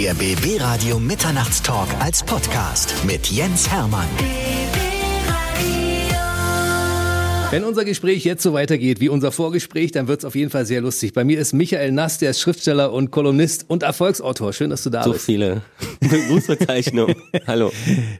Der 0.00 0.14
BB 0.14 0.58
Radio 0.58 0.98
Mitternachtstalk 0.98 1.86
als 2.00 2.22
Podcast 2.22 2.94
mit 3.04 3.26
Jens 3.26 3.70
Hermann. 3.70 4.08
Wenn 7.50 7.64
unser 7.64 7.84
Gespräch 7.84 8.24
jetzt 8.24 8.44
so 8.44 8.52
weitergeht 8.52 9.00
wie 9.00 9.08
unser 9.08 9.32
Vorgespräch, 9.32 9.90
dann 9.90 10.06
wird 10.08 10.20
es 10.20 10.24
auf 10.24 10.36
jeden 10.36 10.50
Fall 10.50 10.64
sehr 10.64 10.80
lustig. 10.80 11.12
Bei 11.12 11.24
mir 11.24 11.38
ist 11.38 11.52
Michael 11.52 11.90
Nass, 11.90 12.16
der 12.16 12.30
ist 12.30 12.40
Schriftsteller 12.40 12.92
und 12.92 13.10
Kolumnist 13.10 13.66
und 13.68 13.82
Erfolgsautor. 13.82 14.52
Schön, 14.52 14.70
dass 14.70 14.84
du 14.84 14.90
da 14.90 15.02
so 15.02 15.10
bist. 15.10 15.26
So 15.26 15.32
viele 15.32 15.62
Berufsbezeichnungen. 16.00 17.16
Hallo. 17.48 17.72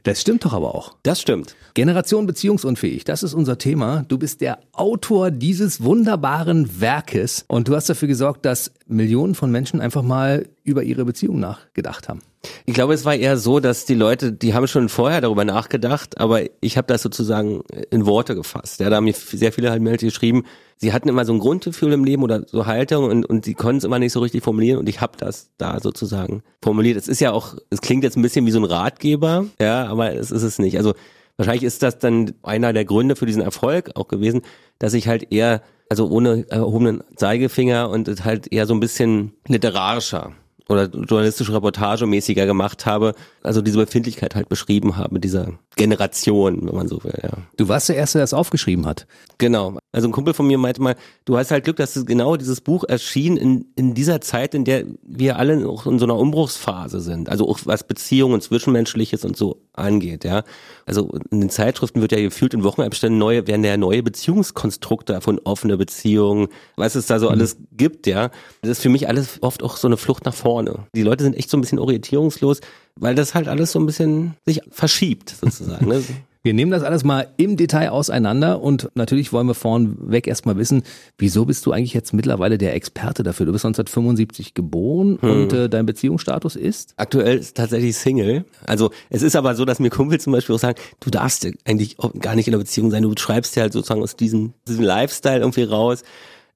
Das 0.03 0.19
stimmt 0.19 0.43
doch 0.43 0.51
aber 0.51 0.75
auch. 0.75 0.97
Das 1.03 1.21
stimmt. 1.21 1.55
Generation 1.73 2.27
beziehungsunfähig, 2.27 3.05
das 3.05 3.23
ist 3.23 3.33
unser 3.33 3.57
Thema. 3.57 4.03
Du 4.07 4.17
bist 4.17 4.41
der 4.41 4.59
Autor 4.73 5.31
dieses 5.31 5.81
wunderbaren 5.81 6.81
Werkes 6.81 7.45
und 7.47 7.69
du 7.69 7.75
hast 7.75 7.89
dafür 7.89 8.09
gesorgt, 8.09 8.45
dass 8.45 8.73
Millionen 8.85 9.33
von 9.33 9.49
Menschen 9.49 9.79
einfach 9.79 10.03
mal 10.03 10.45
über 10.63 10.83
ihre 10.83 11.05
Beziehung 11.05 11.39
nachgedacht 11.39 12.09
haben. 12.09 12.21
Ich 12.65 12.73
glaube, 12.73 12.93
es 12.93 13.05
war 13.05 13.15
eher 13.15 13.37
so, 13.37 13.59
dass 13.59 13.85
die 13.85 13.93
Leute, 13.93 14.31
die 14.31 14.53
haben 14.53 14.67
schon 14.67 14.89
vorher 14.89 15.21
darüber 15.21 15.45
nachgedacht, 15.45 16.19
aber 16.19 16.41
ich 16.59 16.77
habe 16.77 16.87
das 16.87 17.01
sozusagen 17.01 17.61
in 17.91 18.05
Worte 18.05 18.35
gefasst. 18.35 18.79
Ja, 18.79 18.89
da 18.89 18.97
haben 18.97 19.03
mir 19.03 19.13
sehr 19.13 19.51
viele 19.51 19.69
halt 19.69 19.83
Leute 19.83 20.05
geschrieben, 20.05 20.43
sie 20.77 20.93
hatten 20.93 21.09
immer 21.09 21.25
so 21.25 21.33
ein 21.33 21.39
Grundgefühl 21.39 21.93
im 21.93 22.03
Leben 22.03 22.23
oder 22.23 22.43
so 22.47 22.65
Haltung 22.65 23.05
und, 23.05 23.25
und 23.25 23.45
sie 23.45 23.53
konnten 23.53 23.77
es 23.77 23.83
immer 23.83 23.99
nicht 23.99 24.13
so 24.13 24.19
richtig 24.19 24.43
formulieren 24.43 24.79
und 24.79 24.89
ich 24.89 25.01
habe 25.01 25.13
das 25.17 25.51
da 25.57 25.79
sozusagen 25.79 26.43
formuliert. 26.61 26.97
Es 26.97 27.07
ist 27.07 27.21
ja 27.21 27.31
auch, 27.31 27.55
es 27.69 27.81
klingt 27.81 28.03
jetzt 28.03 28.17
ein 28.17 28.23
bisschen 28.23 28.45
wie 28.45 28.51
so 28.51 28.59
ein 28.59 28.65
Ratgeber, 28.65 29.45
ja, 29.59 29.85
aber 29.85 30.13
es 30.13 30.31
ist 30.31 30.43
es 30.43 30.57
nicht. 30.57 30.77
Also 30.77 30.93
wahrscheinlich 31.37 31.63
ist 31.63 31.83
das 31.83 31.99
dann 31.99 32.33
einer 32.41 32.73
der 32.73 32.85
Gründe 32.85 33.15
für 33.15 33.25
diesen 33.25 33.41
Erfolg 33.41 33.91
auch 33.95 34.07
gewesen, 34.07 34.41
dass 34.79 34.93
ich 34.93 35.07
halt 35.07 35.31
eher, 35.31 35.61
also 35.89 36.07
ohne 36.09 36.45
erhobenen 36.49 37.03
Zeigefinger 37.15 37.89
und 37.89 38.25
halt 38.25 38.51
eher 38.51 38.65
so 38.65 38.73
ein 38.73 38.79
bisschen 38.79 39.33
literarischer 39.47 40.31
oder 40.71 40.85
journalistische 40.85 41.53
Reportage 41.53 42.05
mäßiger 42.05 42.45
gemacht 42.45 42.85
habe, 42.85 43.13
also 43.43 43.61
diese 43.61 43.77
Befindlichkeit 43.77 44.35
halt 44.35 44.49
beschrieben 44.49 44.97
habe, 44.97 45.19
dieser 45.19 45.53
Generation, 45.75 46.67
wenn 46.67 46.75
man 46.75 46.87
so 46.87 47.03
will, 47.03 47.17
ja. 47.21 47.31
Du 47.57 47.67
warst 47.67 47.89
der 47.89 47.95
Erste, 47.95 48.17
der 48.17 48.23
das 48.23 48.33
aufgeschrieben 48.33 48.85
hat. 48.85 49.07
Genau. 49.37 49.77
Also 49.91 50.07
ein 50.07 50.11
Kumpel 50.11 50.33
von 50.33 50.47
mir 50.47 50.57
meinte 50.57 50.81
mal, 50.81 50.95
du 51.25 51.37
hast 51.37 51.51
halt 51.51 51.63
Glück, 51.63 51.77
dass 51.77 52.05
genau 52.05 52.37
dieses 52.37 52.61
Buch 52.61 52.83
erschien 52.87 53.35
in, 53.37 53.65
in 53.75 53.93
dieser 53.93 54.21
Zeit, 54.21 54.53
in 54.53 54.63
der 54.63 54.85
wir 55.03 55.37
alle 55.37 55.67
auch 55.67 55.85
in 55.85 55.99
so 55.99 56.05
einer 56.05 56.17
Umbruchsphase 56.17 57.01
sind. 57.01 57.29
Also 57.29 57.47
auch 57.49 57.59
was 57.65 57.85
Beziehungen, 57.85 58.41
Zwischenmenschliches 58.41 59.25
und 59.25 59.35
so 59.35 59.61
angeht, 59.73 60.23
ja. 60.23 60.43
Also 60.85 61.09
in 61.29 61.41
den 61.41 61.49
Zeitschriften 61.49 62.01
wird 62.01 62.11
ja 62.11 62.19
gefühlt 62.19 62.53
in 62.53 62.63
Wochenabständen 62.63 63.17
neue, 63.17 63.47
werden 63.47 63.63
ja 63.63 63.77
neue 63.77 64.03
Beziehungskonstrukte 64.03 65.19
von 65.21 65.39
offene 65.39 65.77
Beziehungen, 65.77 66.47
was 66.75 66.95
es 66.95 67.07
da 67.07 67.19
so 67.19 67.27
mhm. 67.27 67.33
alles 67.33 67.57
gibt, 67.71 68.07
ja. 68.07 68.29
Das 68.61 68.71
ist 68.71 68.81
für 68.81 68.89
mich 68.89 69.07
alles 69.07 69.39
oft 69.41 69.63
auch 69.63 69.77
so 69.77 69.87
eine 69.87 69.97
Flucht 69.97 70.25
nach 70.25 70.33
vorne. 70.33 70.60
Die 70.95 71.03
Leute 71.03 71.23
sind 71.23 71.35
echt 71.35 71.49
so 71.49 71.57
ein 71.57 71.61
bisschen 71.61 71.79
orientierungslos, 71.79 72.61
weil 72.95 73.15
das 73.15 73.33
halt 73.35 73.47
alles 73.47 73.71
so 73.71 73.79
ein 73.79 73.85
bisschen 73.85 74.35
sich 74.45 74.61
verschiebt, 74.69 75.29
sozusagen. 75.29 75.87
Ne? 75.87 76.03
Wir 76.43 76.55
nehmen 76.55 76.71
das 76.71 76.81
alles 76.81 77.03
mal 77.03 77.27
im 77.37 77.55
Detail 77.55 77.89
auseinander 77.89 78.61
und 78.61 78.89
natürlich 78.95 79.31
wollen 79.31 79.45
wir 79.45 79.53
vornweg 79.53 80.25
erstmal 80.25 80.57
wissen, 80.57 80.81
wieso 81.19 81.45
bist 81.45 81.67
du 81.67 81.71
eigentlich 81.71 81.93
jetzt 81.93 82.13
mittlerweile 82.13 82.57
der 82.57 82.73
Experte 82.73 83.21
dafür? 83.21 83.45
Du 83.45 83.51
bist 83.51 83.63
1975 83.63 84.55
geboren 84.55 85.19
hm. 85.21 85.29
und 85.29 85.53
äh, 85.53 85.69
dein 85.69 85.85
Beziehungsstatus 85.85 86.55
ist? 86.55 86.95
Aktuell 86.97 87.37
ist 87.37 87.57
tatsächlich 87.57 87.95
Single. 87.95 88.45
Also 88.65 88.89
es 89.11 89.21
ist 89.21 89.35
aber 89.35 89.53
so, 89.53 89.65
dass 89.65 89.77
mir 89.77 89.91
Kumpel 89.91 90.19
zum 90.19 90.33
Beispiel 90.33 90.55
auch 90.55 90.59
sagen, 90.59 90.79
du 90.99 91.11
darfst 91.11 91.43
ja 91.43 91.51
eigentlich 91.65 91.97
gar 92.19 92.35
nicht 92.35 92.47
in 92.47 92.55
einer 92.55 92.63
Beziehung 92.63 92.89
sein, 92.89 93.03
du 93.03 93.13
schreibst 93.15 93.55
ja 93.55 93.61
halt 93.61 93.73
sozusagen 93.73 94.01
aus 94.01 94.15
diesem, 94.15 94.55
diesem 94.67 94.83
Lifestyle 94.83 95.41
irgendwie 95.41 95.63
raus. 95.63 96.01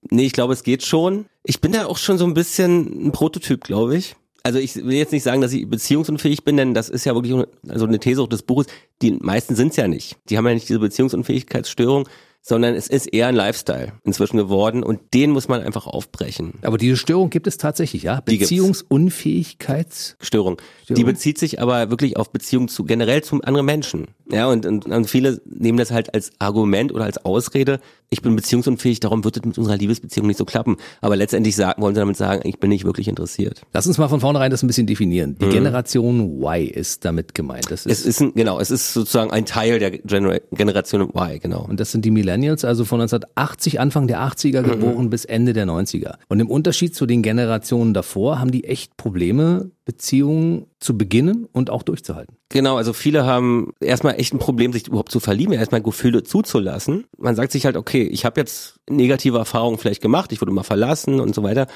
Nee, 0.09 0.25
ich 0.25 0.33
glaube, 0.33 0.53
es 0.53 0.63
geht 0.63 0.83
schon. 0.83 1.25
Ich 1.43 1.61
bin 1.61 1.71
da 1.71 1.85
auch 1.85 1.97
schon 1.97 2.17
so 2.17 2.25
ein 2.25 2.33
bisschen 2.33 3.07
ein 3.07 3.11
Prototyp, 3.11 3.63
glaube 3.63 3.97
ich 3.97 4.15
also 4.45 4.59
ich 4.59 4.75
will 4.75 4.93
jetzt 4.93 5.11
nicht 5.11 5.23
sagen, 5.23 5.41
dass 5.41 5.51
ich 5.53 5.67
beziehungsunfähig 5.67 6.43
bin, 6.43 6.55
denn 6.55 6.75
das 6.75 6.87
ist 6.87 7.03
ja 7.03 7.15
wirklich 7.15 7.33
also 7.67 7.87
eine 7.87 7.97
These 7.97 8.21
auch 8.21 8.27
des 8.27 8.43
Buches. 8.43 8.67
Die 9.01 9.13
meisten 9.13 9.55
sind 9.55 9.69
es 9.69 9.75
ja 9.75 9.87
nicht. 9.87 10.17
Die 10.29 10.37
haben 10.37 10.45
ja 10.45 10.53
nicht 10.53 10.69
diese 10.69 10.77
Beziehungsunfähigkeitsstörung, 10.77 12.07
sondern 12.43 12.75
es 12.75 12.87
ist 12.87 13.07
eher 13.07 13.25
ein 13.25 13.33
Lifestyle 13.33 13.93
inzwischen 14.03 14.37
geworden 14.37 14.83
und 14.83 14.99
den 15.15 15.31
muss 15.31 15.47
man 15.47 15.63
einfach 15.63 15.87
aufbrechen. 15.87 16.59
Aber 16.61 16.77
diese 16.77 16.95
Störung 16.95 17.31
gibt 17.31 17.47
es 17.47 17.57
tatsächlich, 17.57 18.03
ja? 18.03 18.21
Beziehungsunfähigkeitsstörung. 18.21 20.61
Die 20.89 21.03
bezieht 21.03 21.39
sich 21.39 21.59
aber 21.59 21.89
wirklich 21.89 22.17
auf 22.17 22.31
Beziehung 22.31 22.67
zu 22.67 22.83
generell 22.83 23.23
zu 23.23 23.41
anderen 23.41 23.65
Menschen. 23.65 24.09
Ja, 24.31 24.47
und, 24.47 24.65
und, 24.65 24.85
und 24.85 25.09
viele 25.09 25.41
nehmen 25.45 25.77
das 25.77 25.91
halt 25.91 26.13
als 26.13 26.31
Argument 26.39 26.91
oder 26.93 27.03
als 27.03 27.23
Ausrede. 27.23 27.79
Ich 28.09 28.21
bin 28.21 28.35
beziehungsunfähig, 28.35 28.99
darum 28.99 29.23
wird 29.23 29.37
es 29.37 29.45
mit 29.45 29.57
unserer 29.57 29.77
Liebesbeziehung 29.77 30.27
nicht 30.27 30.37
so 30.37 30.45
klappen. 30.45 30.77
Aber 31.01 31.15
letztendlich 31.15 31.55
sagen, 31.55 31.81
wollen 31.81 31.95
sie 31.95 31.99
damit 31.99 32.17
sagen, 32.17 32.41
ich 32.43 32.59
bin 32.59 32.69
nicht 32.69 32.85
wirklich 32.85 33.07
interessiert. 33.07 33.61
Lass 33.73 33.87
uns 33.87 33.97
mal 33.97 34.07
von 34.07 34.19
vornherein 34.19 34.51
das 34.51 34.63
ein 34.63 34.67
bisschen 34.67 34.87
definieren. 34.87 35.37
Die 35.39 35.45
mhm. 35.45 35.51
Generation 35.51 36.41
Y 36.41 36.67
ist 36.67 37.05
damit 37.05 37.35
gemeint. 37.35 37.69
Das 37.69 37.85
ist 37.85 37.99
es 37.99 38.05
ist 38.05 38.21
ein, 38.21 38.33
genau, 38.33 38.59
es 38.59 38.71
ist 38.71 38.93
sozusagen 38.93 39.31
ein 39.31 39.45
Teil 39.45 39.79
der 39.79 39.91
Genera 39.91 40.39
Generation 40.51 41.01
Y, 41.01 41.39
genau. 41.39 41.65
Und 41.67 41.79
das 41.79 41.91
sind 41.91 42.05
die 42.05 42.11
Millennials, 42.11 42.65
also 42.65 42.85
von 42.85 43.01
1980, 43.01 43.79
Anfang 43.79 44.07
der 44.07 44.21
80er 44.21 44.61
mhm. 44.61 44.69
geboren 44.69 45.05
mhm. 45.05 45.09
bis 45.09 45.25
Ende 45.25 45.53
der 45.53 45.65
90er. 45.65 46.15
Und 46.29 46.39
im 46.39 46.49
Unterschied 46.49 46.95
zu 46.95 47.05
den 47.05 47.21
Generationen 47.21 47.93
davor 47.93 48.39
haben 48.39 48.51
die 48.51 48.63
echt 48.63 48.97
Probleme, 48.97 49.71
Beziehungen 49.85 50.65
zu 50.85 50.97
beginnen 50.97 51.45
und 51.51 51.69
auch 51.69 51.83
durchzuhalten. 51.83 52.37
Genau, 52.49 52.77
also 52.77 52.93
viele 52.93 53.25
haben 53.25 53.73
erstmal 53.79 54.19
echt 54.19 54.33
ein 54.33 54.39
Problem, 54.39 54.71
sich 54.71 54.87
überhaupt 54.87 55.11
zu 55.11 55.19
verlieben, 55.19 55.53
erstmal 55.53 55.81
Gefühle 55.81 56.23
zuzulassen. 56.23 57.05
Man 57.17 57.35
sagt 57.35 57.51
sich 57.51 57.65
halt, 57.65 57.75
okay, 57.75 58.03
ich 58.03 58.23
habe 58.23 58.39
jetzt 58.39 58.79
negative 58.89 59.37
Erfahrungen 59.37 59.77
vielleicht 59.77 60.01
gemacht, 60.01 60.31
ich 60.31 60.39
wurde 60.39 60.51
mal 60.51 60.63
verlassen 60.63 61.19
und 61.19 61.35
so 61.35 61.43
weiter. 61.43 61.67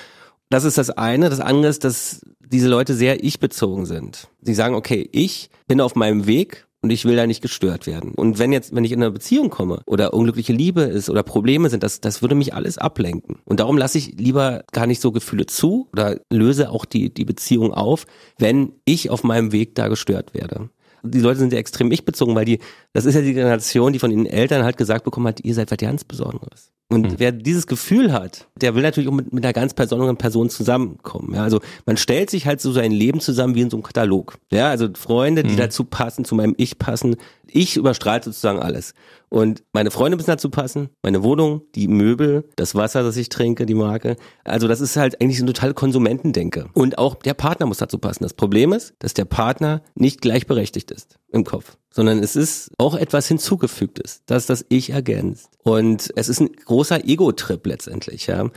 Das 0.50 0.64
ist 0.64 0.78
das 0.78 0.90
eine. 0.90 1.30
Das 1.30 1.40
andere 1.40 1.70
ist, 1.70 1.84
dass 1.84 2.22
diese 2.40 2.70
Leute 2.70 2.94
sehr 2.96 3.24
ich-bezogen 3.24 3.86
sind. 3.86 4.30
Sie 4.42 4.54
sagen, 4.54 4.76
okay, 4.76 5.08
ich 5.12 5.50
bin 5.68 5.82
auf 5.82 5.96
meinem 5.96 6.26
Weg 6.26 6.66
und 6.82 6.92
ich 6.92 7.06
will 7.06 7.16
da 7.16 7.28
nicht 7.28 7.42
gestört 7.42 7.88
werden. 7.88 8.14
Und 8.16 8.40
wenn 8.40 8.54
jetzt, 8.54 8.74
wenn 8.74 8.84
ich 8.84 8.92
in 8.92 9.02
eine 9.02 9.12
Beziehung 9.12 9.50
komme 9.50 9.82
oder 9.86 10.14
unglückliche 10.14 10.54
Liebe 10.54 10.84
ist 10.84 11.10
oder 11.10 11.24
Probleme 11.24 11.70
sind, 11.70 11.84
das, 11.84 12.00
das 12.00 12.22
würde 12.22 12.36
mich 12.36 12.54
alles 12.54 12.78
ablenken. 12.78 13.40
Und 13.46 13.60
darum 13.60 13.78
lasse 13.78 13.98
ich 13.98 14.18
lieber 14.18 14.64
gar 14.72 14.88
nicht 14.88 15.02
so 15.02 15.12
Gefühle 15.12 15.46
zu 15.46 15.90
oder 15.92 16.20
löse 16.32 16.70
auch 16.70 16.86
die, 16.86 17.14
die 17.14 17.26
Beziehung 17.26 17.74
auf, 17.74 18.06
wenn 18.38 18.74
ich 18.86 19.10
auf 19.10 19.24
meinem 19.24 19.52
Weg 19.52 19.76
da 19.76 19.88
gestört 19.88 20.34
werde. 20.34 20.70
Die 21.04 21.20
Leute 21.20 21.40
sind 21.40 21.54
ja 21.54 21.60
extrem 21.60 21.92
ich-bezogen, 21.92 22.36
weil 22.36 22.46
die, 22.46 22.60
das 22.94 23.06
ist 23.06 23.16
ja 23.16 23.22
die 23.22 23.34
Generation, 23.34 23.94
die 23.94 24.00
von 24.00 24.10
den 24.10 24.26
Eltern 24.26 24.64
halt 24.64 24.78
gesagt 24.78 25.04
bekommen 25.06 25.28
hat, 25.28 25.44
ihr 25.44 25.54
seid 25.54 25.72
was 25.72 25.78
ganz 25.78 26.04
Besonderes. 26.04 26.72
Und 26.92 27.04
mhm. 27.04 27.16
wer 27.18 27.32
dieses 27.32 27.68
Gefühl 27.68 28.12
hat, 28.12 28.48
der 28.60 28.74
will 28.74 28.82
natürlich 28.82 29.10
auch 29.10 29.14
mit, 29.14 29.32
mit 29.32 29.46
einer 29.46 29.54
ganz 29.54 29.76
besonderen 29.76 30.18
Person 30.18 30.50
zusammenkommen. 30.50 31.36
Ja, 31.36 31.44
also 31.44 31.60
man 31.86 31.98
stellt 31.98 32.32
sich 32.32 32.48
halt 32.48 32.62
so 32.62 32.72
sein 32.72 32.92
Leben 32.92 33.20
zusammen 33.20 33.54
wie 33.54 33.62
in 33.62 33.70
so 33.70 33.78
einem 33.78 33.84
Katalog. 33.84 34.40
Ja, 34.52 34.70
also 34.70 34.88
Freunde, 34.96 35.44
die 35.44 35.54
mhm. 35.54 35.58
dazu 35.58 35.84
passen, 35.84 36.26
zu 36.26 36.34
meinem 36.34 36.56
Ich 36.58 36.80
passen. 36.80 37.18
Ich 37.46 37.78
überstrahlt 37.78 38.24
sozusagen 38.24 38.60
alles. 38.60 38.96
Und 39.30 39.64
meine 39.72 39.92
Freunde 39.92 40.18
müssen 40.18 40.32
dazu 40.32 40.50
passen, 40.50 40.90
meine 41.04 41.22
Wohnung, 41.22 41.62
die 41.76 41.88
Möbel, 41.88 42.50
das 42.56 42.74
Wasser, 42.74 43.04
das 43.04 43.18
ich 43.18 43.30
trinke, 43.30 43.68
die 43.68 43.76
Marke. 43.76 44.16
Also 44.44 44.68
das 44.68 44.82
ist 44.82 44.98
halt 44.98 45.22
eigentlich 45.22 45.38
so 45.38 45.44
ein 45.44 45.48
total 45.48 45.76
Konsumentendenke. 45.76 46.70
Und 46.74 46.98
auch 46.98 47.16
der 47.16 47.36
Partner 47.36 47.68
muss 47.68 47.78
dazu 47.78 48.00
passen. 48.00 48.24
Das 48.24 48.34
Problem 48.34 48.74
ist, 48.74 48.96
dass 48.98 49.14
der 49.14 49.26
Partner 49.26 49.84
nicht 49.94 50.22
gleichberechtigt 50.22 50.90
ist 50.90 51.20
im 51.32 51.44
Kopf, 51.44 51.78
sondern 51.92 52.20
es 52.20 52.36
ist 52.36 52.72
auch 52.78 52.96
etwas 52.96 53.28
hinzugefügtes, 53.28 54.24
dass 54.26 54.46
das 54.46 54.66
Ich 54.70 54.92
ergänzt. 54.92 55.50
Und 55.64 56.12
es 56.16 56.30
ist 56.30 56.40
ein 56.40 56.52
großer 56.54 57.06
Ego-Trip 57.06 57.66
letztendlich, 57.66 58.28
ja. 58.28 58.50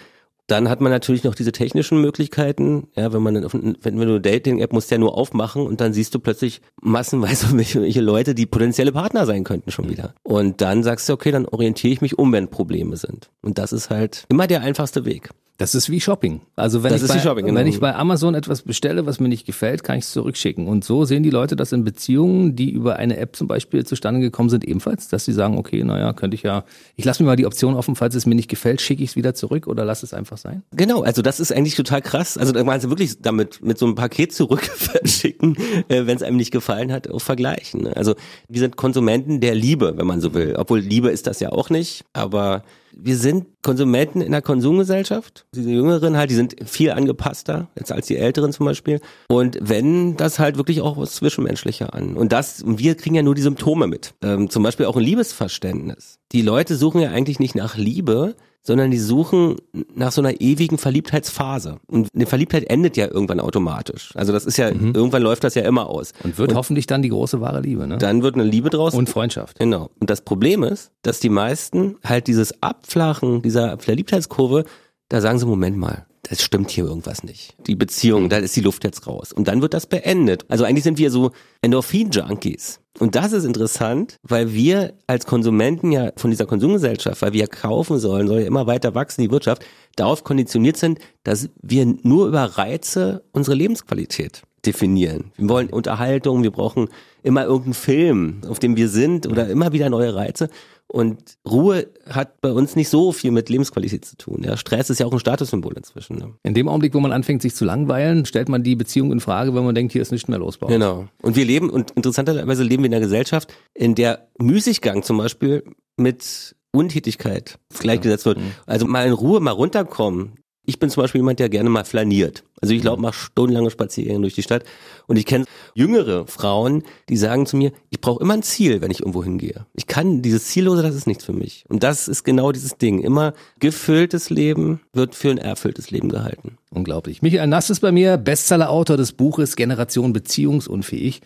Dann 0.49 0.69
hat 0.69 0.81
man 0.81 0.91
natürlich 0.91 1.23
noch 1.25 1.35
diese 1.35 1.53
technischen 1.53 2.01
Möglichkeiten. 2.01 2.89
Ja, 2.97 3.13
wenn 3.13 3.23
man, 3.23 3.35
wenn, 3.37 3.77
wenn 3.81 3.97
du 3.97 4.03
eine 4.03 4.21
Dating-App 4.21 4.73
musst 4.73 4.91
ja 4.91 4.99
nur 4.99 5.17
aufmachen 5.17 5.65
und 5.65 5.81
dann 5.81 5.93
siehst 5.93 6.15
du 6.15 6.19
plötzlich 6.19 6.61
massenweise 6.83 7.57
welche 7.57 8.01
Leute, 8.01 8.35
die 8.35 8.47
potenzielle 8.47 8.93
Partner 8.93 9.25
sein 9.25 9.45
könnten 9.45 9.71
schon 9.71 9.89
wieder. 9.89 10.15
Und 10.25 10.61
dann 10.61 10.83
sagst 10.83 11.09
du, 11.09 11.13
okay, 11.13 11.31
dann 11.31 11.47
orientiere 11.47 11.93
ich 11.93 12.01
mich 12.01 12.19
um, 12.19 12.33
wenn 12.33 12.49
Probleme 12.49 12.97
sind. 12.97 13.31
Und 13.41 13.59
das 13.59 13.73
ist 13.73 13.89
halt 13.89 14.27
immer 14.29 14.47
der 14.47 14.63
einfachste 14.63 15.05
Weg. 15.05 15.31
Das 15.59 15.75
ist 15.75 15.91
wie 15.91 16.01
Shopping. 16.01 16.41
Also 16.57 16.83
wenn, 16.83 16.95
ich 16.95 17.07
bei, 17.07 17.19
Shopping, 17.19 17.47
genau. 17.47 17.61
wenn 17.61 17.67
ich 17.67 17.79
bei 17.79 17.95
Amazon 17.95 18.35
etwas 18.35 18.63
bestelle, 18.63 19.07
was 19.07 19.21
mir 19.21 19.29
nicht 19.29 19.47
gefällt, 19.47 19.85
kann 19.85 19.99
ich 19.99 20.05
es 20.05 20.13
zurückschicken. 20.13 20.67
Und 20.67 20.83
so 20.83 21.05
sehen 21.05 21.23
die 21.23 21.31
Leute 21.31 21.57
das 21.57 21.73
in 21.73 21.85
Beziehungen, 21.85 22.57
die 22.57 22.71
über 22.71 22.97
eine 22.97 23.19
App 23.19 23.37
zum 23.37 23.49
Beispiel 23.49 23.85
zustande 23.85 24.21
gekommen 24.21 24.49
sind, 24.49 24.65
ebenfalls, 24.65 25.09
dass 25.09 25.25
sie 25.25 25.33
sagen, 25.33 25.59
okay, 25.59 25.85
naja, 25.85 26.15
könnte 26.15 26.35
ich 26.35 26.43
ja, 26.43 26.65
ich 26.97 27.05
lasse 27.05 27.23
mir 27.23 27.29
mal 27.29 27.37
die 27.37 27.47
Option 27.47 27.75
offen, 27.75 27.97
falls 27.97 28.15
es 28.15 28.27
mir 28.27 28.35
nicht 28.35 28.49
gefällt, 28.49 28.81
schicke 28.81 29.05
ich 29.05 29.11
es 29.11 29.17
wieder 29.17 29.35
zurück 29.35 29.67
oder 29.67 29.85
lass 29.85 30.03
es 30.03 30.15
einfach 30.15 30.39
sein. 30.39 30.63
Genau, 30.75 31.03
also 31.03 31.23
das 31.23 31.39
ist 31.39 31.53
eigentlich 31.53 31.75
total 31.75 32.03
krass. 32.03 32.39
Also 32.39 32.53
da 32.53 32.65
meinst 32.65 32.87
du 32.87 32.91
wirklich 32.91 33.21
damit 33.21 33.63
mit 33.63 33.79
so 33.79 33.87
einem 33.87 33.95
Paket 33.95 34.33
zurück 34.33 34.63
verschicken, 34.65 35.57
äh, 35.89 36.07
wenn 36.07 36.17
es 36.17 36.23
einem 36.23 36.39
nicht 36.39 36.51
gefallen 36.51 36.91
hat, 36.91 37.09
auch 37.09 37.21
vergleichen. 37.21 37.83
Ne? 37.83 37.97
Also 37.97 38.15
wir 38.49 38.61
sind 38.61 38.77
Konsumenten 38.77 39.41
der 39.41 39.55
Liebe, 39.55 39.97
wenn 39.97 40.07
man 40.07 40.21
so 40.21 40.35
will. 40.35 40.57
Obwohl 40.57 40.81
Liebe 40.81 41.11
ist 41.11 41.27
das 41.27 41.41
ja 41.41 41.53
auch 41.53 41.71
nicht, 41.71 42.05
aber 42.15 42.65
wir 42.95 43.17
sind 43.17 43.47
Konsumenten 43.63 44.21
in 44.21 44.33
der 44.33 44.43
Konsumgesellschaft. 44.43 45.47
Diese 45.55 45.71
Jüngeren 45.71 46.17
halt, 46.17 46.31
die 46.31 46.35
sind 46.35 46.57
viel 46.65 46.91
angepasster 46.91 47.69
jetzt 47.77 47.93
als 47.93 48.07
die 48.07 48.17
Älteren 48.17 48.53
zum 48.53 48.67
Beispiel. 48.67 49.01
Und 49.29 49.59
wenn 49.61 50.17
das 50.17 50.39
halt 50.39 50.57
wirklich 50.57 50.81
auch 50.81 50.97
was 50.97 51.15
Zwischenmenschlicher 51.15 51.95
an. 51.95 52.17
Und 52.17 52.33
das, 52.33 52.63
wir 52.67 52.97
kriegen 52.97 53.15
ja 53.15 53.23
nur 53.23 53.35
die 53.35 53.43
Symptome 53.43 53.87
mit. 53.87 54.15
Ähm, 54.23 54.51
zum 54.51 54.63
Beispiel 54.63 54.87
auch 54.87 54.97
ein 54.97 55.03
Liebesverständnis. 55.03 56.19
Die 56.33 56.43
Leute 56.43 56.77
suchen 56.77 57.01
ja 57.01 57.11
eigentlich 57.11 57.39
nicht 57.39 57.55
nach 57.55 57.77
Liebe, 57.77 58.35
sondern 58.63 58.91
die 58.91 58.99
suchen 58.99 59.57
nach 59.95 60.13
so 60.13 60.21
einer 60.21 60.41
ewigen 60.41 60.79
Verliebtheitsphase. 60.79 61.79
Und 61.89 62.09
eine 62.15 62.27
Verliebtheit 62.27 62.65
endet 62.65 62.97
ja 62.97 63.09
irgendwann 63.09 63.41
automatisch. 63.41 64.11
Also 64.15 64.33
das 64.33 64.47
ist 64.47 64.57
ja, 64.57 64.73
mhm. 64.73 64.95
irgendwann 64.95 65.23
läuft 65.23 65.45
das 65.45 65.55
ja 65.55 65.63
immer 65.63 65.89
aus. 65.89 66.13
Und 66.23 66.39
wird 66.39 66.51
und 66.51 66.57
hoffentlich 66.57 66.87
dann 66.87 67.03
die 67.03 67.09
große 67.09 67.41
wahre 67.41 67.61
Liebe, 67.61 67.87
ne? 67.87 67.99
Dann 67.99 68.23
wird 68.23 68.37
eine 68.37 68.45
Liebe 68.45 68.71
draus. 68.71 68.95
Und 68.95 69.09
Freundschaft. 69.09 69.59
Genau. 69.59 69.91
Und 69.99 70.11
das 70.11 70.21
Problem 70.21 70.63
ist, 70.63 70.93
dass 71.03 71.21
die 71.21 71.29
meisten 71.29 71.97
halt 72.05 72.29
dieses 72.29 72.63
Abflachen 72.63 73.43
dieser 73.43 73.79
Verliebtheitskurve, 73.79 74.65
da 75.09 75.21
sagen 75.21 75.39
sie, 75.39 75.47
Moment 75.47 75.77
mal, 75.77 76.07
das 76.23 76.41
stimmt 76.41 76.71
hier 76.71 76.85
irgendwas 76.85 77.25
nicht. 77.25 77.57
Die 77.67 77.75
Beziehung, 77.75 78.29
da 78.29 78.37
ist 78.37 78.55
die 78.55 78.61
Luft 78.61 78.85
jetzt 78.85 79.07
raus. 79.07 79.33
Und 79.33 79.49
dann 79.49 79.61
wird 79.61 79.75
das 79.75 79.87
beendet. 79.87 80.45
Also 80.49 80.65
eigentlich 80.65 80.85
sind 80.85 80.99
wir 80.99 81.11
so 81.11 81.33
Endorphin-Junkies. 81.63 82.79
Und 82.99 83.15
das 83.15 83.33
ist 83.33 83.45
interessant, 83.45 84.19
weil 84.23 84.53
wir 84.53 84.93
als 85.07 85.27
Konsumenten 85.27 85.93
ja 85.93 86.13
von 86.17 86.31
dieser 86.31 86.47
Konsumgesellschaft, 86.47 87.23
weil 87.23 87.33
wir 87.33 87.47
kaufen 87.47 87.99
sollen, 87.99 88.29
soll 88.29 88.41
ja 88.41 88.47
immer 88.47 88.67
weiter 88.67 88.95
wachsen, 88.95 89.23
die 89.23 89.31
Wirtschaft, 89.31 89.65
darauf 89.97 90.25
konditioniert 90.25 90.77
sind, 90.77 90.99
dass 91.25 91.49
wir 91.63 91.87
nur 92.03 92.29
über 92.29 92.43
Reize 92.43 93.25
unsere 93.33 93.57
Lebensqualität 93.57 94.43
definieren. 94.65 95.33
Wir 95.37 95.49
wollen 95.49 95.71
Unterhaltung, 95.71 96.43
wir 96.43 96.51
brauchen 96.51 96.89
immer 97.23 97.45
irgendeinen 97.45 97.75
Film, 97.75 98.41
auf 98.49 98.59
dem 98.59 98.77
wir 98.77 98.89
sind 98.89 99.27
oder 99.27 99.49
immer 99.49 99.73
wieder 99.73 99.91
neue 99.91 100.15
Reize. 100.15 100.49
Und 100.89 101.39
Ruhe 101.49 101.89
hat 102.07 102.41
bei 102.43 102.53
uns 102.53 102.77
nicht 102.77 102.91
so 102.91 103.13
viel 103.13 103.31
mit 103.31 103.49
Lebensqualität 103.49 104.05
zu 104.05 104.17
tun. 104.17 104.43
Ja, 104.45 104.59
Stress 104.59 104.91
ist 104.91 105.01
ja 105.01 105.07
auch 105.07 105.13
ein 105.13 105.19
Statussymbol 105.19 105.73
inzwischen. 105.75 106.19
Ne? 106.19 106.35
In 106.43 106.53
dem 106.53 106.69
Augenblick, 106.69 106.93
wo 106.93 107.01
man 107.01 107.13
anfängt, 107.13 107.41
sich 107.41 107.55
zu 107.55 107.65
langweilen, 107.65 108.27
stellt 108.27 108.51
man 108.51 108.63
die 108.63 108.77
Beziehung 108.77 109.11
in 109.11 109.21
Frage, 109.21 109.55
wenn 109.55 109.65
man 109.65 109.75
denkt, 109.75 109.93
hier 109.93 110.03
ist 110.03 110.13
nichts 110.13 110.29
mehr 110.29 110.39
los. 110.39 110.59
Genau. 110.61 111.09
Und 111.23 111.35
wir 111.35 111.47
leben, 111.47 111.71
und 111.71 111.93
interessanterweise 111.93 112.63
leben 112.63 112.83
wir 112.83 112.89
in 112.89 112.95
einer 112.95 113.05
Gesellschaft, 113.05 113.55
in 113.73 113.95
der 113.95 114.29
Müßiggang 114.39 115.03
zum 115.03 115.17
Beispiel 115.17 115.65
mit 115.97 116.57
Untätigkeit 116.73 117.59
gleichgesetzt 117.79 118.27
wird. 118.27 118.39
Mhm. 118.39 118.53
Also 118.67 118.87
mal 118.87 119.07
in 119.07 119.13
Ruhe, 119.13 119.41
mal 119.41 119.51
runterkommen, 119.51 120.42
ich 120.65 120.79
bin 120.79 120.91
zum 120.91 121.03
Beispiel 121.03 121.21
jemand, 121.21 121.41
der 121.41 121.49
gerne 121.49 121.71
mal 121.71 121.85
flaniert. 121.85 122.45
Also 122.61 122.73
ich 122.75 122.83
glaube, 122.83 123.03
mache 123.03 123.15
stundenlange 123.15 123.71
Spaziergänge 123.71 124.21
durch 124.21 124.35
die 124.35 124.43
Stadt. 124.43 124.65
Und 125.09 125.17
ich 125.17 125.27
kenne 125.27 125.47
jüngere 125.75 126.27
Frauen, 126.29 126.85
die 127.09 127.17
sagen 127.17 127.47
zu 127.47 127.57
mir, 127.57 127.73
ich 127.91 128.01
brauche 128.01 128.23
immer 128.23 128.35
ein 128.35 128.45
Ziel, 128.45 128.81
wenn 128.81 128.93
ich 128.93 129.01
irgendwo 129.01 129.25
hingehe. 129.25 129.67
Ich 129.75 129.89
kann 129.89 130.23
dieses 130.23 130.47
Ziellose, 130.47 130.83
das 130.83 130.95
ist 130.95 131.09
nichts 131.09 131.25
für 131.25 131.33
mich. 131.33 131.65
Und 131.69 131.83
das 131.83 132.07
ist 132.07 132.23
genau 132.23 132.53
dieses 132.53 132.77
Ding. 132.79 133.01
Immer 133.01 133.35
gefülltes 133.59 134.31
Leben 134.31 134.81
wird 134.93 135.17
für 135.17 135.31
ein 135.31 135.39
erfülltes 135.39 135.91
Leben 135.91 136.09
gehalten. 136.09 136.59
Unglaublich. 136.71 137.23
Michael 137.23 137.49
Nass 137.49 137.69
ist 137.69 137.81
bei 137.81 137.91
mir, 137.91 138.17
Bestseller-Autor 138.17 138.97
des 138.97 139.13
Buches 139.13 139.57
Generation 139.57 140.13
Beziehungsunfähig. 140.13 141.23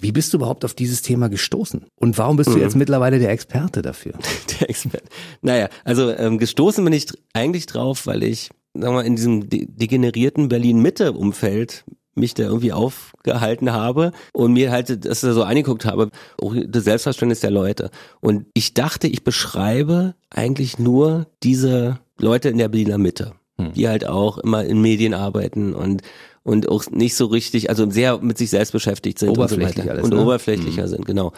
Wie 0.00 0.12
bist 0.12 0.32
du 0.32 0.38
überhaupt 0.38 0.64
auf 0.64 0.74
dieses 0.74 1.02
Thema 1.02 1.28
gestoßen? 1.28 1.86
Und 1.96 2.18
warum 2.18 2.36
bist 2.36 2.50
du 2.50 2.56
mhm. 2.56 2.62
jetzt 2.62 2.76
mittlerweile 2.76 3.18
der 3.18 3.30
Experte 3.30 3.82
dafür? 3.82 4.12
Der 4.60 4.70
Experte. 4.70 5.06
Naja, 5.42 5.68
also 5.84 6.10
ähm, 6.10 6.38
gestoßen 6.38 6.84
bin 6.84 6.92
ich 6.92 7.06
eigentlich 7.32 7.66
drauf, 7.66 8.06
weil 8.06 8.22
ich 8.22 8.50
sagen 8.74 8.94
wir, 8.94 9.04
in 9.04 9.16
diesem 9.16 9.48
degenerierten 9.48 10.48
Berlin-Mitte-Umfeld 10.48 11.84
mich 12.14 12.34
da 12.34 12.42
irgendwie 12.44 12.72
aufgehalten 12.72 13.72
habe 13.72 14.12
und 14.32 14.52
mir 14.52 14.70
halt 14.70 15.04
das 15.04 15.20
so 15.20 15.42
angeguckt 15.42 15.84
habe, 15.84 16.10
auch 16.40 16.54
das 16.66 16.84
Selbstverständnis 16.84 17.40
der 17.40 17.50
Leute. 17.50 17.90
Und 18.20 18.46
ich 18.54 18.74
dachte, 18.74 19.06
ich 19.06 19.24
beschreibe 19.24 20.14
eigentlich 20.28 20.78
nur 20.78 21.26
diese 21.42 21.98
Leute 22.18 22.48
in 22.48 22.58
der 22.58 22.68
Berliner 22.68 22.98
Mitte, 22.98 23.32
hm. 23.58 23.72
die 23.72 23.88
halt 23.88 24.06
auch 24.06 24.38
immer 24.38 24.64
in 24.64 24.80
Medien 24.80 25.14
arbeiten 25.14 25.74
und 25.74 26.02
und 26.42 26.68
auch 26.68 26.84
nicht 26.90 27.14
so 27.14 27.26
richtig, 27.26 27.70
also 27.70 27.90
sehr 27.90 28.18
mit 28.18 28.38
sich 28.38 28.50
selbst 28.50 28.72
beschäftigt 28.72 29.18
sind 29.18 29.30
oberflächlich 29.30 29.78
und 29.78 29.84
so. 29.84 29.90
Alles, 29.90 30.04
und 30.04 30.14
ne? 30.14 30.22
oberflächlicher 30.22 30.82
hm. 30.82 30.88
sind, 30.88 31.06
genau. 31.06 31.32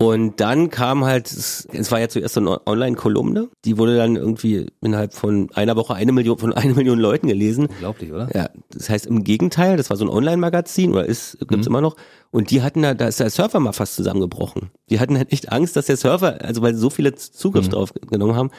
Und 0.00 0.38
dann 0.38 0.70
kam 0.70 1.04
halt, 1.04 1.26
es 1.26 1.90
war 1.90 1.98
ja 1.98 2.08
zuerst 2.08 2.34
so 2.34 2.40
eine 2.40 2.64
Online-Kolumne, 2.68 3.48
die 3.64 3.78
wurde 3.78 3.96
dann 3.96 4.14
irgendwie 4.14 4.66
innerhalb 4.80 5.12
von 5.12 5.50
einer 5.54 5.74
Woche 5.74 5.94
eine 5.94 6.12
Million, 6.12 6.38
von 6.38 6.52
einer 6.54 6.74
Million 6.74 7.00
Leuten 7.00 7.26
gelesen. 7.26 7.66
Unglaublich, 7.66 8.12
oder? 8.12 8.28
Ja, 8.32 8.48
das 8.70 8.88
heißt 8.88 9.06
im 9.06 9.24
Gegenteil, 9.24 9.76
das 9.76 9.90
war 9.90 9.96
so 9.96 10.04
ein 10.04 10.08
Online-Magazin, 10.08 10.92
oder 10.92 11.04
ist, 11.04 11.38
gibt's 11.40 11.66
mhm. 11.66 11.72
immer 11.72 11.80
noch. 11.80 11.96
Und 12.30 12.52
die 12.52 12.62
hatten 12.62 12.82
da, 12.82 12.94
da 12.94 13.08
ist 13.08 13.18
der 13.18 13.30
Surfer 13.30 13.58
mal 13.58 13.72
fast 13.72 13.96
zusammengebrochen. 13.96 14.70
Die 14.88 15.00
hatten 15.00 15.16
halt 15.16 15.32
echt 15.32 15.50
Angst, 15.50 15.74
dass 15.74 15.86
der 15.86 15.96
Surfer, 15.96 16.44
also 16.44 16.62
weil 16.62 16.76
so 16.76 16.90
viele 16.90 17.16
Zugriff 17.16 17.66
mhm. 17.66 17.70
drauf 17.70 17.92
genommen 18.08 18.36
haben. 18.36 18.50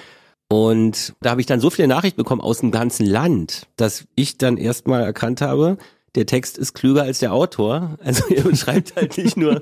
Und 0.52 1.14
da 1.22 1.30
habe 1.32 1.42
ich 1.42 1.48
dann 1.48 1.60
so 1.60 1.70
viele 1.70 1.88
Nachrichten 1.88 2.18
bekommen 2.18 2.42
aus 2.42 2.60
dem 2.60 2.72
ganzen 2.72 3.06
Land, 3.06 3.68
dass 3.78 4.06
ich 4.16 4.38
dann 4.38 4.58
erstmal 4.58 5.04
erkannt 5.04 5.42
habe, 5.42 5.78
der 6.16 6.26
Text 6.26 6.58
ist 6.58 6.74
klüger 6.74 7.04
als 7.04 7.20
der 7.20 7.34
Autor. 7.34 7.98
Also 8.04 8.24
er 8.34 8.44
beschreibt 8.44 8.96
halt 8.96 9.18
nicht 9.18 9.38
nur 9.38 9.62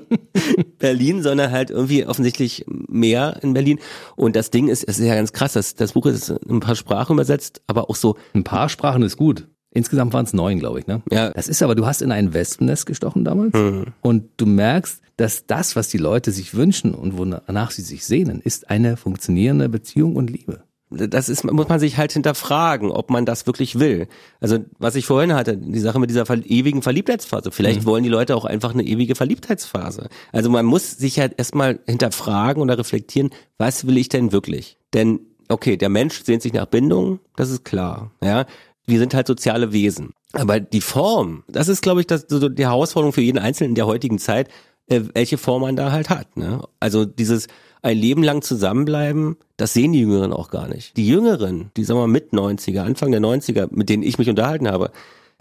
Berlin, 0.78 1.22
sondern 1.22 1.50
halt 1.50 1.70
irgendwie 1.70 2.06
offensichtlich 2.06 2.64
mehr 2.66 3.38
in 3.42 3.52
Berlin. 3.52 3.78
Und 4.16 4.34
das 4.34 4.50
Ding 4.50 4.68
ist, 4.68 4.84
es 4.84 4.98
ist 4.98 5.06
ja 5.06 5.14
ganz 5.14 5.32
krass, 5.32 5.52
das, 5.52 5.74
das 5.74 5.92
Buch 5.92 6.06
ist 6.06 6.30
in 6.30 6.56
ein 6.56 6.60
paar 6.60 6.76
Sprachen 6.76 7.12
übersetzt, 7.14 7.60
aber 7.66 7.90
auch 7.90 7.96
so. 7.96 8.16
Ein 8.34 8.44
paar 8.44 8.70
Sprachen 8.70 9.02
ist 9.02 9.16
gut. 9.16 9.46
Insgesamt 9.70 10.14
waren 10.14 10.24
es 10.24 10.32
neun, 10.32 10.58
glaube 10.58 10.80
ich, 10.80 10.86
ne? 10.86 11.02
Ja. 11.10 11.30
Das 11.30 11.46
ist 11.46 11.62
aber, 11.62 11.74
du 11.74 11.84
hast 11.84 12.00
in 12.00 12.10
ein 12.10 12.32
Wespennest 12.32 12.86
gestochen 12.86 13.24
damals 13.24 13.52
mhm. 13.52 13.88
und 14.00 14.30
du 14.38 14.46
merkst, 14.46 15.02
dass 15.18 15.46
das, 15.46 15.76
was 15.76 15.88
die 15.88 15.98
Leute 15.98 16.32
sich 16.32 16.54
wünschen 16.54 16.94
und 16.94 17.18
wonach 17.18 17.70
sie 17.70 17.82
sich 17.82 18.06
sehnen, 18.06 18.40
ist 18.40 18.70
eine 18.70 18.96
funktionierende 18.96 19.68
Beziehung 19.68 20.16
und 20.16 20.30
Liebe 20.30 20.62
das 20.90 21.28
ist, 21.28 21.44
muss 21.44 21.68
man 21.68 21.80
sich 21.80 21.98
halt 21.98 22.12
hinterfragen, 22.12 22.90
ob 22.90 23.10
man 23.10 23.26
das 23.26 23.46
wirklich 23.46 23.78
will. 23.78 24.08
Also, 24.40 24.58
was 24.78 24.94
ich 24.94 25.04
vorhin 25.04 25.34
hatte, 25.34 25.56
die 25.56 25.78
Sache 25.80 25.98
mit 25.98 26.08
dieser 26.08 26.24
ewigen 26.28 26.82
Verliebtheitsphase. 26.82 27.50
Vielleicht 27.50 27.82
mhm. 27.82 27.86
wollen 27.86 28.02
die 28.04 28.08
Leute 28.08 28.34
auch 28.34 28.44
einfach 28.44 28.72
eine 28.72 28.84
ewige 28.84 29.14
Verliebtheitsphase. 29.14 30.08
Also, 30.32 30.48
man 30.50 30.64
muss 30.64 30.92
sich 30.92 31.18
halt 31.20 31.34
erstmal 31.36 31.80
hinterfragen 31.86 32.62
oder 32.62 32.78
reflektieren, 32.78 33.30
was 33.58 33.86
will 33.86 33.98
ich 33.98 34.08
denn 34.08 34.32
wirklich? 34.32 34.78
Denn, 34.94 35.20
okay, 35.48 35.76
der 35.76 35.90
Mensch 35.90 36.22
sehnt 36.24 36.42
sich 36.42 36.52
nach 36.52 36.66
Bindung, 36.66 37.20
das 37.36 37.50
ist 37.50 37.64
klar, 37.64 38.12
ja. 38.22 38.46
Wir 38.86 38.98
sind 38.98 39.12
halt 39.12 39.26
soziale 39.26 39.72
Wesen. 39.72 40.14
Aber 40.32 40.60
die 40.60 40.80
Form, 40.80 41.44
das 41.46 41.68
ist, 41.68 41.82
glaube 41.82 42.00
ich, 42.00 42.06
das, 42.06 42.24
so 42.28 42.48
die 42.48 42.64
Herausforderung 42.64 43.12
für 43.12 43.20
jeden 43.20 43.38
Einzelnen 43.38 43.72
in 43.72 43.74
der 43.74 43.86
heutigen 43.86 44.18
Zeit, 44.18 44.48
äh, 44.86 45.02
welche 45.12 45.36
Form 45.36 45.62
man 45.62 45.76
da 45.76 45.92
halt 45.92 46.08
hat. 46.08 46.38
Ne? 46.38 46.62
Also 46.80 47.04
dieses, 47.04 47.48
ein 47.82 47.96
Leben 47.96 48.22
lang 48.22 48.42
zusammenbleiben, 48.42 49.36
das 49.56 49.72
sehen 49.72 49.92
die 49.92 50.00
Jüngeren 50.00 50.32
auch 50.32 50.50
gar 50.50 50.68
nicht. 50.68 50.96
Die 50.96 51.06
Jüngeren, 51.06 51.70
die 51.76 51.84
sagen 51.84 52.00
wir 52.00 52.06
mit 52.06 52.32
90er, 52.32 52.80
Anfang 52.80 53.10
der 53.10 53.20
90er, 53.20 53.68
mit 53.70 53.88
denen 53.88 54.02
ich 54.02 54.18
mich 54.18 54.28
unterhalten 54.28 54.68
habe, 54.68 54.90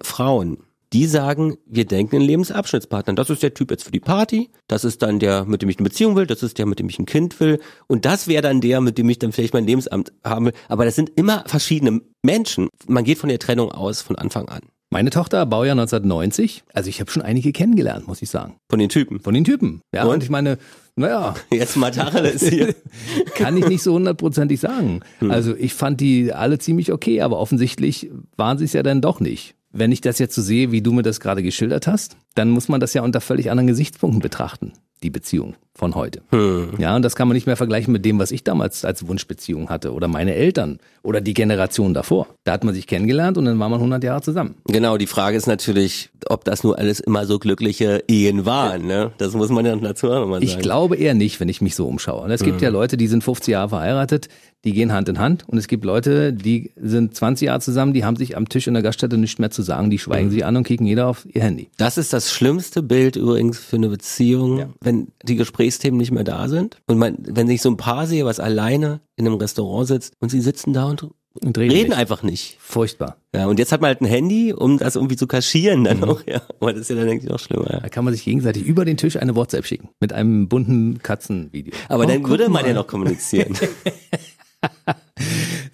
Frauen, 0.02 0.58
die 0.94 1.06
sagen, 1.06 1.58
wir 1.66 1.86
denken 1.86 2.16
in 2.16 2.22
Lebensabschnittspartnern. 2.22 3.16
Das 3.16 3.30
ist 3.30 3.44
der 3.44 3.54
Typ 3.54 3.72
jetzt 3.72 3.84
für 3.84 3.92
die 3.92 4.00
Party, 4.00 4.50
das 4.68 4.86
ist 4.86 5.02
dann 5.02 5.20
der, 5.20 5.46
mit 5.46 5.62
dem 5.62 5.70
ich 5.70 5.78
eine 5.78 5.84
Beziehung 5.84 6.16
will, 6.16 6.26
das 6.26 6.44
ist 6.44 6.58
der, 6.58 6.66
mit 6.66 6.80
dem 6.80 6.88
ich 6.88 6.98
ein 7.00 7.06
Kind 7.06 7.40
will 7.40 7.60
und 7.88 8.06
das 8.06 8.28
wäre 8.28 8.42
dann 8.42 8.62
der, 8.62 8.80
mit 8.82 8.98
dem 8.98 9.10
ich 9.10 9.20
dann 9.20 9.32
vielleicht 9.32 9.54
mein 9.54 9.66
Lebensamt 9.66 10.14
haben 10.24 10.48
will. 10.48 10.54
Aber 10.70 10.86
das 10.86 10.96
sind 10.96 11.12
immer 11.16 11.44
verschiedene 11.48 12.02
Menschen. 12.24 12.70
Man 12.88 13.04
geht 13.04 13.18
von 13.18 13.30
der 13.30 13.40
Trennung 13.40 13.72
aus 13.72 14.02
von 14.02 14.16
Anfang 14.16 14.48
an. 14.48 14.62
Meine 14.90 15.10
Tochter, 15.10 15.46
Baujahr 15.46 15.74
1990, 15.74 16.64
also 16.74 16.90
ich 16.90 17.02
habe 17.02 17.12
schon 17.12 17.22
einige 17.22 17.52
kennengelernt, 17.52 18.08
muss 18.08 18.22
ich 18.22 18.30
sagen. 18.30 18.56
Von 18.70 18.80
den 18.80 18.88
Typen? 18.88 19.20
Von 19.20 19.34
den 19.34 19.44
Typen, 19.44 19.82
ja. 19.94 20.04
Und, 20.04 20.14
und 20.14 20.24
ich 20.24 20.30
meine, 20.30 20.58
naja. 20.98 21.36
Jetzt 21.52 21.78
mal 21.78 21.92
ist 22.26 22.50
hier. 22.50 22.76
Kann 23.36 23.56
ich 23.56 23.68
nicht 23.68 23.84
so 23.84 23.94
hundertprozentig 23.94 24.60
sagen. 24.60 25.02
Hm. 25.20 25.32
Also 25.32 25.56
ich 25.56 25.74
fand 25.74 26.02
die 26.02 26.34
alle 26.34 26.58
ziemlich 26.58 26.92
okay, 26.92 27.22
aber 27.22 27.38
offensichtlich 27.40 28.10
waren 28.36 28.58
sie 28.58 28.66
es 28.66 28.74
ja 28.74 28.84
dann 28.84 29.02
doch 29.02 29.20
nicht. 29.20 29.56
Wenn 29.72 29.92
ich 29.92 30.02
das 30.02 30.18
jetzt 30.18 30.34
so 30.34 30.42
sehe, 30.42 30.72
wie 30.72 30.82
du 30.82 30.92
mir 30.94 31.04
das 31.04 31.20
gerade 31.20 31.44
geschildert 31.44 31.86
hast, 31.88 32.18
dann 32.34 32.50
muss 32.50 32.68
man 32.68 32.80
das 32.80 32.94
ja 32.94 33.04
unter 33.04 33.22
völlig 33.22 33.52
anderen 33.52 33.68
Gesichtspunkten 33.68 34.22
betrachten, 34.22 34.74
die 35.04 35.10
Beziehung 35.10 35.56
von 35.78 35.94
heute. 35.94 36.22
Hm. 36.32 36.72
Ja, 36.80 36.96
und 36.96 37.04
das 37.04 37.16
kann 37.16 37.28
man 37.28 37.36
nicht 37.36 37.46
mehr 37.46 37.56
vergleichen 37.56 37.94
mit 37.94 38.04
dem, 38.04 38.18
was 38.18 38.32
ich 38.32 38.44
damals 38.44 38.84
als 38.84 39.08
Wunschbeziehung 39.08 39.70
hatte 39.70 39.94
oder 39.94 40.08
meine 40.08 40.34
Eltern 40.34 40.80
oder 41.04 41.22
die 41.22 41.36
Generation 41.36 41.94
davor. 41.94 42.28
Da 42.44 42.54
hat 42.54 42.64
man 42.64 42.74
sich 42.74 42.88
kennengelernt 42.88 43.38
und 43.38 43.46
dann 43.46 43.60
war 43.60 43.70
man 43.70 43.78
100 43.78 44.04
Jahre 44.04 44.22
zusammen. 44.22 44.56
Genau, 44.66 44.98
die 44.98 45.06
Frage 45.06 45.38
ist 45.38 45.46
natürlich, 45.46 46.10
ob 46.28 46.44
das 46.46 46.64
nur 46.64 46.80
alles 46.80 47.00
immer 47.00 47.26
so 47.28 47.38
glückliche 47.38 48.04
Ehen 48.08 48.46
waren. 48.46 48.88
Ne? 48.88 49.12
Das 49.20 49.34
muss 49.34 49.50
man 49.50 49.66
ja 49.66 49.76
dazu 49.76 50.10
auch 50.10 50.22
nochmal 50.22 50.40
sagen. 50.40 50.46
Ich 50.46 50.60
glaube 50.60 50.96
eher 50.96 51.14
nicht, 51.14 51.40
wenn 51.40 51.48
ich 51.48 51.62
mich 51.62 51.76
so 51.76 51.88
umschaue. 51.88 52.24
Und 52.24 52.32
es 52.32 52.44
gibt 52.44 52.58
hm. 52.58 52.64
ja 52.64 52.70
Leute, 52.70 52.98
die 52.98 53.08
sind 53.08 53.24
50 53.24 53.52
Jahre 53.52 53.70
verheiratet, 53.70 54.30
die 54.64 54.74
gehen 54.74 54.92
Hand 54.92 55.08
in 55.08 55.20
Hand. 55.20 55.48
Und 55.48 55.60
es 55.60 55.68
gibt 55.68 55.86
Leute, 55.86 56.34
die 56.34 56.72
sind 56.76 57.16
20 57.16 57.46
Jahre 57.48 57.62
zusammen, 57.62 57.94
die 57.94 58.04
haben 58.04 58.16
sich 58.16 58.36
am 58.36 58.50
Tisch 58.50 58.68
in 58.68 58.74
der 58.74 58.84
Gaststätte 58.84 59.18
nicht 59.18 59.40
mehr 59.40 59.52
zu 59.52 59.62
sagen, 59.62 59.92
die 59.92 60.00
schweigen 60.00 60.26
hm. 60.26 60.32
sich 60.32 60.46
an 60.46 60.58
und 60.58 60.64
kicken 60.64 60.88
jeder 60.88 61.08
auf 61.08 61.26
ihr 61.32 61.44
Handy. 61.44 61.70
Das 61.78 61.98
ist 61.98 62.14
das 62.14 62.32
schlimmste 62.32 62.82
Bild 62.82 63.16
übrigens 63.16 63.60
für 63.60 63.76
eine 63.76 63.90
Beziehung, 63.90 64.58
ja. 64.58 64.70
Wenn 64.88 65.10
die 65.22 65.36
Gesprächsthemen 65.36 66.00
nicht 66.00 66.12
mehr 66.12 66.24
da 66.24 66.48
sind. 66.48 66.78
Und 66.88 66.98
man, 66.98 67.18
wenn 67.20 67.50
ich 67.50 67.62
so 67.62 67.70
ein 67.70 67.78
Paar 67.78 68.08
sehe, 68.08 68.26
was 68.26 68.40
alleine 68.40 69.02
in 69.18 69.28
einem 69.28 69.36
Restaurant 69.36 69.88
sitzt 69.88 70.14
und 70.20 70.30
sie 70.30 70.40
sitzen 70.40 70.72
da 70.72 70.86
und, 70.86 71.04
und 71.04 71.58
reden, 71.58 71.72
reden 71.72 71.94
einfach 71.94 72.24
nicht. 72.24 72.58
Furchtbar. 72.60 73.18
Ja, 73.36 73.48
und 73.48 73.60
jetzt 73.60 73.72
hat 73.74 73.82
man 73.82 73.90
halt 73.90 74.02
ein 74.02 74.06
Handy, 74.06 74.54
um 74.54 74.78
das 74.78 74.96
irgendwie 74.96 75.18
zu 75.18 75.28
kaschieren 75.28 75.84
dann 75.84 75.98
mhm. 75.98 76.04
auch, 76.06 76.22
ja. 76.26 76.42
Aber 76.60 76.72
das 76.72 76.84
ist 76.84 76.90
ja 76.90 76.96
dann 76.96 77.10
eigentlich 77.10 77.30
noch 77.30 77.40
schlimmer. 77.40 77.70
Ja. 77.70 77.80
Da 77.82 77.90
kann 77.90 78.06
man 78.06 78.14
sich 78.14 78.24
gegenseitig 78.24 78.64
über 78.64 78.86
den 78.86 78.96
Tisch 78.96 79.18
eine 79.18 79.36
WhatsApp 79.36 79.66
schicken. 79.66 79.90
Mit 80.00 80.14
einem 80.14 80.48
bunten 80.48 81.00
Katzenvideo. 81.04 81.74
Aber 81.90 82.06
oh, 82.06 82.08
dann 82.08 82.28
würde 82.28 82.46
man 82.46 82.64
mal. 82.64 82.68
ja 82.68 82.74
noch 82.74 82.88
kommunizieren. 82.88 83.58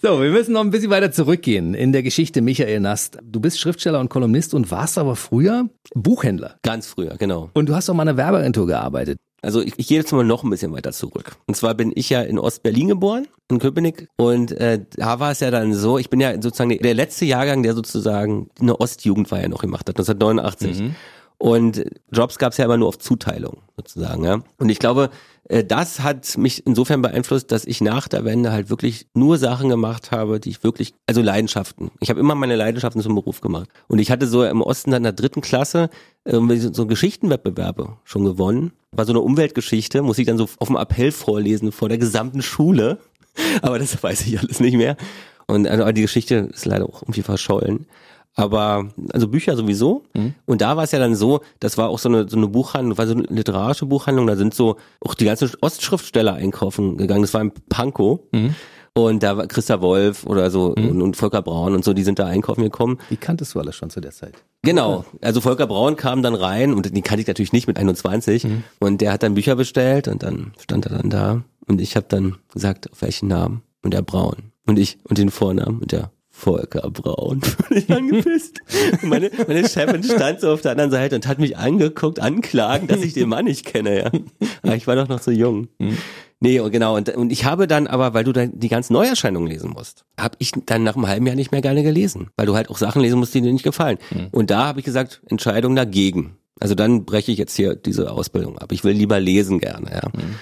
So, 0.02 0.22
wir 0.22 0.32
müssen 0.32 0.52
noch 0.52 0.60
ein 0.60 0.70
bisschen 0.70 0.90
weiter 0.90 1.14
zurückgehen 1.14 1.74
in 1.74 1.94
der 1.94 2.04
Geschichte 2.04 2.42
Michael 2.42 2.82
Nast. 2.82 3.20
Du 3.24 3.40
bist 3.40 3.58
Schriftsteller 3.58 4.02
und 4.02 4.10
Kolumnist 4.10 4.54
und 4.54 4.70
warst 4.70 4.98
aber 4.98 5.16
früher 5.16 5.70
Buchhändler. 5.96 6.58
Ganz 6.62 6.88
früher, 6.88 7.16
genau. 7.18 7.50
Und 7.54 7.70
du 7.70 7.76
hast 7.76 7.90
auch 7.90 7.94
mal 7.94 8.02
eine 8.02 8.18
Werbeagentur 8.18 8.68
gearbeitet. 8.68 9.18
Also 9.42 9.62
ich, 9.62 9.74
ich 9.78 9.88
gehe 9.88 9.98
jetzt 9.98 10.12
mal 10.12 10.26
noch 10.26 10.44
ein 10.44 10.50
bisschen 10.50 10.74
weiter 10.74 10.92
zurück. 10.92 11.38
Und 11.48 11.56
zwar 11.56 11.74
bin 11.74 11.94
ich 11.96 12.10
ja 12.10 12.22
in 12.22 12.38
Ostberlin 12.38 12.90
geboren, 12.90 13.28
in 13.50 13.60
Köpenick. 13.60 14.10
Und 14.18 14.52
äh, 14.52 14.84
da 14.96 15.22
war 15.22 15.32
es 15.32 15.40
ja 15.40 15.52
dann 15.52 15.74
so, 15.74 15.98
ich 15.98 16.10
bin 16.10 16.20
ja 16.20 16.34
sozusagen 16.34 16.78
der 16.78 16.94
letzte 16.94 17.24
Jahrgang, 17.24 17.64
der 17.64 17.74
sozusagen 17.74 18.50
eine 18.60 18.80
Ostjugendweihe 18.80 19.48
noch 19.48 19.62
gemacht 19.62 19.88
hat, 19.88 19.98
1989. 19.98 20.82
Mhm. 20.82 20.96
Und 21.44 21.84
Jobs 22.10 22.38
gab 22.38 22.54
es 22.54 22.58
ja 22.58 22.64
immer 22.64 22.78
nur 22.78 22.88
auf 22.88 23.00
Zuteilung 23.00 23.64
sozusagen. 23.76 24.24
Ja. 24.24 24.42
Und 24.60 24.70
ich 24.70 24.80
glaube, 24.80 25.10
äh, 25.50 25.66
das 25.66 26.00
hat 26.00 26.38
mich 26.38 26.66
insofern 26.66 27.02
beeinflusst, 27.02 27.52
dass 27.52 27.66
ich 27.66 27.82
nach 27.82 28.08
der 28.08 28.24
Wende 28.24 28.54
halt 28.54 28.70
wirklich 28.70 29.08
nur 29.14 29.38
Sachen 29.38 29.68
gemacht 29.68 30.12
habe, 30.12 30.40
die 30.40 30.52
ich 30.52 30.64
wirklich, 30.64 30.94
also 31.06 31.22
Leidenschaften. 31.22 31.92
Ich 32.00 32.10
habe 32.10 32.22
immer 32.22 32.34
meine 32.34 32.56
Leidenschaften 32.56 33.02
zum 33.02 33.16
Beruf 33.16 33.42
gemacht. 33.42 33.68
Und 33.90 34.00
ich 34.00 34.10
hatte 34.10 34.26
so 34.26 34.46
im 34.46 34.62
Osten 34.62 34.92
dann 34.92 35.02
in 35.02 35.04
der 35.04 35.12
dritten 35.12 35.42
Klasse 35.42 35.90
äh, 36.24 36.40
so 36.56 36.88
Geschichtenwettbewerbe 36.88 37.98
schon 38.06 38.24
gewonnen. 38.24 38.72
War 38.94 39.04
so 39.04 39.12
eine 39.12 39.20
Umweltgeschichte, 39.20 40.02
muss 40.02 40.20
ich 40.20 40.26
dann 40.26 40.38
so 40.38 40.48
auf 40.60 40.68
dem 40.70 40.78
Appell 40.78 41.12
vorlesen 41.12 41.74
vor 41.74 41.90
der 41.90 41.98
gesamten 41.98 42.42
Schule. 42.42 43.00
Aber 43.62 43.80
das 43.80 44.02
weiß 44.02 44.28
ich 44.28 44.40
alles 44.40 44.62
nicht 44.62 44.78
mehr. 44.78 44.96
Und 45.48 45.68
also 45.68 45.92
die 45.92 46.04
Geschichte 46.04 46.52
ist 46.54 46.64
leider 46.64 46.86
auch 46.86 47.02
irgendwie 47.02 47.22
verschollen 47.22 47.86
aber 48.36 48.90
also 49.12 49.28
Bücher 49.28 49.56
sowieso. 49.56 50.04
Mhm. 50.14 50.34
Und 50.46 50.62
da 50.62 50.76
war 50.76 50.84
es 50.84 50.92
ja 50.92 51.00
dann 51.00 51.16
so, 51.16 51.42
das 51.60 51.78
war 51.78 51.90
auch 51.90 52.00
so 52.00 52.10
eine, 52.10 52.28
so 52.28 52.38
eine 52.38 52.48
Buchhandlung, 52.48 52.98
war 52.98 53.08
so 53.08 53.14
eine 53.14 53.24
literarische 53.24 53.86
Buchhandlung, 53.86 54.28
da 54.28 54.36
sind 54.36 54.54
so 54.54 54.78
auch 55.02 55.14
die 55.14 55.26
ganzen 55.26 55.52
Ostschriftsteller 55.62 56.34
einkaufen 56.34 56.98
gegangen. 56.98 57.22
Das 57.22 57.34
war 57.34 57.42
in 57.42 57.52
Pankow. 57.70 58.20
Mhm. 58.32 58.56
Und 58.96 59.24
da 59.24 59.38
war 59.38 59.48
Christa 59.48 59.82
Wolf 59.82 60.24
oder 60.26 60.52
so 60.52 60.76
mhm. 60.78 60.90
und, 60.90 61.02
und, 61.02 61.18
Volker 61.18 61.42
Braun 61.42 61.74
und 61.74 61.84
so, 61.84 61.94
die 61.94 62.04
sind 62.04 62.20
da 62.20 62.28
einkaufen 62.28 62.62
gekommen. 62.62 63.00
Die 63.10 63.18
kanntest 63.18 63.56
du 63.56 63.60
alles 63.60 63.76
schon 63.76 63.90
zu 63.90 64.02
der 64.02 64.12
Zeit? 64.12 64.36
Genau. 64.62 65.04
Also 65.22 65.42
Volker 65.42 65.66
Braun 65.66 65.96
kam 65.96 66.22
dann 66.22 66.36
rein 66.36 66.74
und 66.74 66.96
die 66.96 67.02
kannte 67.02 67.22
ich 67.22 67.28
natürlich 67.28 67.54
nicht 67.54 67.68
mit 67.68 67.80
21. 67.80 68.44
Mhm. 68.44 68.64
Und 68.80 69.02
der 69.02 69.12
hat 69.12 69.24
dann 69.24 69.34
Bücher 69.34 69.56
bestellt 69.56 70.08
und 70.08 70.22
dann 70.22 70.54
stand 70.60 70.86
er 70.86 70.98
dann 70.98 71.10
da. 71.10 71.42
Und 71.68 71.82
ich 71.82 71.96
habe 71.96 72.06
dann 72.08 72.38
gesagt, 72.54 72.92
auf 72.92 73.02
welchen 73.02 73.30
Namen? 73.30 73.64
Und 73.82 73.94
der 73.94 74.04
Braun. 74.04 74.52
Und 74.66 74.78
ich 74.78 74.98
und 75.04 75.18
den 75.18 75.30
Vornamen 75.30 75.80
und 75.80 75.92
der 75.92 76.12
Volker 76.36 76.90
Braun. 76.90 77.42
ich 77.70 77.90
angepisst. 77.92 78.60
Und 79.02 79.10
meine, 79.10 79.30
meine 79.48 79.70
Chefin 79.70 80.04
stand 80.04 80.42
so 80.42 80.52
auf 80.52 80.62
der 80.62 80.72
anderen 80.72 80.90
Seite 80.90 81.16
und 81.16 81.28
hat 81.28 81.38
mich 81.38 81.58
angeguckt, 81.58 82.20
anklagen, 82.20 82.88
dass 82.88 83.04
ich 83.04 83.14
den 83.14 83.30
Mann 83.30 83.46
nicht 83.46 83.66
kenne, 83.66 84.00
ja. 84.00 84.12
Aber 84.64 84.76
ich 84.76 84.88
war 84.88 84.96
doch 84.96 85.08
noch 85.08 85.22
so 85.22 85.30
jung. 85.30 85.68
Mhm. 85.78 85.98
Nee, 86.40 86.60
und 86.60 86.72
genau, 86.72 86.98
und, 86.98 87.08
und 87.16 87.32
ich 87.32 87.46
habe 87.46 87.68
dann 87.68 87.88
aber, 87.88 88.14
weil 88.16 88.24
du 88.24 88.34
dann 88.34 88.60
die 88.60 88.68
ganzen 88.68 88.94
Neuerscheinungen 88.94 89.48
lesen 89.48 89.70
musst, 89.70 90.06
habe 90.20 90.36
ich 90.40 90.52
dann 90.66 90.84
nach 90.84 90.96
einem 90.96 91.08
halben 91.08 91.28
Jahr 91.28 91.36
nicht 91.36 91.52
mehr 91.52 91.62
gerne 91.62 91.84
gelesen, 91.84 92.32
weil 92.36 92.48
du 92.48 92.56
halt 92.56 92.70
auch 92.70 92.78
Sachen 92.78 93.02
lesen 93.02 93.20
musst, 93.20 93.34
die 93.36 93.42
dir 93.42 93.54
nicht 93.54 93.64
gefallen. 93.64 94.00
Mhm. 94.12 94.28
Und 94.32 94.50
da 94.50 94.66
habe 94.66 94.80
ich 94.80 94.86
gesagt, 94.86 95.22
Entscheidung 95.30 95.76
dagegen. 95.76 96.36
Also 96.60 96.76
dann 96.76 97.06
breche 97.06 97.32
ich 97.32 97.38
jetzt 97.38 97.56
hier 97.56 97.76
diese 97.76 98.12
Ausbildung 98.12 98.58
ab. 98.58 98.72
Ich 98.72 98.84
will 98.84 98.94
lieber 98.94 99.20
lesen 99.20 99.60
gerne, 99.60 99.92
ja. 99.92 100.10
Mhm. 100.14 100.36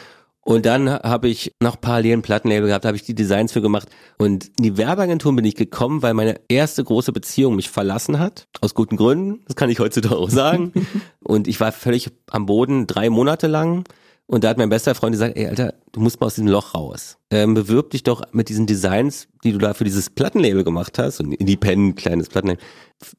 Und 0.44 0.66
dann 0.66 0.90
habe 0.90 1.28
ich 1.28 1.54
noch 1.62 1.80
parallelen 1.80 2.24
Plattenlabel 2.24 2.68
gehabt, 2.68 2.86
habe 2.86 2.98
ich 2.98 3.04
die 3.04 3.14
Designs 3.14 3.52
für 3.52 3.62
gemacht. 3.62 3.88
Und 4.18 4.48
in 4.58 4.64
die 4.64 4.78
Werbeagentur 4.78 5.36
bin 5.36 5.46
ich 5.46 5.56
gekommen, 5.56 6.02
weil 6.02 6.16
meine 6.16 6.40
erste 6.48 6.84
große 6.84 7.12
Beziehung 7.12 7.56
mich 7.56 7.70
verlassen 7.70 8.18
hat. 8.18 8.48
Aus 8.60 8.74
guten 8.74 8.98
Gründen, 8.98 9.44
das 9.46 9.56
kann 9.56 9.70
ich 9.70 9.80
heutzutage 9.80 10.18
auch 10.18 10.30
sagen. 10.30 10.74
und 11.24 11.48
ich 11.48 11.60
war 11.60 11.72
völlig 11.72 12.10
am 12.32 12.48
Boden, 12.48 12.88
drei 12.88 13.10
Monate 13.12 13.46
lang. 13.48 13.84
Und 14.32 14.46
da 14.46 14.50
hat 14.50 14.58
mein 14.58 14.70
bester 14.70 14.96
Freund 14.96 15.12
gesagt, 15.12 15.36
ey 15.36 15.48
Alter, 15.48 15.74
du 15.92 16.00
musst 16.00 16.22
mal 16.22 16.28
aus 16.28 16.36
diesem 16.36 16.48
Loch 16.48 16.74
raus. 16.74 17.18
Ähm, 17.32 17.54
bewirb 17.54 17.90
dich 17.90 18.04
doch 18.04 18.22
mit 18.32 18.48
diesen 18.48 18.66
Designs, 18.66 19.28
die 19.44 19.52
du 19.52 19.58
da 19.58 19.74
für 19.74 19.84
dieses 19.84 20.10
Plattenlabel 20.10 20.64
gemacht 20.64 20.98
hast, 20.98 21.18
so 21.18 21.26
ein 21.26 21.34
Independent 21.34 21.98
kleines 21.98 22.30
Plattenlabel, 22.30 22.64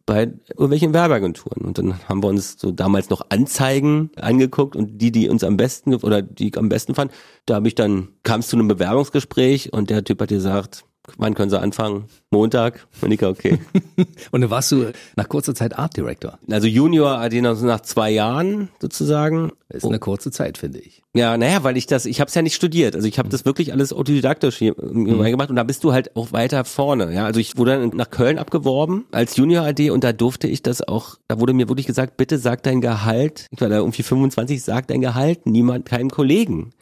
bei 0.06 0.32
irgendwelchen 0.48 0.94
Werbeagenturen. 0.94 1.66
Und 1.66 1.76
dann 1.76 2.08
haben 2.08 2.22
wir 2.22 2.28
uns 2.28 2.56
so 2.58 2.70
damals 2.70 3.10
noch 3.10 3.26
Anzeigen 3.28 4.10
angeguckt 4.16 4.74
und 4.74 5.02
die, 5.02 5.12
die 5.12 5.28
uns 5.28 5.44
am 5.44 5.58
besten 5.58 5.94
oder 5.96 6.22
die 6.22 6.48
ich 6.48 6.56
am 6.56 6.70
besten 6.70 6.94
fand, 6.94 7.12
da 7.44 7.56
habe 7.56 7.68
ich 7.68 7.74
dann, 7.74 8.08
kam 8.22 8.40
es 8.40 8.48
zu 8.48 8.56
einem 8.56 8.68
Bewerbungsgespräch 8.68 9.70
und 9.74 9.90
der 9.90 10.04
Typ 10.04 10.22
hat 10.22 10.30
gesagt, 10.30 10.86
wann 11.16 11.34
können 11.34 11.50
Sie 11.50 11.60
anfangen? 11.60 12.04
Montag? 12.30 12.86
Monika, 13.00 13.28
okay. 13.28 13.58
und 14.30 14.40
dann 14.40 14.50
warst 14.50 14.72
du 14.72 14.92
nach 15.16 15.28
kurzer 15.28 15.54
Zeit 15.54 15.78
Art 15.78 15.96
Director. 15.96 16.38
Also 16.50 16.66
Junior 16.66 17.18
AD 17.18 17.40
nach 17.40 17.80
zwei 17.80 18.10
Jahren 18.10 18.68
sozusagen. 18.80 19.52
Ist 19.68 19.84
eine 19.86 19.98
kurze 19.98 20.30
Zeit, 20.30 20.58
finde 20.58 20.80
ich. 20.80 21.02
Ja, 21.14 21.36
naja, 21.36 21.64
weil 21.64 21.76
ich 21.76 21.86
das, 21.86 22.04
ich 22.04 22.20
habe 22.20 22.28
es 22.28 22.34
ja 22.34 22.42
nicht 22.42 22.54
studiert. 22.54 22.94
Also 22.94 23.08
ich 23.08 23.18
habe 23.18 23.28
das 23.28 23.44
wirklich 23.44 23.72
alles 23.72 23.92
autodidaktisch 23.92 24.56
hier 24.56 24.74
mhm. 24.78 25.22
gemacht 25.22 25.50
und 25.50 25.56
da 25.56 25.62
bist 25.62 25.82
du 25.84 25.92
halt 25.92 26.14
auch 26.16 26.32
weiter 26.32 26.64
vorne. 26.64 27.12
Ja, 27.12 27.24
also 27.24 27.40
ich 27.40 27.56
wurde 27.56 27.78
dann 27.78 27.90
nach 27.94 28.10
Köln 28.10 28.38
abgeworben 28.38 29.06
als 29.12 29.36
Junior 29.36 29.64
AD 29.64 29.90
und 29.90 30.04
da 30.04 30.12
durfte 30.12 30.46
ich 30.46 30.62
das 30.62 30.86
auch, 30.86 31.16
da 31.28 31.40
wurde 31.40 31.54
mir 31.54 31.68
wirklich 31.68 31.86
gesagt, 31.86 32.16
bitte 32.16 32.38
sag 32.38 32.62
dein 32.62 32.80
Gehalt. 32.80 33.46
Ich 33.50 33.60
war 33.60 33.68
da 33.68 33.76
irgendwie 33.76 34.02
25, 34.02 34.62
sag 34.62 34.86
dein 34.88 35.00
Gehalt, 35.00 35.46
niemand, 35.46 35.86
keinem 35.86 36.10
Kollegen 36.10 36.72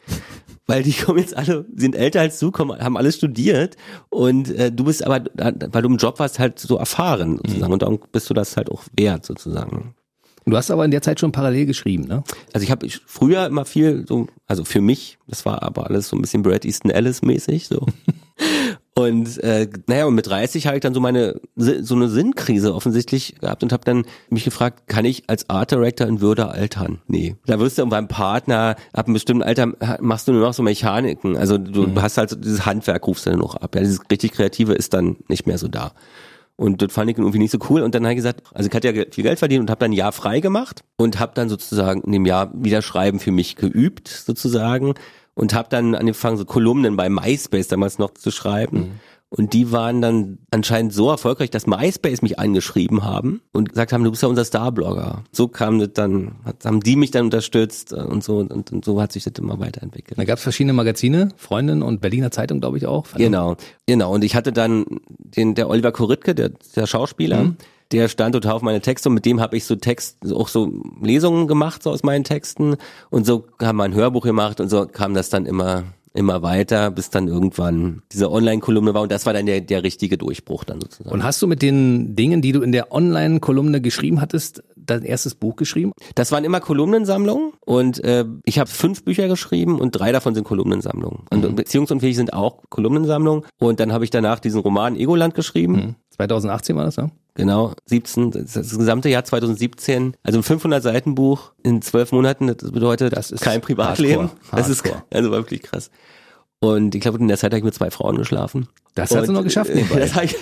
weil 0.67 0.83
die 0.83 0.93
kommen 1.05 1.19
jetzt 1.19 1.35
alle, 1.35 1.65
sind 1.75 1.95
älter 1.95 2.21
als 2.21 2.39
du, 2.39 2.51
kommen, 2.51 2.79
haben 2.79 2.97
alles 2.97 3.15
studiert 3.15 3.77
und 4.09 4.49
äh, 4.51 4.71
du 4.71 4.83
bist 4.83 5.05
aber, 5.05 5.25
weil 5.35 5.81
du 5.81 5.89
im 5.89 5.97
Job 5.97 6.19
warst, 6.19 6.39
halt 6.39 6.59
so 6.59 6.77
erfahren 6.77 7.37
sozusagen 7.37 7.67
mhm. 7.67 7.73
und 7.73 7.81
dann 7.81 7.99
bist 8.11 8.29
du 8.29 8.33
das 8.33 8.57
halt 8.57 8.69
auch 8.71 8.83
wert 8.95 9.25
sozusagen. 9.25 9.95
Du 10.45 10.57
hast 10.57 10.71
aber 10.71 10.85
in 10.85 10.91
der 10.91 11.03
Zeit 11.03 11.19
schon 11.19 11.31
parallel 11.31 11.67
geschrieben, 11.67 12.05
ne? 12.05 12.23
Also 12.51 12.63
ich 12.63 12.71
habe 12.71 12.87
früher 13.05 13.45
immer 13.45 13.63
viel 13.63 14.05
so, 14.07 14.27
also 14.47 14.65
für 14.65 14.81
mich, 14.81 15.19
das 15.27 15.45
war 15.45 15.61
aber 15.61 15.87
alles 15.87 16.09
so 16.09 16.15
ein 16.15 16.21
bisschen 16.21 16.41
Brad 16.41 16.65
Easton 16.65 16.89
Ellis 16.89 17.21
mäßig 17.21 17.67
so. 17.67 17.85
Und 18.93 19.41
äh, 19.41 19.69
naja, 19.87 20.05
und 20.05 20.15
mit 20.15 20.27
30 20.27 20.67
habe 20.67 20.75
ich 20.75 20.81
dann 20.81 20.93
so 20.93 20.99
meine 20.99 21.39
so 21.55 21.95
eine 21.95 22.09
Sinnkrise 22.09 22.75
offensichtlich 22.75 23.35
gehabt 23.39 23.63
und 23.63 23.71
habe 23.71 23.85
dann 23.85 24.03
mich 24.29 24.43
gefragt, 24.43 24.87
kann 24.87 25.05
ich 25.05 25.29
als 25.29 25.49
Art 25.49 25.71
Director 25.71 26.07
in 26.07 26.19
Würde 26.19 26.49
altern? 26.49 26.99
Nee. 27.07 27.37
Da 27.45 27.57
wirst 27.59 27.77
du 27.77 27.85
beim 27.85 28.09
Partner 28.09 28.75
ab 28.91 29.05
einem 29.05 29.13
bestimmten 29.13 29.43
Alter 29.43 29.71
machst 30.01 30.27
du 30.27 30.33
nur 30.33 30.41
noch 30.41 30.53
so 30.53 30.61
Mechaniken. 30.61 31.37
Also 31.37 31.57
du 31.57 31.87
mhm. 31.87 32.01
hast 32.01 32.17
halt 32.17 32.31
so 32.31 32.35
dieses 32.35 32.65
Handwerk 32.65 33.07
rufst 33.07 33.25
du 33.25 33.29
dann 33.29 33.39
noch 33.39 33.55
ab. 33.55 33.75
Ja, 33.75 33.81
dieses 33.81 34.01
richtig 34.11 34.33
kreative 34.33 34.73
ist 34.73 34.93
dann 34.93 35.17
nicht 35.29 35.47
mehr 35.47 35.57
so 35.57 35.69
da. 35.69 35.93
Und 36.57 36.81
das 36.81 36.93
fand 36.93 37.09
ich 37.09 37.17
irgendwie 37.17 37.39
nicht 37.39 37.51
so 37.51 37.57
cool. 37.69 37.81
Und 37.81 37.95
dann 37.95 38.03
habe 38.03 38.13
ich 38.13 38.17
gesagt, 38.17 38.43
also 38.53 38.69
ich 38.69 38.75
hatte 38.75 38.91
ja 38.91 39.05
viel 39.09 39.23
Geld 39.23 39.39
verdient 39.39 39.61
und 39.61 39.71
habe 39.71 39.79
dann 39.79 39.91
ein 39.91 39.95
Jahr 39.95 40.11
frei 40.11 40.41
gemacht 40.41 40.83
und 40.97 41.19
habe 41.19 41.31
dann 41.33 41.49
sozusagen 41.49 42.01
in 42.01 42.11
dem 42.11 42.25
Jahr 42.25 42.51
wieder 42.53 42.81
Schreiben 42.81 43.19
für 43.19 43.31
mich 43.31 43.55
geübt, 43.55 44.09
sozusagen 44.09 44.93
und 45.41 45.55
habe 45.55 45.67
dann 45.71 45.95
angefangen, 45.95 46.37
so 46.37 46.45
Kolumnen 46.45 46.95
bei 46.95 47.09
MySpace 47.09 47.67
damals 47.67 47.97
noch 47.97 48.13
zu 48.13 48.29
schreiben. 48.29 48.77
Mhm. 48.77 48.91
Und 49.29 49.53
die 49.53 49.71
waren 49.71 50.01
dann 50.01 50.39
anscheinend 50.51 50.93
so 50.93 51.09
erfolgreich, 51.09 51.49
dass 51.49 51.65
MySpace 51.65 52.21
mich 52.21 52.37
angeschrieben 52.37 53.03
haben 53.05 53.41
und 53.53 53.69
gesagt 53.69 53.91
haben, 53.91 54.03
du 54.03 54.11
bist 54.11 54.21
ja 54.21 54.29
unser 54.29 54.45
Starblogger. 54.45 55.23
So 55.31 55.47
kam 55.47 55.79
das 55.79 55.93
dann, 55.93 56.35
haben 56.63 56.81
die 56.81 56.95
mich 56.95 57.11
dann 57.11 57.25
unterstützt 57.25 57.91
und 57.93 58.23
so 58.23 58.37
und, 58.37 58.71
und 58.71 58.85
so 58.85 59.01
hat 59.01 59.13
sich 59.13 59.23
das 59.23 59.33
immer 59.39 59.59
weiterentwickelt. 59.59 60.19
Da 60.19 60.25
gab 60.25 60.37
es 60.37 60.43
verschiedene 60.43 60.73
Magazine, 60.73 61.29
Freundin 61.37 61.81
und 61.81 62.01
Berliner 62.01 62.29
Zeitung, 62.29 62.59
glaube 62.59 62.77
ich 62.77 62.85
auch. 62.85 63.07
Genau, 63.15 63.55
genau. 63.87 64.13
Und 64.13 64.23
ich 64.23 64.35
hatte 64.35 64.51
dann 64.51 64.85
den, 65.17 65.55
der 65.55 65.69
Oliver 65.69 65.91
Koritke, 65.91 66.35
der, 66.35 66.51
der 66.75 66.85
Schauspieler, 66.85 67.43
mhm 67.43 67.57
der 67.91 68.07
stand 68.07 68.33
total 68.33 68.53
auf 68.53 68.61
meine 68.61 68.81
Texte 68.81 69.09
und 69.09 69.15
mit 69.15 69.25
dem 69.25 69.41
habe 69.41 69.57
ich 69.57 69.65
so 69.65 69.75
Text, 69.75 70.17
auch 70.31 70.47
so 70.47 70.71
Lesungen 71.01 71.47
gemacht 71.47 71.83
so 71.83 71.91
aus 71.91 72.03
meinen 72.03 72.23
Texten 72.23 72.77
und 73.09 73.25
so 73.25 73.47
haben 73.61 73.77
wir 73.77 73.83
ein 73.83 73.93
Hörbuch 73.93 74.23
gemacht 74.23 74.59
und 74.59 74.69
so 74.69 74.85
kam 74.85 75.13
das 75.13 75.29
dann 75.29 75.45
immer 75.45 75.83
immer 76.13 76.41
weiter, 76.41 76.91
bis 76.91 77.09
dann 77.09 77.27
irgendwann 77.27 78.01
diese 78.11 78.31
Online-Kolumne 78.31 78.93
war 78.93 79.01
und 79.01 79.11
das 79.11 79.25
war 79.25 79.33
dann 79.33 79.45
der, 79.45 79.61
der 79.61 79.83
richtige 79.83 80.17
Durchbruch 80.17 80.63
dann 80.63 80.81
sozusagen. 80.81 81.09
Und 81.09 81.23
hast 81.23 81.41
du 81.41 81.47
mit 81.47 81.61
den 81.61 82.15
Dingen, 82.15 82.41
die 82.41 82.51
du 82.51 82.61
in 82.61 82.73
der 82.73 82.91
Online-Kolumne 82.91 83.79
geschrieben 83.79 84.19
hattest, 84.19 84.61
dein 84.75 85.03
erstes 85.03 85.35
Buch 85.35 85.55
geschrieben? 85.55 85.93
Das 86.15 86.31
waren 86.31 86.43
immer 86.43 86.59
Kolumnensammlungen 86.59 87.53
und 87.61 88.03
äh, 88.03 88.25
ich 88.43 88.59
habe 88.59 88.69
fünf 88.69 89.05
Bücher 89.05 89.29
geschrieben 89.29 89.79
und 89.79 89.91
drei 89.91 90.11
davon 90.11 90.35
sind 90.35 90.43
Kolumnensammlungen. 90.43 91.19
Und 91.29 91.49
mhm. 91.49 91.55
Beziehungsunfähig 91.55 92.17
sind 92.17 92.33
auch 92.33 92.61
Kolumnensammlungen 92.69 93.45
und 93.57 93.79
dann 93.79 93.93
habe 93.93 94.03
ich 94.03 94.09
danach 94.09 94.39
diesen 94.39 94.59
Roman 94.59 94.97
Egoland 94.97 95.33
geschrieben. 95.33 95.73
Mhm. 95.73 95.95
2018 96.27 96.75
war 96.75 96.85
das, 96.85 96.95
ja? 96.97 97.09
Genau, 97.35 97.73
17, 97.85 98.31
das, 98.31 98.53
das 98.53 98.77
gesamte 98.77 99.09
Jahr 99.09 99.23
2017, 99.23 100.17
also 100.23 100.39
ein 100.39 100.43
500 100.43 100.83
Seiten 100.83 101.15
Buch 101.15 101.53
in 101.63 101.81
zwölf 101.81 102.11
Monaten, 102.11 102.47
das 102.47 102.71
bedeutet 102.71 103.15
das 103.15 103.31
ist 103.31 103.41
kein 103.41 103.61
Privatleben. 103.61 104.29
Hardcore. 104.29 104.57
Das 104.57 104.69
ist 104.69 104.83
also 105.09 105.31
wirklich 105.31 105.63
krass. 105.63 105.89
Und 106.59 106.93
ich 106.93 107.01
glaube, 107.01 107.17
in 107.17 107.27
der 107.27 107.37
Zeit 107.37 107.51
habe 107.51 107.57
ich 107.57 107.63
mit 107.63 107.73
zwei 107.73 107.89
Frauen 107.89 108.17
geschlafen. 108.17 108.67
Das 108.93 109.15
hast 109.15 109.27
du 109.27 109.31
noch 109.31 109.43
geschafft, 109.43 109.71
nebenbei. 109.73 109.99
Das 109.99 110.15
ich, 110.23 110.35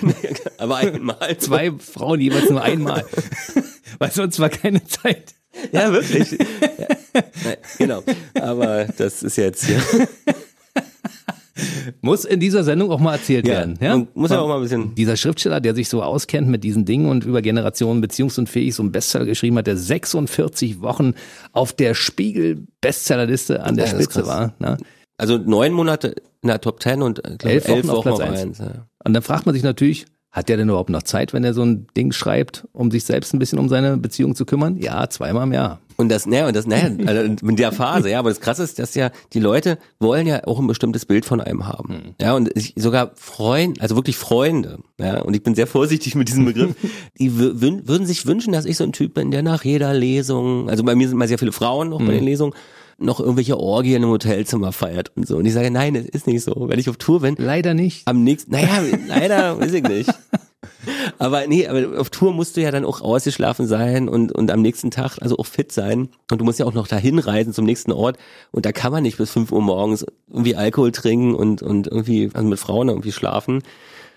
aber 0.58 0.76
einmal. 0.76 1.16
zwei 1.38 1.72
Frauen 1.72 2.20
jeweils 2.20 2.50
nur 2.50 2.62
einmal. 2.62 3.04
Weil 3.98 4.10
sonst 4.10 4.38
war 4.38 4.50
keine 4.50 4.84
Zeit. 4.84 5.34
Ja, 5.72 5.92
wirklich. 5.92 6.32
Ja, 6.32 7.56
genau. 7.78 8.02
Aber 8.34 8.84
das 8.84 9.22
ist 9.22 9.36
jetzt 9.36 9.64
hier. 9.64 9.80
Muss 12.00 12.24
in 12.24 12.40
dieser 12.40 12.64
Sendung 12.64 12.90
auch 12.90 13.00
mal 13.00 13.14
erzählt 13.14 13.46
ja, 13.46 13.54
werden. 13.54 13.78
Ja? 13.80 14.06
Muss 14.14 14.30
ja 14.30 14.40
auch 14.40 14.48
mal 14.48 14.56
ein 14.56 14.62
bisschen. 14.62 14.94
Dieser 14.94 15.16
Schriftsteller, 15.16 15.60
der 15.60 15.74
sich 15.74 15.88
so 15.88 16.02
auskennt 16.02 16.48
mit 16.48 16.64
diesen 16.64 16.84
Dingen 16.84 17.08
und 17.08 17.24
über 17.24 17.42
Generationen 17.42 18.00
beziehungsunfähig 18.00 18.74
so 18.74 18.82
ein 18.82 18.92
Bestseller 18.92 19.26
geschrieben 19.26 19.56
hat, 19.58 19.66
der 19.66 19.76
46 19.76 20.80
Wochen 20.80 21.14
auf 21.52 21.72
der 21.72 21.94
Spiegel-Bestsellerliste 21.94 23.62
an 23.62 23.76
der 23.76 23.86
ja, 23.86 23.92
Spitze 23.92 24.26
war. 24.26 24.54
Ne? 24.58 24.78
Also 25.16 25.36
neun 25.36 25.72
Monate 25.72 26.14
in 26.42 26.48
der 26.48 26.60
Top 26.60 26.80
Ten 26.80 27.02
und 27.02 27.18
äh, 27.24 27.36
glaub, 27.36 27.52
elf, 27.52 27.68
elf 27.68 27.86
Wochen, 27.86 27.96
Wochen 27.96 28.08
auf 28.08 28.18
Platz 28.18 28.40
eins. 28.40 28.58
Ja. 28.58 28.86
Und 29.04 29.14
dann 29.14 29.22
fragt 29.22 29.46
man 29.46 29.54
sich 29.54 29.64
natürlich, 29.64 30.06
hat 30.32 30.48
der 30.48 30.56
denn 30.56 30.68
überhaupt 30.68 30.90
noch 30.90 31.02
Zeit, 31.02 31.32
wenn 31.32 31.44
er 31.44 31.54
so 31.54 31.62
ein 31.62 31.88
Ding 31.96 32.12
schreibt, 32.12 32.66
um 32.72 32.90
sich 32.90 33.04
selbst 33.04 33.34
ein 33.34 33.38
bisschen 33.38 33.58
um 33.58 33.68
seine 33.68 33.96
Beziehung 33.96 34.34
zu 34.34 34.46
kümmern? 34.46 34.76
Ja, 34.76 35.08
zweimal 35.10 35.44
im 35.44 35.52
Jahr. 35.52 35.80
Und 36.00 36.08
das, 36.08 36.24
naja, 36.24 36.46
und 36.46 36.56
das, 36.56 36.66
naja, 36.66 36.90
also 37.06 37.36
in 37.46 37.56
der 37.56 37.72
Phase, 37.72 38.10
ja, 38.10 38.18
aber 38.18 38.30
das 38.30 38.40
krasse 38.40 38.62
ist, 38.62 38.78
dass 38.78 38.94
ja 38.94 39.10
die 39.34 39.38
Leute 39.38 39.78
wollen 39.98 40.26
ja 40.26 40.46
auch 40.46 40.58
ein 40.58 40.66
bestimmtes 40.66 41.04
Bild 41.04 41.26
von 41.26 41.42
einem 41.42 41.66
haben. 41.66 41.92
Mhm. 41.92 42.14
Ja, 42.20 42.34
und 42.34 42.50
ich, 42.56 42.72
sogar 42.76 43.12
Freunde, 43.16 43.80
also 43.82 43.96
wirklich 43.96 44.16
Freunde, 44.16 44.78
ja, 44.98 45.20
und 45.20 45.34
ich 45.34 45.42
bin 45.42 45.54
sehr 45.54 45.66
vorsichtig 45.66 46.14
mit 46.14 46.28
diesem 46.28 46.46
Begriff, 46.46 46.74
die 47.18 47.36
würden 47.36 48.06
sich 48.06 48.24
wünschen, 48.24 48.52
dass 48.52 48.64
ich 48.64 48.78
so 48.78 48.84
ein 48.84 48.92
Typ 48.92 49.12
bin, 49.12 49.30
der 49.30 49.42
nach 49.42 49.62
jeder 49.62 49.92
Lesung, 49.92 50.70
also 50.70 50.84
bei 50.84 50.94
mir 50.94 51.06
sind 51.06 51.18
mal 51.18 51.28
sehr 51.28 51.38
viele 51.38 51.52
Frauen 51.52 51.90
noch 51.90 51.98
bei 51.98 52.12
den 52.12 52.24
Lesungen, 52.24 52.54
noch 52.96 53.20
irgendwelche 53.20 53.58
Orgien 53.58 54.02
im 54.02 54.08
Hotelzimmer 54.08 54.72
feiert 54.72 55.12
und 55.16 55.26
so. 55.26 55.36
Und 55.36 55.46
ich 55.46 55.52
sage, 55.52 55.70
nein, 55.70 55.94
das 55.94 56.04
ist 56.04 56.26
nicht 56.26 56.42
so. 56.44 56.68
Wenn 56.68 56.78
ich 56.78 56.88
auf 56.90 56.96
Tour 56.96 57.20
bin. 57.20 57.34
Leider 57.38 57.72
nicht. 57.72 58.06
Am 58.06 58.24
nächsten, 58.24 58.52
naja, 58.52 58.82
leider, 59.08 59.58
weiß 59.58 59.72
ich 59.72 59.82
nicht. 59.82 60.10
Aber 61.18 61.46
nee, 61.46 61.66
aber 61.66 62.00
auf 62.00 62.10
Tour 62.10 62.32
musst 62.32 62.56
du 62.56 62.62
ja 62.62 62.70
dann 62.70 62.84
auch 62.84 63.00
ausgeschlafen 63.00 63.66
sein 63.66 64.08
und, 64.08 64.32
und 64.32 64.50
am 64.50 64.62
nächsten 64.62 64.90
Tag 64.90 65.18
also 65.20 65.36
auch 65.38 65.46
fit 65.46 65.72
sein. 65.72 66.08
Und 66.30 66.40
du 66.40 66.44
musst 66.44 66.58
ja 66.58 66.66
auch 66.66 66.72
noch 66.72 66.88
dahin 66.88 67.18
reisen 67.18 67.52
zum 67.52 67.64
nächsten 67.64 67.92
Ort. 67.92 68.16
Und 68.50 68.66
da 68.66 68.72
kann 68.72 68.92
man 68.92 69.02
nicht 69.02 69.18
bis 69.18 69.30
fünf 69.30 69.52
Uhr 69.52 69.60
morgens 69.60 70.06
irgendwie 70.28 70.56
Alkohol 70.56 70.92
trinken 70.92 71.34
und, 71.34 71.62
und 71.62 71.86
irgendwie 71.86 72.30
also 72.32 72.48
mit 72.48 72.58
Frauen 72.58 72.88
irgendwie 72.88 73.12
schlafen. 73.12 73.62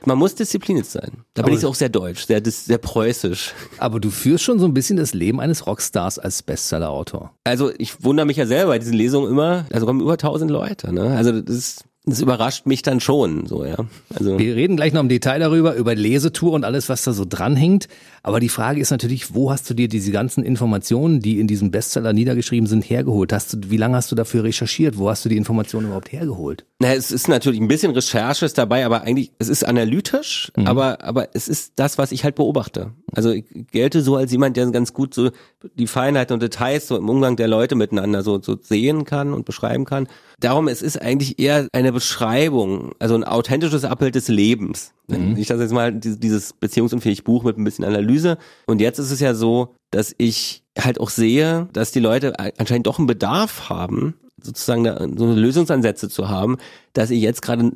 Man 0.06 0.18
muss 0.18 0.36
diszipliniert 0.36 0.86
sein. 0.86 1.24
Da 1.34 1.44
bin 1.44 1.54
aber 1.54 1.60
ich 1.60 1.66
auch 1.66 1.76
sehr 1.76 1.90
deutsch, 1.90 2.26
sehr, 2.26 2.42
sehr 2.44 2.78
preußisch. 2.78 3.54
Aber 3.78 4.00
du 4.02 4.10
führst 4.10 4.44
schon 4.44 4.60
so 4.60 4.66
ein 4.66 4.74
bisschen 4.74 4.98
das 4.98 5.14
Leben 5.14 5.40
eines 5.40 5.66
Rockstars 5.66 6.20
als 6.20 6.44
Bestseller-Autor. 6.44 7.32
Also 7.46 7.72
ich 7.78 8.04
wundere 8.04 8.26
mich 8.26 8.38
ja 8.38 8.46
selber 8.46 8.72
bei 8.72 8.80
diesen 8.80 8.94
Lesungen 8.94 9.32
immer, 9.32 9.66
also 9.72 9.86
kommen 9.86 10.02
über 10.02 10.18
tausend 10.18 10.52
Leute. 10.52 10.94
Ne? 10.94 11.16
Also 11.16 11.40
das 11.40 11.56
ist 11.56 11.86
das 12.06 12.20
überrascht 12.20 12.66
mich 12.66 12.82
dann 12.82 13.00
schon, 13.00 13.46
so, 13.46 13.64
ja. 13.64 13.78
Also. 14.14 14.38
Wir 14.38 14.56
reden 14.56 14.76
gleich 14.76 14.92
noch 14.92 15.00
im 15.00 15.08
Detail 15.08 15.40
darüber, 15.40 15.76
über 15.76 15.96
Lesetour 15.96 16.52
und 16.52 16.66
alles, 16.66 16.90
was 16.90 17.04
da 17.04 17.14
so 17.14 17.24
dranhängt. 17.28 17.88
Aber 18.24 18.42
die 18.42 18.50
Frage 18.50 18.82
ist 18.82 18.92
natürlich, 18.92 19.34
wo 19.34 19.52
hast 19.52 19.70
du 19.70 19.74
dir 19.74 19.88
diese 19.88 20.12
ganzen 20.12 20.44
Informationen, 20.44 21.22
die 21.22 21.40
in 21.40 21.48
diesem 21.48 21.72
Bestseller 21.72 22.12
niedergeschrieben 22.12 22.68
sind, 22.68 22.84
hergeholt? 22.84 23.32
Hast 23.32 23.54
du, 23.54 23.58
wie 23.70 23.78
lange 23.78 23.96
hast 23.96 24.12
du 24.12 24.16
dafür 24.16 24.44
recherchiert? 24.44 24.98
Wo 24.98 25.10
hast 25.10 25.24
du 25.24 25.30
die 25.30 25.38
Informationen 25.38 25.88
überhaupt 25.88 26.12
hergeholt? 26.12 26.66
Na, 26.80 26.94
es 26.94 27.12
ist 27.12 27.30
natürlich 27.30 27.62
ein 27.62 27.70
bisschen 27.70 27.94
Recherche 27.94 28.46
ist 28.46 28.58
dabei, 28.58 28.86
aber 28.86 29.04
eigentlich, 29.04 29.32
es 29.40 29.48
ist 29.48 29.66
analytisch, 29.66 30.52
mhm. 30.58 30.68
aber, 30.68 31.02
aber 31.04 31.30
es 31.34 31.48
ist 31.48 31.74
das, 31.78 31.98
was 31.98 32.12
ich 32.12 32.26
halt 32.26 32.36
beobachte. 32.36 32.92
Also 33.14 33.32
ich 33.32 33.46
gelte 33.72 34.02
so 34.02 34.18
als 34.18 34.32
jemand, 34.34 34.58
der 34.58 34.70
ganz 34.72 34.92
gut 34.92 35.14
so 35.14 35.32
die 35.76 35.88
Feinheiten 35.88 36.34
und 36.34 36.44
Details 36.44 36.88
so 36.88 36.98
im 36.98 37.08
Umgang 37.08 37.38
der 37.38 37.48
Leute 37.48 37.76
miteinander 37.76 38.24
so, 38.24 38.42
so 38.42 38.58
sehen 38.60 39.06
kann 39.06 39.34
und 39.34 39.46
beschreiben 39.46 39.86
kann. 39.86 40.08
Darum, 40.40 40.68
es 40.68 40.82
ist 40.82 41.02
eigentlich 41.02 41.40
eher 41.40 41.68
eine 41.72 41.93
Beschreibung, 41.94 42.92
also 43.00 43.16
ein 43.16 43.24
authentisches 43.24 43.86
Abbild 43.86 44.16
des 44.16 44.28
Lebens. 44.28 44.94
Mhm. 45.08 45.38
Ich 45.38 45.48
das 45.48 45.60
jetzt 45.60 45.72
mal 45.74 45.92
dieses 45.94 46.54
beziehungsunfähig 46.54 47.24
Buch 47.24 47.44
mit 47.44 47.58
ein 47.58 47.64
bisschen 47.64 47.86
Analyse. 47.86 48.38
Und 48.66 48.82
jetzt 48.82 49.00
ist 49.00 49.12
es 49.12 49.20
ja 49.20 49.34
so, 49.34 49.76
dass 49.92 50.14
ich 50.18 50.64
halt 50.78 51.00
auch 51.00 51.10
sehe, 51.10 51.68
dass 51.74 51.92
die 51.92 52.00
Leute 52.00 52.38
anscheinend 52.58 52.88
doch 52.88 52.98
einen 52.98 53.08
Bedarf 53.08 53.70
haben, 53.70 54.16
sozusagen 54.42 55.18
so 55.18 55.32
Lösungsansätze 55.32 56.10
zu 56.10 56.30
haben, 56.30 56.58
dass 56.94 57.10
ich 57.10 57.22
jetzt 57.22 57.42
gerade 57.42 57.72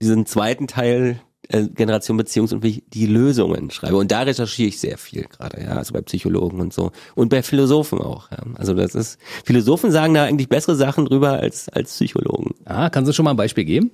diesen 0.00 0.26
zweiten 0.26 0.66
Teil 0.66 1.20
äh, 1.52 1.68
Generation 1.68 2.18
Beziehungs- 2.18 2.52
und 2.52 2.62
wie 2.62 2.82
die 2.92 3.06
Lösungen 3.06 3.70
schreibe. 3.70 3.96
Und 3.96 4.10
da 4.10 4.22
recherchiere 4.22 4.68
ich 4.68 4.80
sehr 4.80 4.98
viel 4.98 5.24
gerade, 5.24 5.62
ja, 5.62 5.76
also 5.76 5.92
bei 5.92 6.00
Psychologen 6.00 6.60
und 6.60 6.72
so. 6.72 6.92
Und 7.14 7.28
bei 7.28 7.42
Philosophen 7.42 8.00
auch, 8.00 8.30
ja. 8.30 8.38
Also 8.54 8.74
das 8.74 8.94
ist, 8.94 9.18
Philosophen 9.44 9.92
sagen 9.92 10.14
da 10.14 10.24
eigentlich 10.24 10.48
bessere 10.48 10.74
Sachen 10.74 11.04
drüber 11.04 11.34
als, 11.34 11.68
als 11.68 11.92
Psychologen. 11.92 12.54
Ah, 12.64 12.90
kannst 12.90 13.08
du 13.08 13.12
schon 13.12 13.24
mal 13.24 13.32
ein 13.32 13.36
Beispiel 13.36 13.64
geben? 13.64 13.90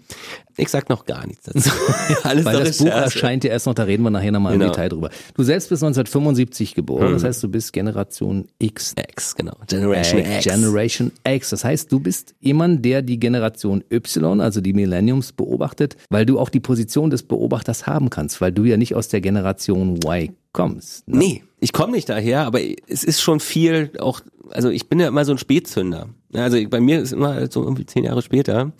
Ich 0.56 0.68
sag 0.68 0.88
noch 0.88 1.04
gar 1.04 1.26
nichts 1.26 1.44
dazu. 1.44 1.70
Alles 2.22 2.44
Weil 2.44 2.64
das 2.64 2.78
Buch 2.78 2.86
erscheint 2.86 3.44
ja 3.44 3.50
erst 3.50 3.66
noch, 3.66 3.74
da 3.74 3.84
reden 3.84 4.02
wir 4.02 4.10
nachher 4.10 4.32
nochmal 4.32 4.52
genau. 4.52 4.66
im 4.66 4.70
Detail 4.70 4.88
drüber. 4.88 5.10
Du 5.34 5.42
selbst 5.42 5.68
bist 5.68 5.82
1975 5.82 6.74
geboren, 6.74 7.08
mhm. 7.08 7.12
das 7.14 7.24
heißt, 7.24 7.42
du 7.42 7.48
bist 7.48 7.72
Generation 7.72 8.46
X. 8.58 8.94
X, 8.98 9.34
genau. 9.34 9.56
Generation 9.66 10.20
X. 10.20 10.44
Generation 10.44 11.12
X. 11.26 11.50
Das 11.50 11.64
heißt, 11.64 11.90
du 11.90 12.00
bist 12.00 12.34
jemand, 12.40 12.84
der 12.84 13.02
die 13.02 13.18
Generation 13.18 13.84
Y, 13.90 14.40
also 14.40 14.60
die 14.60 14.72
Millenniums, 14.72 15.32
beobachtet, 15.32 15.96
weil 16.10 16.26
du 16.26 16.38
auch 16.38 16.48
die 16.48 16.60
Position 16.60 17.10
des 17.10 17.22
Beobachters 17.22 17.47
Beobachters 17.48 17.86
haben 17.86 18.10
kannst, 18.10 18.40
weil 18.40 18.52
du 18.52 18.64
ja 18.64 18.76
nicht 18.76 18.94
aus 18.94 19.08
der 19.08 19.20
Generation 19.20 19.96
Y 19.96 20.34
kommst. 20.52 21.08
Ne? 21.08 21.18
Nee, 21.18 21.44
ich 21.60 21.72
komme 21.72 21.92
nicht 21.92 22.08
daher, 22.08 22.46
aber 22.46 22.60
es 22.88 23.04
ist 23.04 23.20
schon 23.20 23.40
viel 23.40 23.92
auch, 23.98 24.20
also 24.50 24.68
ich 24.68 24.88
bin 24.88 25.00
ja 25.00 25.08
immer 25.08 25.24
so 25.24 25.32
ein 25.32 25.38
Spätzünder. 25.38 26.08
Also 26.34 26.58
bei 26.68 26.80
mir 26.80 27.00
ist 27.00 27.12
immer 27.12 27.50
so 27.50 27.62
irgendwie 27.62 27.86
zehn 27.86 28.04
Jahre 28.04 28.22
später 28.22 28.72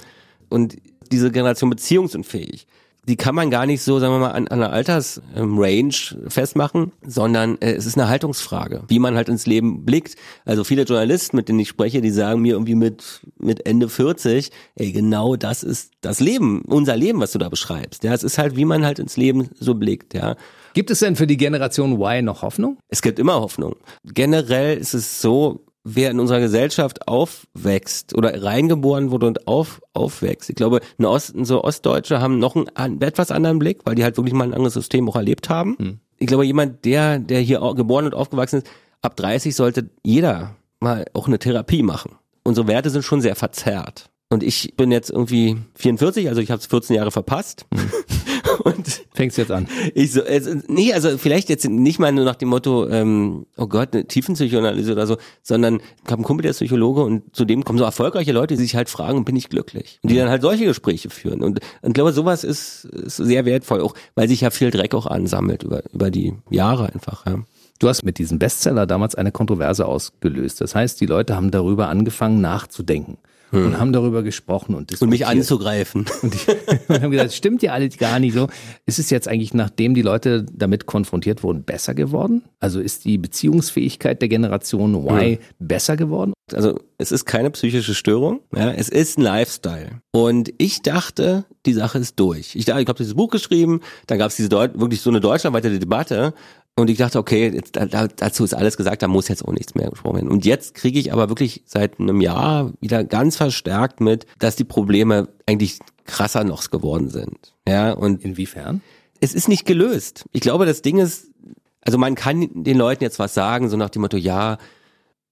und 0.48 0.76
diese 1.11 1.31
Generation 1.31 1.70
beziehungsunfähig 1.70 2.66
die 3.09 3.16
kann 3.16 3.35
man 3.35 3.51
gar 3.51 3.64
nicht 3.64 3.83
so, 3.83 3.99
sagen 3.99 4.12
wir 4.12 4.18
mal, 4.18 4.33
an, 4.33 4.49
an 4.49 4.62
einer 4.62 4.73
Altersrange 4.73 5.90
festmachen, 6.29 6.92
sondern 7.03 7.57
äh, 7.61 7.73
es 7.73 7.87
ist 7.87 7.97
eine 7.97 8.09
Haltungsfrage, 8.09 8.83
wie 8.88 8.99
man 8.99 9.16
halt 9.16 9.31
ins 9.31 9.47
Leben 9.47 9.87
blickt. 9.87 10.16
Also 10.44 10.62
viele 10.62 10.83
Journalisten, 10.83 11.37
mit 11.37 11.49
denen 11.49 11.59
ich 11.59 11.71
spreche, 11.71 12.03
die 12.03 12.11
sagen 12.11 12.42
mir 12.42 12.53
irgendwie 12.53 12.75
mit, 12.75 13.23
mit 13.38 13.66
Ende 13.66 13.88
40, 13.88 14.51
ey, 14.75 14.92
genau 14.92 15.37
das 15.37 15.62
ist 15.62 15.92
das 16.03 16.21
Leben, 16.21 16.62
unser 16.66 16.97
Leben, 16.97 17.18
was 17.21 17.33
du 17.33 17.38
da 17.38 17.49
beschreibst. 17.49 18.05
Ja, 18.05 18.12
es 18.12 18.23
ist 18.23 18.37
halt, 18.37 18.57
wie 18.57 18.66
man 18.66 18.85
halt 18.85 18.99
ins 18.99 19.16
Leben 19.16 19.49
so 19.59 19.75
blickt, 19.75 20.12
ja. 20.12 20.37
Gibt 20.75 20.90
es 20.90 20.99
denn 20.99 21.16
für 21.16 21.27
die 21.27 21.38
Generation 21.38 21.92
Y 21.92 22.25
noch 22.25 22.42
Hoffnung? 22.42 22.79
Es 22.88 23.01
gibt 23.01 23.18
immer 23.18 23.40
Hoffnung. 23.40 23.77
Generell 24.05 24.77
ist 24.77 24.92
es 24.92 25.23
so, 25.23 25.64
wer 25.94 26.11
in 26.11 26.20
unserer 26.20 26.40
Gesellschaft 26.40 27.09
aufwächst 27.09 28.16
oder 28.16 28.42
reingeboren 28.42 29.11
wurde 29.11 29.27
und 29.27 29.46
auf, 29.46 29.81
aufwächst. 29.92 30.51
Ich 30.51 30.57
glaube, 30.57 30.81
in 30.98 31.05
Osten, 31.05 31.44
so 31.44 31.64
Ostdeutsche 31.64 32.20
haben 32.20 32.38
noch 32.38 32.57
einen, 32.74 33.01
etwas 33.01 33.31
anderen 33.31 33.59
Blick, 33.59 33.81
weil 33.85 33.94
die 33.94 34.05
halt 34.05 34.16
wirklich 34.16 34.35
mal 34.35 34.44
ein 34.44 34.55
anderes 34.55 34.74
System 34.74 35.09
auch 35.09 35.16
erlebt 35.16 35.48
haben. 35.48 35.77
Hm. 35.79 36.01
Ich 36.18 36.27
glaube, 36.27 36.44
jemand, 36.44 36.85
der, 36.85 37.18
der 37.18 37.40
hier 37.40 37.61
geboren 37.77 38.07
und 38.07 38.14
aufgewachsen 38.14 38.59
ist, 38.59 38.66
ab 39.03 39.16
30 39.16 39.55
sollte 39.55 39.90
jeder 40.03 40.57
mal 40.81 41.07
auch 41.14 41.27
eine 41.27 41.38
Therapie 41.38 41.83
machen. 41.83 42.12
Unsere 42.42 42.66
Werte 42.66 42.90
sind 42.90 43.05
schon 43.05 43.20
sehr 43.20 43.37
verzerrt. 43.37 44.11
Und 44.31 44.42
ich 44.42 44.74
bin 44.77 44.92
jetzt 44.92 45.11
irgendwie 45.11 45.57
44, 45.77 46.29
also 46.29 46.40
ich 46.40 46.51
habe 46.51 46.61
es 46.61 46.66
14 46.66 46.96
Jahre 46.96 47.11
verpasst. 47.11 47.66
Und 48.64 49.03
fängst 49.12 49.38
jetzt 49.38 49.51
an. 49.51 49.68
Ich 49.94 50.12
so, 50.12 50.23
also, 50.23 50.51
nee, 50.68 50.92
also 50.92 51.18
vielleicht 51.18 51.49
jetzt 51.49 51.68
nicht 51.68 51.99
mal 51.99 52.12
nur 52.12 52.25
nach 52.25 52.37
dem 52.37 52.49
Motto, 52.49 52.88
ähm, 52.88 53.47
oh 53.57 53.66
Gott, 53.66 53.94
eine 53.94 54.07
Tiefenpsychoanalyse 54.07 54.92
oder 54.92 55.07
so, 55.07 55.16
sondern 55.42 55.77
ich 55.77 56.05
habe 56.05 56.14
einen 56.14 56.25
Kumpel, 56.25 56.42
der 56.42 56.51
ist 56.51 56.59
Psychologe 56.59 57.03
und 57.03 57.35
zu 57.35 57.44
dem 57.44 57.64
kommen 57.64 57.79
so 57.79 57.85
erfolgreiche 57.85 58.33
Leute, 58.33 58.57
die 58.57 58.62
sich 58.62 58.75
halt 58.75 58.88
fragen, 58.88 59.25
bin 59.25 59.37
ich 59.37 59.49
glücklich? 59.49 59.99
Und 60.03 60.11
die 60.11 60.16
dann 60.16 60.29
halt 60.29 60.42
solche 60.42 60.64
Gespräche 60.64 61.11
führen. 61.11 61.42
Und, 61.42 61.61
und 61.83 61.88
ich 61.88 61.94
glaube, 61.94 62.12
sowas 62.12 62.44
ist, 62.44 62.85
ist 62.85 63.16
sehr 63.16 63.44
wertvoll, 63.44 63.81
auch 63.81 63.94
weil 64.14 64.29
sich 64.29 64.40
ja 64.40 64.51
viel 64.51 64.71
Dreck 64.71 64.94
auch 64.94 65.07
ansammelt 65.07 65.62
über, 65.62 65.83
über 65.92 66.11
die 66.11 66.35
Jahre 66.51 66.92
einfach. 66.92 67.27
Ja. 67.27 67.38
Du 67.79 67.88
hast 67.88 68.03
mit 68.03 68.18
diesem 68.18 68.38
Bestseller 68.38 68.87
damals 68.87 69.14
eine 69.14 69.31
Kontroverse 69.31 69.87
ausgelöst. 69.87 70.61
Das 70.61 70.75
heißt, 70.75 71.01
die 71.01 71.07
Leute 71.07 71.37
haben 71.37 71.51
darüber 71.51 71.88
angefangen 71.88 72.40
nachzudenken 72.40 73.18
hm. 73.50 73.66
und 73.66 73.78
haben 73.78 73.92
darüber 73.92 74.22
gesprochen 74.22 74.74
und 74.74 74.90
diskutiert. 74.90 75.02
Und 75.02 75.11
mich 75.11 75.26
anzugreifen. 75.26 76.06
Und, 76.22 76.34
die, 76.34 76.92
und 76.92 77.02
haben 77.02 77.11
gesagt, 77.11 77.32
stimmt 77.32 77.62
ja 77.62 77.72
alles 77.72 77.96
gar 77.96 78.18
nicht 78.18 78.34
so. 78.34 78.48
Ist 78.87 78.98
es 78.98 79.11
jetzt 79.11 79.28
eigentlich, 79.28 79.54
nachdem 79.54 79.94
die 79.94 80.02
Leute 80.02 80.44
damit 80.52 80.87
konfrontiert 80.87 81.42
wurden, 81.42 81.62
besser 81.62 81.94
geworden? 81.94 82.42
Also 82.61 82.80
ist 82.80 83.04
die 83.04 83.18
Beziehungsfähigkeit 83.18 84.20
der 84.20 84.28
Generation 84.28 84.94
Y 84.94 85.32
hm. 85.32 85.38
besser 85.58 85.96
geworden? 85.96 86.32
Also 86.52 86.80
es 86.96 87.12
ist 87.12 87.24
keine 87.26 87.50
psychische 87.50 87.94
Störung, 87.94 88.40
ja, 88.54 88.72
es 88.72 88.88
ist 88.88 89.18
ein 89.18 89.22
Lifestyle. 89.22 90.00
Und 90.12 90.52
ich 90.58 90.82
dachte, 90.82 91.44
die 91.66 91.72
Sache 91.72 91.98
ist 91.98 92.18
durch. 92.18 92.56
Ich 92.56 92.64
dachte, 92.64 92.82
ich 92.82 92.88
habe 92.88 92.96
dieses 92.96 93.14
Buch 93.14 93.30
geschrieben, 93.30 93.80
dann 94.06 94.18
gab 94.18 94.30
es 94.30 94.37
diese 94.37 94.48
Deut 94.48 94.80
wirklich 94.80 95.00
so 95.00 95.11
eine 95.11 95.20
deutschlandweite 95.20 95.78
Debatte 95.78 96.34
und 96.79 96.91
ich 96.91 96.99
dachte, 96.99 97.19
okay, 97.19 97.51
jetzt, 97.53 97.77
dazu 97.77 98.45
ist 98.45 98.55
alles 98.55 98.77
gesagt, 98.77 99.03
da 99.03 99.09
muss 99.09 99.27
jetzt 99.27 99.45
auch 99.45 99.53
nichts 99.53 99.75
mehr 99.75 99.91
gesprochen 99.91 100.17
werden. 100.17 100.29
Und 100.29 100.45
jetzt 100.45 100.75
kriege 100.75 100.99
ich 100.99 101.12
aber 101.12 101.29
wirklich 101.29 101.62
seit 101.67 101.99
einem 101.99 102.21
Jahr 102.21 102.73
wieder 102.81 103.03
ganz 103.03 103.37
verstärkt 103.37 104.01
mit, 104.01 104.27
dass 104.38 104.55
die 104.55 104.64
Probleme 104.64 105.29
eigentlich 105.45 105.81
krasser 106.05 106.45
noch 106.45 106.71
geworden 106.71 107.11
sind. 107.11 107.55
Ja, 107.67 107.93
und 107.93 108.25
inwiefern? 108.25 108.81
Es 109.21 109.35
ist 109.35 109.49
nicht 109.49 109.67
gelöst. 109.67 110.25
Ich 110.33 110.41
glaube, 110.41 110.67
das 110.67 110.81
Ding 110.81 110.99
ist, 110.99 111.33
also 111.81 111.99
man 111.99 112.14
kann 112.14 112.49
den 112.55 112.79
Leuten 112.79 113.03
jetzt 113.03 113.19
was 113.19 113.35
sagen, 113.35 113.69
so 113.69 113.77
nach 113.77 113.91
dem 113.91 114.03
Motto, 114.03 114.17
ja, 114.17 114.59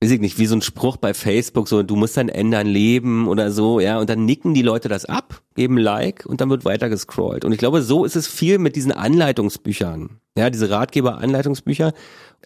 weiß 0.02 0.10
ich 0.10 0.20
nicht, 0.20 0.38
wie 0.38 0.46
so 0.46 0.54
ein 0.54 0.62
Spruch 0.62 0.98
bei 0.98 1.14
Facebook, 1.14 1.68
so 1.68 1.82
du 1.82 1.96
musst 1.96 2.16
dein 2.16 2.28
ändern 2.28 2.66
Leben 2.66 3.28
oder 3.28 3.50
so, 3.50 3.80
ja, 3.80 3.98
und 3.98 4.10
dann 4.10 4.26
nicken 4.26 4.52
die 4.52 4.62
Leute 4.62 4.88
das 4.88 5.06
ab, 5.06 5.42
geben 5.54 5.78
Like 5.78 6.26
und 6.26 6.40
dann 6.40 6.50
wird 6.50 6.64
weiter 6.64 6.88
gescrollt. 6.88 7.44
Und 7.44 7.52
ich 7.52 7.58
glaube, 7.58 7.82
so 7.82 8.04
ist 8.04 8.16
es 8.16 8.26
viel 8.26 8.58
mit 8.58 8.76
diesen 8.76 8.92
Anleitungsbüchern. 8.92 10.20
Ja, 10.36 10.50
diese 10.50 10.68
Ratgeber-Anleitungsbücher. 10.68 11.94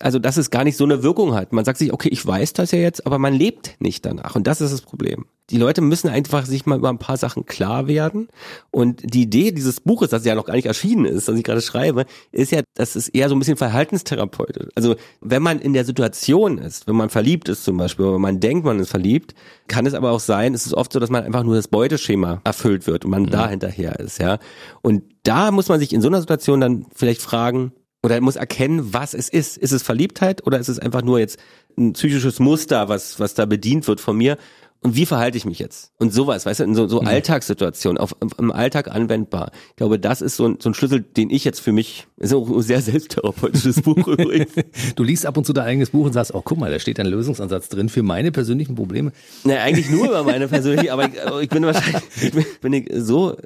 Also, 0.03 0.19
dass 0.19 0.39
es 0.39 0.51
gar 0.51 0.65
nicht 0.65 0.79
so 0.79 0.85
eine 0.85 1.03
Wirkung 1.03 1.35
hat. 1.35 1.53
Man 1.53 1.67
sagt 1.67 1.79
sich, 1.79 1.93
okay, 1.93 2.09
ich 2.09 2.27
weiß 2.27 2.55
das 2.55 2.71
ja 2.71 2.79
jetzt, 2.79 3.07
aber 3.07 3.19
man 3.19 3.35
lebt 3.35 3.77
nicht 3.81 4.07
danach. 4.07 4.35
Und 4.35 4.47
das 4.47 4.63
ist 4.63 4.73
das 4.73 4.81
Problem. 4.81 5.27
Die 5.51 5.59
Leute 5.59 5.83
müssen 5.83 6.09
einfach 6.09 6.47
sich 6.47 6.65
mal 6.65 6.79
über 6.79 6.89
ein 6.89 6.99
paar 6.99 7.19
Sachen 7.19 7.45
klar 7.45 7.87
werden. 7.87 8.29
Und 8.71 9.03
die 9.15 9.23
Idee 9.23 9.53
dieses 9.53 9.81
Buches, 9.81 10.09
das 10.09 10.25
ja 10.25 10.35
noch 10.35 10.47
gar 10.47 10.55
nicht 10.55 10.67
erschienen 10.67 11.05
ist, 11.05 11.29
das 11.29 11.37
ich 11.37 11.45
gerade 11.45 11.61
schreibe, 11.61 12.07
ist 12.33 12.51
ja, 12.51 12.63
dass 12.75 12.97
es 12.97 13.09
eher 13.09 13.29
so 13.29 13.35
ein 13.35 13.41
bisschen 13.41 13.59
verhaltenstherapeutisch. 13.59 14.69
Also, 14.75 14.97
wenn 15.21 15.43
man 15.43 15.59
in 15.59 15.75
der 15.75 15.85
Situation 15.85 16.57
ist, 16.57 16.87
wenn 16.87 16.97
man 16.97 17.11
verliebt 17.11 17.51
ist 17.51 17.65
zum 17.65 17.77
Beispiel, 17.77 18.07
wenn 18.07 18.21
man 18.23 18.41
denkt, 18.41 18.65
man 18.65 18.79
ist 18.79 18.91
verliebt, 18.91 19.35
kann 19.69 19.85
es 19.85 19.93
aber 19.93 20.13
auch 20.13 20.21
sein, 20.21 20.55
es 20.55 20.65
ist 20.65 20.73
oft 20.73 20.95
so, 20.95 20.99
dass 20.99 21.11
man 21.11 21.25
einfach 21.25 21.43
nur 21.43 21.57
das 21.57 21.69
Beuteschema 21.69 22.41
erfüllt 22.45 22.87
wird 22.87 23.05
und 23.05 23.11
man 23.11 23.25
mhm. 23.25 23.31
da 23.31 23.49
hinterher 23.51 24.01
ist, 24.01 24.19
ja. 24.19 24.39
Und 24.81 25.03
da 25.25 25.51
muss 25.51 25.69
man 25.69 25.79
sich 25.79 25.93
in 25.93 26.01
so 26.01 26.09
einer 26.09 26.21
Situation 26.21 26.61
dann 26.63 26.87
vielleicht 26.95 27.21
fragen, 27.21 27.73
oder 28.03 28.15
er 28.15 28.21
muss 28.21 28.37
erkennen, 28.37 28.93
was 28.93 29.15
es 29.15 29.29
ist. 29.29 29.57
Ist 29.57 29.73
es 29.73 29.83
Verliebtheit 29.83 30.47
oder 30.47 30.59
ist 30.59 30.69
es 30.69 30.79
einfach 30.79 31.03
nur 31.03 31.19
jetzt 31.19 31.39
ein 31.79 31.93
psychisches 31.93 32.39
Muster, 32.41 32.89
was, 32.89 33.21
was 33.21 33.35
da 33.35 33.47
bedient 33.47 33.87
wird 33.89 34.01
von 34.01 34.17
mir 34.17 34.37
und 34.83 34.97
wie 34.97 35.05
verhalte 35.05 35.37
ich 35.37 35.45
mich 35.45 35.59
jetzt? 35.59 35.93
Und 35.99 36.13
sowas, 36.13 36.47
weißt 36.47 36.61
du, 36.61 36.65
in 36.65 36.75
so, 36.75 36.89
so 36.89 37.03
mhm. 37.03 37.09
Alltagssituationen, 37.09 37.99
auf, 37.99 38.17
im 38.39 38.51
Alltag 38.51 38.91
anwendbar. 38.91 39.51
Ich 39.71 39.77
glaube, 39.77 39.99
das 39.99 40.23
ist 40.23 40.37
so 40.37 40.47
ein, 40.47 40.57
so 40.59 40.71
ein 40.71 40.75
Schlüssel, 40.75 41.03
den 41.03 41.29
ich 41.29 41.45
jetzt 41.45 41.61
für 41.61 41.73
mich, 41.73 42.07
ist 42.17 42.33
auch 42.33 42.49
ein 42.49 42.63
sehr 42.63 42.81
selbsttherapeutisches 42.81 43.81
Buch 43.83 44.07
übrigens. 44.07 44.53
Du 44.97 45.03
liest 45.03 45.27
ab 45.27 45.37
und 45.37 45.45
zu 45.45 45.53
dein 45.53 45.67
eigenes 45.67 45.91
Buch 45.91 46.07
und 46.07 46.15
sagst, 46.15 46.35
oh 46.35 46.41
guck 46.43 46.57
mal, 46.57 46.71
da 46.71 46.79
steht 46.79 46.99
ein 46.99 47.07
Lösungsansatz 47.07 47.69
drin 47.69 47.91
für 47.91 48.03
meine 48.03 48.33
persönlichen 48.33 48.75
Probleme. 48.75 49.13
Naja, 49.45 49.63
eigentlich 49.63 49.91
nur 49.91 50.09
über 50.09 50.25
meine 50.25 50.49
persönlichen, 50.49 50.89
aber 50.89 51.09
ich, 51.09 51.15
ich 51.43 51.49
bin 51.51 51.63
wahrscheinlich, 51.63 52.03
ich 52.23 52.33
bin, 52.33 52.47
bin 52.63 52.73
ich 52.73 52.89
so 52.95 53.37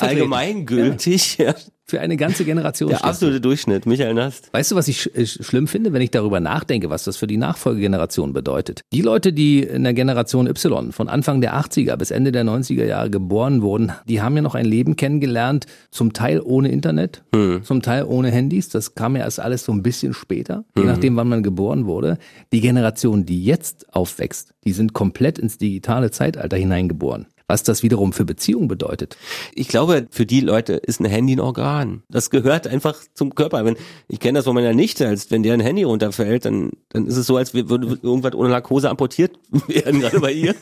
allgemeingültig, 0.00 1.36
ja. 1.36 1.48
ja 1.48 1.54
für 1.88 2.00
eine 2.00 2.16
ganze 2.16 2.44
Generation. 2.44 2.90
Der 2.90 3.04
absolute 3.04 3.40
Durchschnitt, 3.40 3.86
Michael 3.86 4.12
Nast. 4.12 4.52
Weißt 4.52 4.70
du, 4.70 4.76
was 4.76 4.88
ich 4.88 5.00
sch 5.00 5.06
äh, 5.14 5.26
schlimm 5.26 5.66
finde, 5.66 5.92
wenn 5.94 6.02
ich 6.02 6.10
darüber 6.10 6.38
nachdenke, 6.38 6.90
was 6.90 7.04
das 7.04 7.16
für 7.16 7.26
die 7.26 7.38
Nachfolgegeneration 7.38 8.34
bedeutet? 8.34 8.82
Die 8.92 9.00
Leute, 9.00 9.32
die 9.32 9.62
in 9.62 9.84
der 9.84 9.94
Generation 9.94 10.46
Y 10.46 10.92
von 10.92 11.08
Anfang 11.08 11.40
der 11.40 11.54
80er 11.54 11.96
bis 11.96 12.10
Ende 12.10 12.30
der 12.30 12.44
90er 12.44 12.84
Jahre 12.84 13.08
geboren 13.08 13.62
wurden, 13.62 13.92
die 14.06 14.20
haben 14.20 14.36
ja 14.36 14.42
noch 14.42 14.54
ein 14.54 14.66
Leben 14.66 14.96
kennengelernt, 14.96 15.66
zum 15.90 16.12
Teil 16.12 16.42
ohne 16.44 16.68
Internet, 16.68 17.22
hm. 17.34 17.64
zum 17.64 17.80
Teil 17.80 18.04
ohne 18.04 18.30
Handys. 18.30 18.68
Das 18.68 18.94
kam 18.94 19.16
ja 19.16 19.22
erst 19.22 19.40
alles 19.40 19.64
so 19.64 19.72
ein 19.72 19.82
bisschen 19.82 20.12
später, 20.12 20.64
je 20.76 20.82
hm. 20.82 20.90
nachdem, 20.90 21.16
wann 21.16 21.28
man 21.28 21.42
geboren 21.42 21.86
wurde. 21.86 22.18
Die 22.52 22.60
Generation, 22.60 23.24
die 23.24 23.42
jetzt 23.42 23.94
aufwächst, 23.94 24.52
die 24.64 24.72
sind 24.72 24.92
komplett 24.92 25.38
ins 25.38 25.56
digitale 25.56 26.10
Zeitalter 26.10 26.58
hineingeboren 26.58 27.26
was 27.48 27.62
das 27.62 27.82
wiederum 27.82 28.12
für 28.12 28.24
Beziehungen 28.24 28.68
bedeutet. 28.68 29.16
Ich 29.54 29.68
glaube, 29.68 30.06
für 30.10 30.26
die 30.26 30.40
Leute 30.40 30.74
ist 30.74 31.00
ein 31.00 31.06
Handy 31.06 31.34
ein 31.34 31.40
Organ. 31.40 32.02
Das 32.08 32.30
gehört 32.30 32.68
einfach 32.68 32.96
zum 33.14 33.34
Körper. 33.34 33.64
Wenn, 33.64 33.76
ich 34.06 34.20
kenne 34.20 34.38
das 34.38 34.44
von 34.44 34.54
meiner 34.54 34.74
Nichte, 34.74 35.08
als 35.08 35.30
wenn 35.30 35.42
der 35.42 35.54
ein 35.54 35.60
Handy 35.60 35.82
runterfällt, 35.82 36.44
dann, 36.44 36.72
dann 36.90 37.06
ist 37.06 37.16
es 37.16 37.26
so, 37.26 37.36
als 37.36 37.54
würde 37.54 37.98
irgendwas 38.02 38.34
ohne 38.34 38.50
Narkose 38.50 38.90
amputiert 38.90 39.38
werden, 39.66 40.00
gerade 40.00 40.20
bei 40.20 40.32
ihr. 40.32 40.54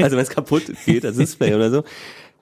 Also 0.00 0.16
wenn 0.16 0.24
es 0.24 0.30
kaputt 0.30 0.64
geht, 0.86 1.04
das 1.04 1.16
Display 1.16 1.54
oder 1.54 1.70
so 1.70 1.84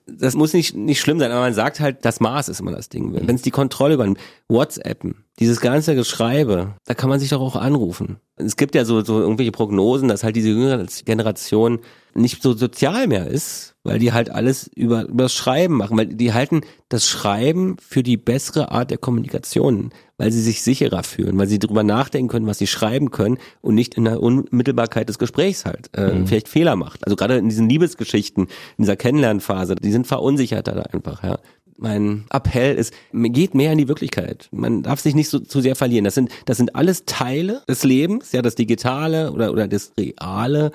das 0.05 0.35
muss 0.35 0.53
nicht, 0.53 0.75
nicht 0.75 0.99
schlimm 0.99 1.19
sein, 1.19 1.31
aber 1.31 1.41
man 1.41 1.53
sagt 1.53 1.79
halt, 1.79 2.03
das 2.03 2.19
Maß 2.19 2.49
ist 2.49 2.59
immer 2.59 2.71
das 2.71 2.89
Ding. 2.89 3.13
Wenn 3.13 3.35
es 3.35 3.41
die 3.41 3.51
Kontrolle 3.51 3.95
über 3.95 4.13
WhatsAppen, 4.47 5.23
dieses 5.39 5.61
ganze 5.61 5.95
Geschreibe, 5.95 6.75
da 6.85 6.93
kann 6.93 7.09
man 7.09 7.19
sich 7.19 7.29
doch 7.29 7.41
auch 7.41 7.55
anrufen. 7.55 8.17
Es 8.35 8.57
gibt 8.57 8.75
ja 8.75 8.85
so, 8.85 9.03
so 9.03 9.21
irgendwelche 9.21 9.51
Prognosen, 9.51 10.09
dass 10.09 10.23
halt 10.23 10.35
diese 10.35 10.49
jüngere 10.49 10.85
Generation 11.05 11.79
nicht 12.13 12.41
so 12.41 12.53
sozial 12.53 13.07
mehr 13.07 13.27
ist, 13.27 13.75
weil 13.83 13.99
die 13.99 14.13
halt 14.13 14.29
alles 14.29 14.69
über, 14.75 15.03
über 15.03 15.23
das 15.23 15.33
Schreiben 15.33 15.75
machen, 15.77 15.97
weil 15.97 16.07
die 16.07 16.33
halten 16.33 16.61
das 16.89 17.07
Schreiben 17.07 17.77
für 17.79 18.03
die 18.03 18.17
bessere 18.17 18.71
Art 18.71 18.91
der 18.91 18.97
Kommunikation, 18.97 19.91
weil 20.17 20.31
sie 20.31 20.41
sich 20.41 20.61
sicherer 20.61 21.03
fühlen, 21.03 21.37
weil 21.37 21.47
sie 21.47 21.59
darüber 21.59 21.83
nachdenken 21.83 22.29
können, 22.29 22.47
was 22.47 22.59
sie 22.59 22.67
schreiben 22.67 23.11
können 23.11 23.37
und 23.61 23.75
nicht 23.75 23.95
in 23.95 24.05
der 24.05 24.21
Unmittelbarkeit 24.21 25.09
des 25.09 25.19
Gesprächs 25.19 25.65
halt 25.65 25.89
äh, 25.93 26.13
mhm. 26.13 26.27
vielleicht 26.27 26.49
Fehler 26.49 26.75
macht. 26.75 27.03
Also 27.05 27.15
gerade 27.15 27.37
in 27.37 27.49
diesen 27.49 27.69
Liebesgeschichten, 27.69 28.43
in 28.43 28.83
dieser 28.83 28.95
Kennenlernphase, 28.95 29.75
die 29.75 29.91
sind 29.91 30.07
verunsicherter 30.07 30.73
da 30.73 30.81
einfach, 30.83 31.23
ja 31.23 31.39
mein 31.77 32.25
Appell 32.29 32.75
ist, 32.75 32.93
geht 33.11 33.55
mehr 33.55 33.71
in 33.71 33.77
die 33.77 33.87
Wirklichkeit. 33.87 34.47
Man 34.51 34.83
darf 34.83 34.99
sich 34.99 35.15
nicht 35.15 35.29
so 35.29 35.39
zu 35.39 35.59
sehr 35.59 35.75
verlieren. 35.75 36.05
Das 36.05 36.15
sind, 36.15 36.31
das 36.45 36.57
sind 36.57 36.75
alles 36.75 37.05
Teile 37.05 37.61
des 37.67 37.83
Lebens, 37.83 38.31
ja, 38.31 38.41
das 38.41 38.55
Digitale 38.55 39.31
oder, 39.31 39.51
oder 39.51 39.67
das 39.67 39.91
Reale. 39.97 40.71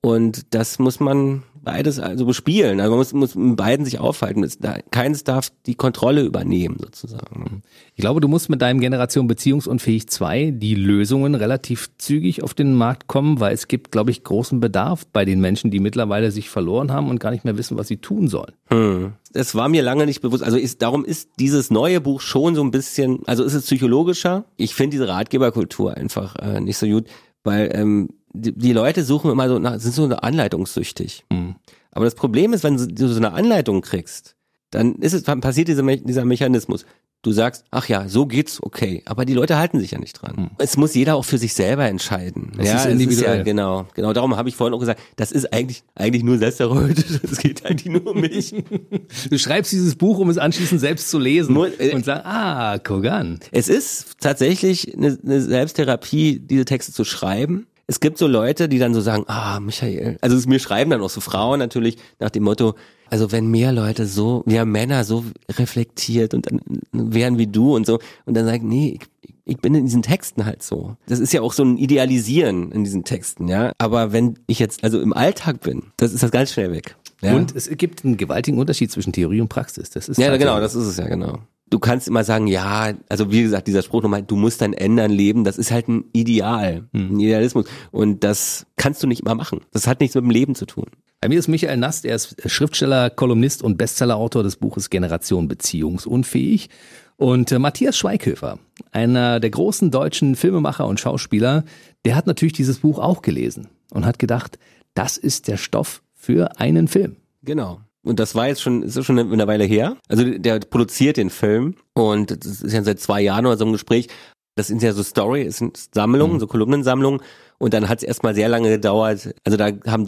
Und 0.00 0.54
das 0.54 0.78
muss 0.78 1.00
man 1.00 1.42
beides 1.62 1.98
also 1.98 2.26
bespielen. 2.26 2.80
Also 2.80 2.90
man 2.90 2.98
muss, 2.98 3.12
muss 3.12 3.34
mit 3.34 3.56
beiden 3.56 3.84
sich 3.84 3.98
aufhalten. 3.98 4.46
Keins 4.90 5.24
darf 5.24 5.50
die 5.66 5.74
Kontrolle 5.74 6.22
übernehmen, 6.22 6.76
sozusagen. 6.80 7.62
Ich 7.94 8.00
glaube, 8.00 8.20
du 8.20 8.28
musst 8.28 8.48
mit 8.48 8.60
deinem 8.62 8.80
Generation 8.80 9.26
Beziehungsunfähig 9.26 10.08
2 10.08 10.52
die 10.56 10.74
Lösungen 10.74 11.34
relativ 11.34 11.90
zügig 11.98 12.42
auf 12.42 12.54
den 12.54 12.74
Markt 12.74 13.06
kommen, 13.06 13.40
weil 13.40 13.54
es 13.54 13.68
gibt, 13.68 13.92
glaube 13.92 14.10
ich, 14.10 14.24
großen 14.24 14.60
Bedarf 14.60 15.06
bei 15.06 15.24
den 15.24 15.40
Menschen, 15.40 15.70
die 15.70 15.80
mittlerweile 15.80 16.30
sich 16.30 16.50
verloren 16.50 16.90
haben 16.92 17.08
und 17.08 17.20
gar 17.20 17.30
nicht 17.30 17.44
mehr 17.44 17.56
wissen, 17.56 17.78
was 17.78 17.88
sie 17.88 17.98
tun 17.98 18.28
sollen. 18.28 18.52
Hm. 18.68 19.12
Das 19.32 19.54
war 19.54 19.68
mir 19.68 19.82
lange 19.82 20.06
nicht 20.06 20.20
bewusst. 20.20 20.42
Also 20.42 20.58
ist, 20.58 20.82
darum 20.82 21.04
ist 21.04 21.30
dieses 21.38 21.70
neue 21.70 22.00
Buch 22.00 22.20
schon 22.20 22.54
so 22.54 22.62
ein 22.62 22.70
bisschen, 22.70 23.20
also 23.26 23.44
ist 23.44 23.54
es 23.54 23.64
psychologischer. 23.64 24.44
Ich 24.56 24.74
finde 24.74 24.96
diese 24.96 25.08
Ratgeberkultur 25.08 25.96
einfach 25.96 26.36
äh, 26.36 26.60
nicht 26.60 26.76
so 26.76 26.86
gut, 26.86 27.06
weil 27.44 27.70
ähm, 27.74 28.10
die, 28.32 28.52
die 28.52 28.72
Leute 28.72 29.04
suchen 29.04 29.30
immer 29.30 29.48
so 29.48 29.58
nach, 29.58 29.78
sind 29.78 29.94
so 29.94 30.04
anleitungssüchtig. 30.04 31.24
Mhm. 31.30 31.56
Aber 31.90 32.04
das 32.04 32.14
Problem 32.14 32.52
ist, 32.52 32.64
wenn 32.64 32.76
du 32.76 33.08
so 33.08 33.16
eine 33.16 33.32
Anleitung 33.32 33.82
kriegst, 33.82 34.34
dann 34.70 34.94
ist 34.96 35.12
es, 35.12 35.22
passiert 35.22 35.68
dieser, 35.68 35.84
dieser 35.96 36.24
Mechanismus. 36.24 36.86
Du 37.24 37.30
sagst, 37.30 37.64
ach 37.70 37.88
ja, 37.88 38.08
so 38.08 38.26
geht's, 38.26 38.60
okay. 38.60 39.02
Aber 39.04 39.24
die 39.24 39.34
Leute 39.34 39.56
halten 39.56 39.78
sich 39.78 39.92
ja 39.92 39.98
nicht 40.00 40.20
dran. 40.20 40.36
Hm. 40.36 40.50
Es 40.58 40.76
muss 40.76 40.92
jeder 40.94 41.14
auch 41.14 41.24
für 41.24 41.38
sich 41.38 41.54
selber 41.54 41.86
entscheiden. 41.86 42.52
Das 42.56 42.66
ja, 42.66 42.76
ist 42.78 42.86
individuell. 42.86 43.32
Ist 43.32 43.38
ja, 43.38 43.42
genau, 43.44 43.86
genau. 43.94 44.12
Darum 44.12 44.36
habe 44.36 44.48
ich 44.48 44.56
vorhin 44.56 44.74
auch 44.74 44.80
gesagt, 44.80 45.00
das 45.14 45.30
ist 45.30 45.52
eigentlich, 45.52 45.84
eigentlich 45.94 46.24
nur 46.24 46.38
selbstherapeutisch. 46.38 47.20
Es 47.22 47.38
geht 47.38 47.64
eigentlich 47.64 47.92
nur 47.92 48.08
um 48.08 48.20
mich. 48.20 48.52
du 49.30 49.38
schreibst 49.38 49.70
dieses 49.70 49.94
Buch, 49.94 50.18
um 50.18 50.30
es 50.30 50.38
anschließend 50.38 50.80
selbst 50.80 51.10
zu 51.10 51.20
lesen 51.20 51.54
nur, 51.54 51.80
äh, 51.80 51.94
und 51.94 52.04
sagst, 52.04 52.26
ah, 52.26 52.78
Kogan. 52.80 53.38
Es 53.52 53.68
ist 53.68 54.18
tatsächlich 54.18 54.92
eine, 54.96 55.16
eine 55.22 55.42
Selbsttherapie, 55.42 56.40
diese 56.40 56.64
Texte 56.64 56.92
zu 56.92 57.04
schreiben 57.04 57.68
es 57.92 58.00
gibt 58.00 58.16
so 58.16 58.26
Leute, 58.26 58.70
die 58.70 58.78
dann 58.78 58.94
so 58.94 59.02
sagen, 59.02 59.24
ah, 59.26 59.60
Michael, 59.60 60.16
also 60.22 60.34
es 60.34 60.46
mir 60.46 60.58
schreiben 60.58 60.90
dann 60.90 61.02
auch 61.02 61.10
so 61.10 61.20
Frauen 61.20 61.58
natürlich 61.58 61.98
nach 62.20 62.30
dem 62.30 62.44
Motto, 62.44 62.74
also 63.10 63.32
wenn 63.32 63.48
mehr 63.48 63.70
Leute 63.70 64.06
so, 64.06 64.42
mehr 64.46 64.64
Männer 64.64 65.04
so 65.04 65.26
reflektiert 65.58 66.32
und 66.32 66.50
dann 66.50 66.62
wären 66.92 67.36
wie 67.36 67.46
du 67.46 67.76
und 67.76 67.84
so 67.84 67.98
und 68.24 68.34
dann 68.34 68.46
sagen, 68.46 68.66
nee, 68.66 68.98
ich, 68.98 69.30
ich 69.44 69.58
bin 69.58 69.74
in 69.74 69.84
diesen 69.84 70.00
Texten 70.00 70.46
halt 70.46 70.62
so. 70.62 70.96
Das 71.06 71.20
ist 71.20 71.34
ja 71.34 71.42
auch 71.42 71.52
so 71.52 71.64
ein 71.64 71.76
Idealisieren 71.76 72.72
in 72.72 72.82
diesen 72.82 73.04
Texten, 73.04 73.46
ja. 73.46 73.72
Aber 73.76 74.10
wenn 74.10 74.38
ich 74.46 74.58
jetzt 74.58 74.82
also 74.84 74.98
im 74.98 75.12
Alltag 75.12 75.60
bin, 75.60 75.82
das 75.98 76.14
ist 76.14 76.22
das 76.22 76.30
ganz 76.30 76.50
schnell 76.50 76.72
weg. 76.72 76.96
Ja? 77.20 77.34
Und 77.34 77.54
es 77.54 77.68
gibt 77.76 78.06
einen 78.06 78.16
gewaltigen 78.16 78.58
Unterschied 78.58 78.90
zwischen 78.90 79.12
Theorie 79.12 79.42
und 79.42 79.48
Praxis. 79.48 79.90
Das 79.90 80.08
ist 80.08 80.16
ja 80.16 80.34
genau, 80.38 80.60
das 80.60 80.74
ist 80.74 80.86
es 80.86 80.96
ja 80.96 81.08
genau 81.08 81.40
du 81.72 81.78
kannst 81.78 82.06
immer 82.06 82.22
sagen, 82.22 82.46
ja, 82.46 82.92
also 83.08 83.32
wie 83.32 83.42
gesagt, 83.42 83.66
dieser 83.66 83.82
Spruch 83.82 84.02
nochmal, 84.02 84.22
du 84.22 84.36
musst 84.36 84.60
dein 84.60 84.74
Ändern 84.74 85.10
leben, 85.10 85.44
das 85.44 85.56
ist 85.56 85.70
halt 85.70 85.88
ein 85.88 86.04
Ideal, 86.12 86.88
hm. 86.92 87.16
ein 87.16 87.20
Idealismus. 87.20 87.66
Und 87.90 88.24
das 88.24 88.66
kannst 88.76 89.02
du 89.02 89.06
nicht 89.06 89.22
immer 89.22 89.34
machen. 89.34 89.60
Das 89.72 89.86
hat 89.86 90.00
nichts 90.00 90.14
mit 90.14 90.24
dem 90.24 90.30
Leben 90.30 90.54
zu 90.54 90.66
tun. 90.66 90.86
Bei 91.20 91.28
mir 91.28 91.38
ist 91.38 91.48
Michael 91.48 91.76
Nast, 91.78 92.04
er 92.04 92.16
ist 92.16 92.36
Schriftsteller, 92.50 93.08
Kolumnist 93.08 93.62
und 93.62 93.78
Bestsellerautor 93.78 94.42
des 94.42 94.56
Buches 94.56 94.90
Generation 94.90 95.48
Beziehungsunfähig. 95.48 96.68
Und 97.16 97.52
äh, 97.52 97.58
Matthias 97.58 97.96
Schweighöfer, 97.96 98.58
einer 98.90 99.38
der 99.38 99.50
großen 99.50 99.90
deutschen 99.90 100.34
Filmemacher 100.34 100.86
und 100.86 101.00
Schauspieler, 101.00 101.64
der 102.04 102.16
hat 102.16 102.26
natürlich 102.26 102.54
dieses 102.54 102.78
Buch 102.80 102.98
auch 102.98 103.22
gelesen 103.22 103.68
und 103.92 104.04
hat 104.04 104.18
gedacht, 104.18 104.58
das 104.94 105.16
ist 105.16 105.48
der 105.48 105.56
Stoff 105.56 106.02
für 106.14 106.58
einen 106.58 106.88
Film. 106.88 107.16
Genau. 107.42 107.80
Und 108.04 108.18
das 108.18 108.34
war 108.34 108.48
jetzt 108.48 108.62
schon, 108.62 108.82
ist 108.82 109.04
schon 109.04 109.18
eine 109.18 109.46
Weile 109.46 109.64
her. 109.64 109.96
Also 110.08 110.24
der 110.24 110.58
produziert 110.60 111.16
den 111.16 111.30
Film 111.30 111.76
und 111.94 112.44
das 112.44 112.60
ist 112.60 112.72
ja 112.72 112.82
seit 112.82 113.00
zwei 113.00 113.20
Jahren 113.20 113.46
oder 113.46 113.56
so 113.56 113.64
ein 113.64 113.72
Gespräch. 113.72 114.08
Das 114.54 114.66
sind 114.66 114.82
ja 114.82 114.92
so 114.92 115.02
Story, 115.02 115.42
es 115.42 115.58
sind 115.58 115.78
Sammlungen, 115.94 116.34
mhm. 116.34 116.40
so 116.40 116.46
Kolumnensammlungen. 116.46 117.20
Und 117.58 117.74
dann 117.74 117.88
hat 117.88 117.98
es 117.98 118.04
erstmal 118.04 118.34
sehr 118.34 118.48
lange 118.48 118.70
gedauert. 118.70 119.34
Also 119.44 119.56
da 119.56 119.70
haben 119.86 120.06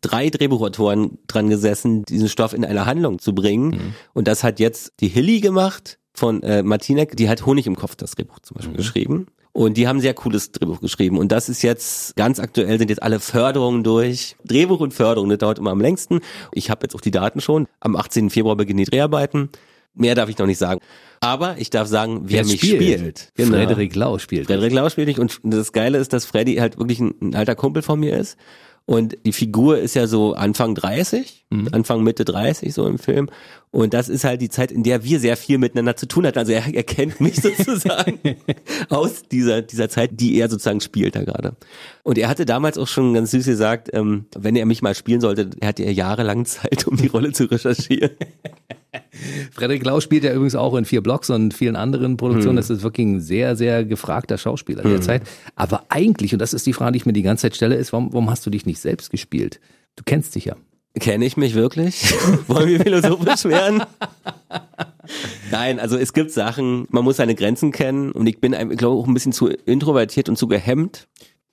drei 0.00 0.28
Drehbuchautoren 0.28 1.18
dran 1.28 1.48
gesessen, 1.48 2.02
diesen 2.04 2.28
Stoff 2.28 2.52
in 2.52 2.64
eine 2.64 2.84
Handlung 2.84 3.20
zu 3.20 3.32
bringen. 3.32 3.68
Mhm. 3.68 3.94
Und 4.12 4.26
das 4.26 4.42
hat 4.42 4.58
jetzt 4.58 4.94
die 4.98 5.08
Hilly 5.08 5.40
gemacht 5.40 5.98
von 6.12 6.42
äh, 6.42 6.64
Martinek. 6.64 7.16
Die 7.16 7.28
hat 7.28 7.46
Honig 7.46 7.68
im 7.68 7.76
Kopf 7.76 7.94
das 7.94 8.12
Drehbuch 8.12 8.40
zum 8.40 8.56
Beispiel 8.56 8.72
mhm. 8.72 8.78
geschrieben. 8.78 9.26
Und 9.56 9.78
die 9.78 9.88
haben 9.88 10.00
sehr 10.00 10.12
cooles 10.12 10.52
Drehbuch 10.52 10.82
geschrieben. 10.82 11.16
Und 11.16 11.32
das 11.32 11.48
ist 11.48 11.62
jetzt 11.62 12.14
ganz 12.14 12.38
aktuell, 12.38 12.78
sind 12.78 12.90
jetzt 12.90 13.02
alle 13.02 13.20
Förderungen 13.20 13.84
durch. 13.84 14.36
Drehbuch 14.44 14.80
und 14.80 14.92
Förderung, 14.92 15.30
das 15.30 15.38
dauert 15.38 15.58
immer 15.58 15.70
am 15.70 15.80
längsten. 15.80 16.20
Ich 16.52 16.68
habe 16.68 16.80
jetzt 16.82 16.94
auch 16.94 17.00
die 17.00 17.10
Daten 17.10 17.40
schon. 17.40 17.66
Am 17.80 17.96
18. 17.96 18.28
Februar 18.28 18.54
beginnen 18.56 18.76
die 18.76 18.84
Dreharbeiten. 18.84 19.48
Mehr 19.94 20.14
darf 20.14 20.28
ich 20.28 20.36
noch 20.36 20.44
nicht 20.44 20.58
sagen. 20.58 20.82
Aber 21.20 21.56
ich 21.56 21.70
darf 21.70 21.88
sagen, 21.88 22.24
wer, 22.24 22.40
wer 22.40 22.44
mich 22.44 22.60
spielt. 22.60 22.98
spielt. 22.98 23.32
Genau. 23.34 23.56
Frederik 23.56 23.94
Lau 23.94 24.18
spielt. 24.18 24.46
Frederik 24.46 24.74
Lau 24.74 24.90
spielt 24.90 25.08
nicht. 25.08 25.18
Und 25.18 25.40
das 25.42 25.72
Geile 25.72 25.96
ist, 25.96 26.12
dass 26.12 26.26
Freddy 26.26 26.56
halt 26.56 26.76
wirklich 26.76 27.00
ein, 27.00 27.14
ein 27.22 27.34
alter 27.34 27.54
Kumpel 27.54 27.80
von 27.80 27.98
mir 27.98 28.14
ist. 28.14 28.36
Und 28.86 29.18
die 29.26 29.32
Figur 29.32 29.78
ist 29.78 29.94
ja 29.96 30.06
so 30.06 30.34
Anfang 30.34 30.76
30, 30.76 31.46
mhm. 31.50 31.68
Anfang 31.72 32.04
Mitte 32.04 32.24
30 32.24 32.72
so 32.72 32.86
im 32.86 33.00
Film. 33.00 33.28
Und 33.72 33.92
das 33.92 34.08
ist 34.08 34.22
halt 34.22 34.40
die 34.40 34.48
Zeit, 34.48 34.70
in 34.70 34.84
der 34.84 35.02
wir 35.02 35.18
sehr 35.18 35.36
viel 35.36 35.58
miteinander 35.58 35.96
zu 35.96 36.06
tun 36.06 36.24
hatten. 36.24 36.38
Also 36.38 36.52
er, 36.52 36.72
er 36.72 36.84
kennt 36.84 37.20
mich 37.20 37.36
sozusagen 37.42 38.20
aus 38.88 39.24
dieser, 39.24 39.62
dieser 39.62 39.88
Zeit, 39.88 40.10
die 40.20 40.38
er 40.38 40.48
sozusagen 40.48 40.80
spielt 40.80 41.16
da 41.16 41.24
gerade. 41.24 41.56
Und 42.04 42.16
er 42.16 42.28
hatte 42.28 42.46
damals 42.46 42.78
auch 42.78 42.86
schon 42.86 43.12
ganz 43.12 43.32
süß 43.32 43.44
gesagt, 43.44 43.90
ähm, 43.92 44.26
wenn 44.36 44.54
er 44.54 44.66
mich 44.66 44.82
mal 44.82 44.94
spielen 44.94 45.20
sollte, 45.20 45.50
er 45.60 45.68
hatte 45.68 45.82
ja 45.82 45.90
jahrelang 45.90 46.44
Zeit, 46.44 46.86
um 46.86 46.96
die 46.96 47.08
Rolle 47.08 47.32
zu 47.32 47.50
recherchieren. 47.50 48.10
Frederik 49.52 49.84
Lau 49.84 50.00
spielt 50.00 50.24
ja 50.24 50.32
übrigens 50.32 50.54
auch 50.54 50.74
in 50.74 50.84
vier 50.84 51.02
Blocks 51.02 51.30
und 51.30 51.54
vielen 51.54 51.76
anderen 51.76 52.16
Produktionen. 52.16 52.56
Hm. 52.56 52.56
Das 52.56 52.70
ist 52.70 52.82
wirklich 52.82 53.06
ein 53.06 53.20
sehr, 53.20 53.56
sehr 53.56 53.84
gefragter 53.84 54.38
Schauspieler 54.38 54.84
hm. 54.84 54.90
derzeit. 54.90 55.22
Aber 55.54 55.84
eigentlich, 55.88 56.32
und 56.32 56.40
das 56.40 56.54
ist 56.54 56.66
die 56.66 56.72
Frage, 56.72 56.92
die 56.92 56.98
ich 56.98 57.06
mir 57.06 57.12
die 57.12 57.22
ganze 57.22 57.42
Zeit 57.42 57.56
stelle, 57.56 57.76
ist, 57.76 57.92
warum, 57.92 58.12
warum 58.12 58.30
hast 58.30 58.44
du 58.46 58.50
dich 58.50 58.66
nicht 58.66 58.80
selbst 58.80 59.10
gespielt? 59.10 59.60
Du 59.96 60.02
kennst 60.04 60.34
dich 60.34 60.46
ja. 60.46 60.56
Kenne 60.98 61.26
ich 61.26 61.36
mich 61.36 61.54
wirklich? 61.54 62.14
Wollen 62.46 62.68
wir 62.68 62.80
philosophisch 62.80 63.44
werden? 63.44 63.82
Nein, 65.50 65.78
also 65.78 65.98
es 65.98 66.14
gibt 66.14 66.30
Sachen, 66.30 66.86
man 66.90 67.04
muss 67.04 67.18
seine 67.18 67.34
Grenzen 67.34 67.70
kennen 67.70 68.12
und 68.12 68.26
ich 68.26 68.40
bin, 68.40 68.54
ich 68.54 68.78
glaube, 68.78 68.96
auch 68.96 69.06
ein 69.06 69.14
bisschen 69.14 69.32
zu 69.32 69.48
introvertiert 69.48 70.28
und 70.28 70.36
zu 70.36 70.48
gehemmt 70.48 71.06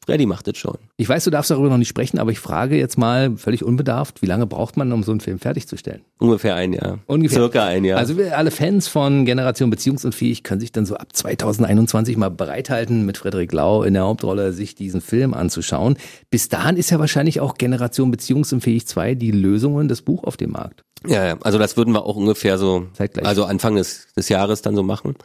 Freddy 0.05 0.25
macht 0.25 0.47
das 0.47 0.57
schon. 0.57 0.77
Ich 0.97 1.07
weiß, 1.07 1.23
du 1.23 1.29
darfst 1.29 1.49
darüber 1.49 1.69
noch 1.69 1.77
nicht 1.77 1.87
sprechen, 1.87 2.19
aber 2.19 2.31
ich 2.31 2.39
frage 2.39 2.77
jetzt 2.77 2.97
mal 2.97 3.37
völlig 3.37 3.63
unbedarft, 3.63 4.21
wie 4.21 4.25
lange 4.25 4.45
braucht 4.45 4.75
man, 4.75 4.91
um 4.91 5.03
so 5.03 5.11
einen 5.11 5.21
Film 5.21 5.39
fertigzustellen? 5.39 6.01
Ungefähr 6.19 6.55
ein 6.55 6.73
Jahr. 6.73 6.99
Ungefähr. 7.05 7.39
Circa 7.39 7.65
ein 7.65 7.85
Jahr. 7.85 7.99
Also 7.99 8.15
alle 8.35 8.51
Fans 8.51 8.87
von 8.87 9.25
Generation 9.25 9.69
Beziehungsunfähig 9.69 10.43
können 10.43 10.59
sich 10.59 10.71
dann 10.71 10.85
so 10.85 10.95
ab 10.95 11.07
2021 11.13 12.17
mal 12.17 12.29
bereithalten, 12.29 13.05
mit 13.05 13.17
Frederik 13.17 13.53
Lau 13.53 13.83
in 13.83 13.93
der 13.93 14.03
Hauptrolle 14.03 14.51
sich 14.51 14.75
diesen 14.75 14.99
Film 14.99 15.33
anzuschauen. 15.33 15.97
Bis 16.29 16.49
dahin 16.49 16.75
ist 16.75 16.89
ja 16.89 16.99
wahrscheinlich 16.99 17.39
auch 17.39 17.55
Generation 17.55 18.11
Beziehungsunfähig 18.11 18.85
2 18.85 19.15
die 19.15 19.31
Lösung 19.31 19.75
und 19.75 19.87
das 19.87 20.01
Buch 20.01 20.25
auf 20.25 20.35
dem 20.35 20.51
Markt. 20.51 20.83
Ja, 21.07 21.25
ja, 21.25 21.37
also 21.41 21.59
das 21.59 21.75
würden 21.75 21.93
wir 21.93 22.05
auch 22.05 22.15
ungefähr 22.15 22.57
so, 22.57 22.87
Zeitgleich. 22.93 23.25
also 23.25 23.43
Anfang 23.45 23.75
des, 23.75 24.07
des 24.15 24.29
Jahres 24.29 24.61
dann 24.61 24.75
so 24.75 24.83
machen 24.83 25.15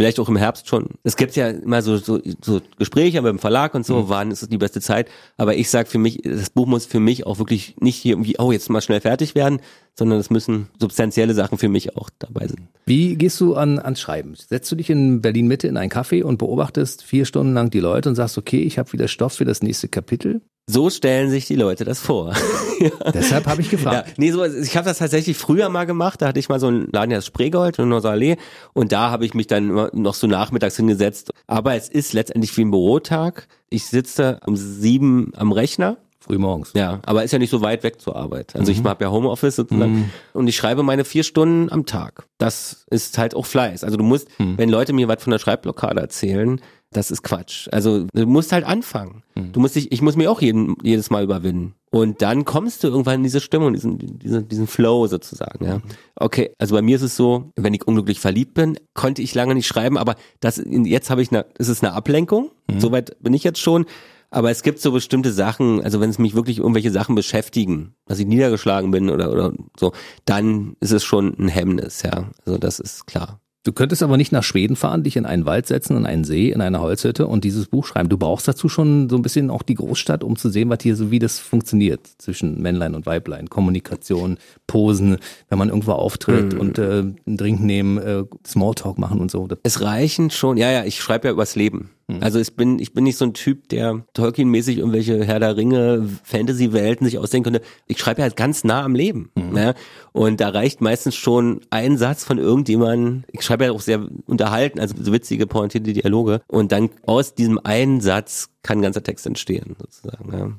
vielleicht 0.00 0.18
auch 0.18 0.30
im 0.30 0.38
Herbst 0.38 0.66
schon. 0.66 0.86
Es 1.02 1.14
gibt 1.14 1.36
ja 1.36 1.50
immer 1.50 1.82
so, 1.82 1.98
so, 1.98 2.20
so 2.42 2.62
Gespräche 2.78 3.20
mit 3.20 3.28
dem 3.28 3.38
Verlag 3.38 3.74
und 3.74 3.84
so, 3.84 4.04
mhm. 4.04 4.08
wann 4.08 4.30
ist 4.30 4.40
es 4.40 4.48
die 4.48 4.56
beste 4.56 4.80
Zeit. 4.80 5.10
Aber 5.36 5.56
ich 5.56 5.68
sag 5.68 5.88
für 5.88 5.98
mich, 5.98 6.22
das 6.22 6.48
Buch 6.48 6.66
muss 6.66 6.86
für 6.86 7.00
mich 7.00 7.26
auch 7.26 7.38
wirklich 7.38 7.76
nicht 7.80 7.96
hier 7.96 8.12
irgendwie, 8.12 8.36
oh, 8.38 8.50
jetzt 8.50 8.70
mal 8.70 8.80
schnell 8.80 9.02
fertig 9.02 9.34
werden, 9.34 9.60
sondern 9.98 10.18
es 10.18 10.30
müssen 10.30 10.68
substanzielle 10.78 11.34
Sachen 11.34 11.58
für 11.58 11.68
mich 11.68 11.96
auch 11.96 12.10
dabei 12.18 12.46
sein. 12.46 12.68
Wie 12.86 13.16
gehst 13.16 13.40
du 13.40 13.54
an, 13.54 13.78
ans 13.78 14.00
Schreiben? 14.00 14.34
Setzt 14.34 14.70
du 14.72 14.76
dich 14.76 14.90
in 14.90 15.20
Berlin 15.20 15.46
Mitte 15.46 15.68
in 15.68 15.76
einen 15.76 15.90
Café 15.90 16.22
und 16.22 16.38
beobachtest 16.38 17.02
vier 17.02 17.24
Stunden 17.24 17.54
lang 17.54 17.70
die 17.70 17.80
Leute 17.80 18.08
und 18.08 18.14
sagst, 18.14 18.38
okay, 18.38 18.62
ich 18.62 18.78
habe 18.78 18.92
wieder 18.92 19.08
Stoff 19.08 19.34
für 19.34 19.44
das 19.44 19.62
nächste 19.62 19.88
Kapitel? 19.88 20.40
So 20.66 20.88
stellen 20.88 21.30
sich 21.30 21.46
die 21.46 21.56
Leute 21.56 21.84
das 21.84 21.98
vor. 21.98 22.32
ja. 22.80 23.10
Deshalb 23.12 23.46
habe 23.46 23.60
ich 23.60 23.70
gefragt. 23.70 24.08
Ja, 24.08 24.14
nee, 24.18 24.30
so, 24.30 24.44
ich 24.44 24.76
habe 24.76 24.86
das 24.86 24.98
tatsächlich 24.98 25.36
früher 25.36 25.68
mal 25.68 25.84
gemacht. 25.84 26.22
Da 26.22 26.28
hatte 26.28 26.38
ich 26.38 26.48
mal 26.48 26.60
so 26.60 26.68
einen 26.68 26.88
Laden, 26.92 27.10
der 27.10 27.22
Spreegold 27.22 27.80
in 27.80 27.92
Allee. 27.92 28.36
Und 28.72 28.92
da 28.92 29.10
habe 29.10 29.26
ich 29.26 29.34
mich 29.34 29.48
dann 29.48 29.88
noch 29.92 30.14
so 30.14 30.28
nachmittags 30.28 30.76
hingesetzt. 30.76 31.32
Aber 31.48 31.74
es 31.74 31.88
ist 31.88 32.12
letztendlich 32.12 32.56
wie 32.56 32.64
ein 32.64 32.70
Bürotag. 32.70 33.48
Ich 33.68 33.86
sitze 33.86 34.38
um 34.46 34.56
sieben 34.56 35.32
am 35.34 35.50
Rechner. 35.50 35.96
Frühmorgens. 36.20 36.72
Ja, 36.74 37.00
aber 37.06 37.24
ist 37.24 37.32
ja 37.32 37.38
nicht 37.38 37.50
so 37.50 37.62
weit 37.62 37.82
weg 37.82 38.00
zur 38.00 38.14
Arbeit. 38.14 38.54
Also 38.54 38.70
mhm. 38.70 38.78
ich 38.78 38.84
habe 38.84 39.04
ja 39.04 39.10
Homeoffice 39.10 39.56
sozusagen. 39.56 39.92
Mhm. 39.92 40.10
Und 40.34 40.48
ich 40.48 40.56
schreibe 40.56 40.82
meine 40.82 41.04
vier 41.04 41.24
Stunden 41.24 41.72
am 41.72 41.86
Tag. 41.86 42.26
Das 42.38 42.84
ist 42.90 43.16
halt 43.16 43.34
auch 43.34 43.46
Fleiß. 43.46 43.84
Also 43.84 43.96
du 43.96 44.04
musst, 44.04 44.28
mhm. 44.38 44.58
wenn 44.58 44.68
Leute 44.68 44.92
mir 44.92 45.08
was 45.08 45.22
von 45.22 45.30
der 45.30 45.38
Schreibblockade 45.38 46.00
erzählen, 46.00 46.60
das 46.92 47.10
ist 47.10 47.22
Quatsch. 47.22 47.68
Also 47.70 48.06
du 48.12 48.26
musst 48.26 48.52
halt 48.52 48.64
anfangen. 48.64 49.22
Mhm. 49.34 49.52
Du 49.52 49.60
musst 49.60 49.76
dich, 49.76 49.92
ich 49.92 50.02
muss 50.02 50.16
mich 50.16 50.28
auch 50.28 50.42
jeden, 50.42 50.76
jedes 50.82 51.08
Mal 51.08 51.22
überwinden. 51.22 51.74
Und 51.90 52.20
dann 52.20 52.44
kommst 52.44 52.84
du 52.84 52.88
irgendwann 52.88 53.16
in 53.16 53.22
diese 53.22 53.40
Stimmung, 53.40 53.72
diesen, 53.72 53.98
diesen, 53.98 54.48
diesen 54.48 54.66
Flow 54.66 55.06
sozusagen. 55.06 55.64
Ja. 55.64 55.78
Mhm. 55.78 55.82
Okay, 56.16 56.52
also 56.58 56.74
bei 56.74 56.82
mir 56.82 56.96
ist 56.96 57.02
es 57.02 57.16
so, 57.16 57.50
wenn 57.56 57.74
ich 57.74 57.86
unglücklich 57.86 58.20
verliebt 58.20 58.54
bin, 58.54 58.76
konnte 58.94 59.22
ich 59.22 59.34
lange 59.34 59.54
nicht 59.54 59.66
schreiben, 59.66 59.96
aber 59.96 60.16
das 60.40 60.62
jetzt 60.66 61.10
habe 61.10 61.22
ich 61.22 61.30
eine, 61.30 61.46
ist 61.58 61.68
es 61.68 61.82
eine 61.82 61.92
Ablenkung. 61.92 62.50
Mhm. 62.68 62.80
Soweit 62.80 63.16
bin 63.22 63.34
ich 63.34 63.44
jetzt 63.44 63.60
schon. 63.60 63.86
Aber 64.30 64.50
es 64.50 64.62
gibt 64.62 64.80
so 64.80 64.92
bestimmte 64.92 65.32
Sachen, 65.32 65.82
also 65.82 66.00
wenn 66.00 66.10
es 66.10 66.18
mich 66.18 66.34
wirklich 66.34 66.58
irgendwelche 66.58 66.92
Sachen 66.92 67.14
beschäftigen, 67.14 67.94
dass 68.06 68.20
ich 68.20 68.26
niedergeschlagen 68.26 68.90
bin 68.90 69.10
oder, 69.10 69.32
oder 69.32 69.52
so, 69.78 69.92
dann 70.24 70.76
ist 70.80 70.92
es 70.92 71.04
schon 71.04 71.36
ein 71.38 71.48
Hemmnis, 71.48 72.02
ja. 72.02 72.30
Also 72.46 72.58
das 72.58 72.78
ist 72.78 73.06
klar. 73.06 73.40
Du 73.62 73.72
könntest 73.72 74.02
aber 74.02 74.16
nicht 74.16 74.32
nach 74.32 74.42
Schweden 74.42 74.74
fahren, 74.74 75.02
dich 75.02 75.16
in 75.16 75.26
einen 75.26 75.44
Wald 75.44 75.66
setzen, 75.66 75.94
in 75.94 76.06
einen 76.06 76.24
See, 76.24 76.50
in 76.50 76.62
eine 76.62 76.80
Holzhütte 76.80 77.26
und 77.26 77.44
dieses 77.44 77.66
Buch 77.66 77.84
schreiben. 77.84 78.08
Du 78.08 78.16
brauchst 78.16 78.48
dazu 78.48 78.70
schon 78.70 79.10
so 79.10 79.16
ein 79.16 79.22
bisschen 79.22 79.50
auch 79.50 79.62
die 79.62 79.74
Großstadt, 79.74 80.24
um 80.24 80.36
zu 80.36 80.48
sehen, 80.48 80.70
was 80.70 80.78
hier 80.80 80.96
so 80.96 81.10
wie 81.10 81.18
das 81.18 81.38
funktioniert 81.38 82.06
zwischen 82.16 82.62
Männlein 82.62 82.94
und 82.94 83.04
Weiblein. 83.04 83.50
Kommunikation, 83.50 84.38
Posen, 84.66 85.18
wenn 85.50 85.58
man 85.58 85.68
irgendwo 85.68 85.92
auftritt 85.92 86.54
mhm. 86.54 86.60
und 86.60 86.78
äh, 86.78 87.00
einen 87.00 87.36
Drink 87.36 87.60
nehmen, 87.60 87.98
äh, 87.98 88.24
Smalltalk 88.46 88.96
machen 88.96 89.20
und 89.20 89.30
so. 89.30 89.46
Es 89.62 89.82
reichen 89.82 90.30
schon, 90.30 90.56
ja, 90.56 90.70
ja, 90.70 90.84
ich 90.84 90.98
schreibe 90.98 91.28
ja 91.28 91.34
übers 91.34 91.54
Leben. 91.54 91.90
Mhm. 92.16 92.22
Also 92.22 92.38
ich 92.38 92.54
bin, 92.54 92.78
ich 92.78 92.92
bin 92.92 93.04
nicht 93.04 93.16
so 93.16 93.24
ein 93.24 93.34
Typ, 93.34 93.68
der 93.68 94.04
Tolkien-mäßig 94.14 94.78
irgendwelche 94.78 95.24
Herr 95.24 95.40
der 95.40 95.56
Ringe, 95.56 96.08
Fantasy-Welten 96.24 97.04
sich 97.06 97.18
ausdenken 97.18 97.52
könnte. 97.52 97.66
Ich 97.86 97.98
schreibe 97.98 98.20
ja 98.20 98.24
halt 98.24 98.36
ganz 98.36 98.64
nah 98.64 98.82
am 98.82 98.94
Leben. 98.94 99.30
Mhm. 99.34 99.52
Ne? 99.52 99.74
Und 100.12 100.40
da 100.40 100.48
reicht 100.48 100.80
meistens 100.80 101.14
schon 101.14 101.60
ein 101.70 101.96
Satz 101.96 102.24
von 102.24 102.38
irgendjemandem. 102.38 103.24
Ich 103.32 103.42
schreibe 103.42 103.64
ja 103.64 103.72
auch 103.72 103.80
sehr 103.80 104.06
unterhalten, 104.26 104.80
also 104.80 104.94
so 105.00 105.12
witzige, 105.12 105.46
pointierte 105.46 105.92
Dialoge. 105.92 106.42
Und 106.46 106.72
dann 106.72 106.90
aus 107.06 107.34
diesem 107.34 107.58
einen 107.58 108.00
Satz 108.00 108.48
kann 108.62 108.78
ein 108.78 108.82
ganzer 108.82 109.02
Text 109.02 109.26
entstehen, 109.26 109.76
sozusagen. 109.78 110.32
Ja. 110.32 110.52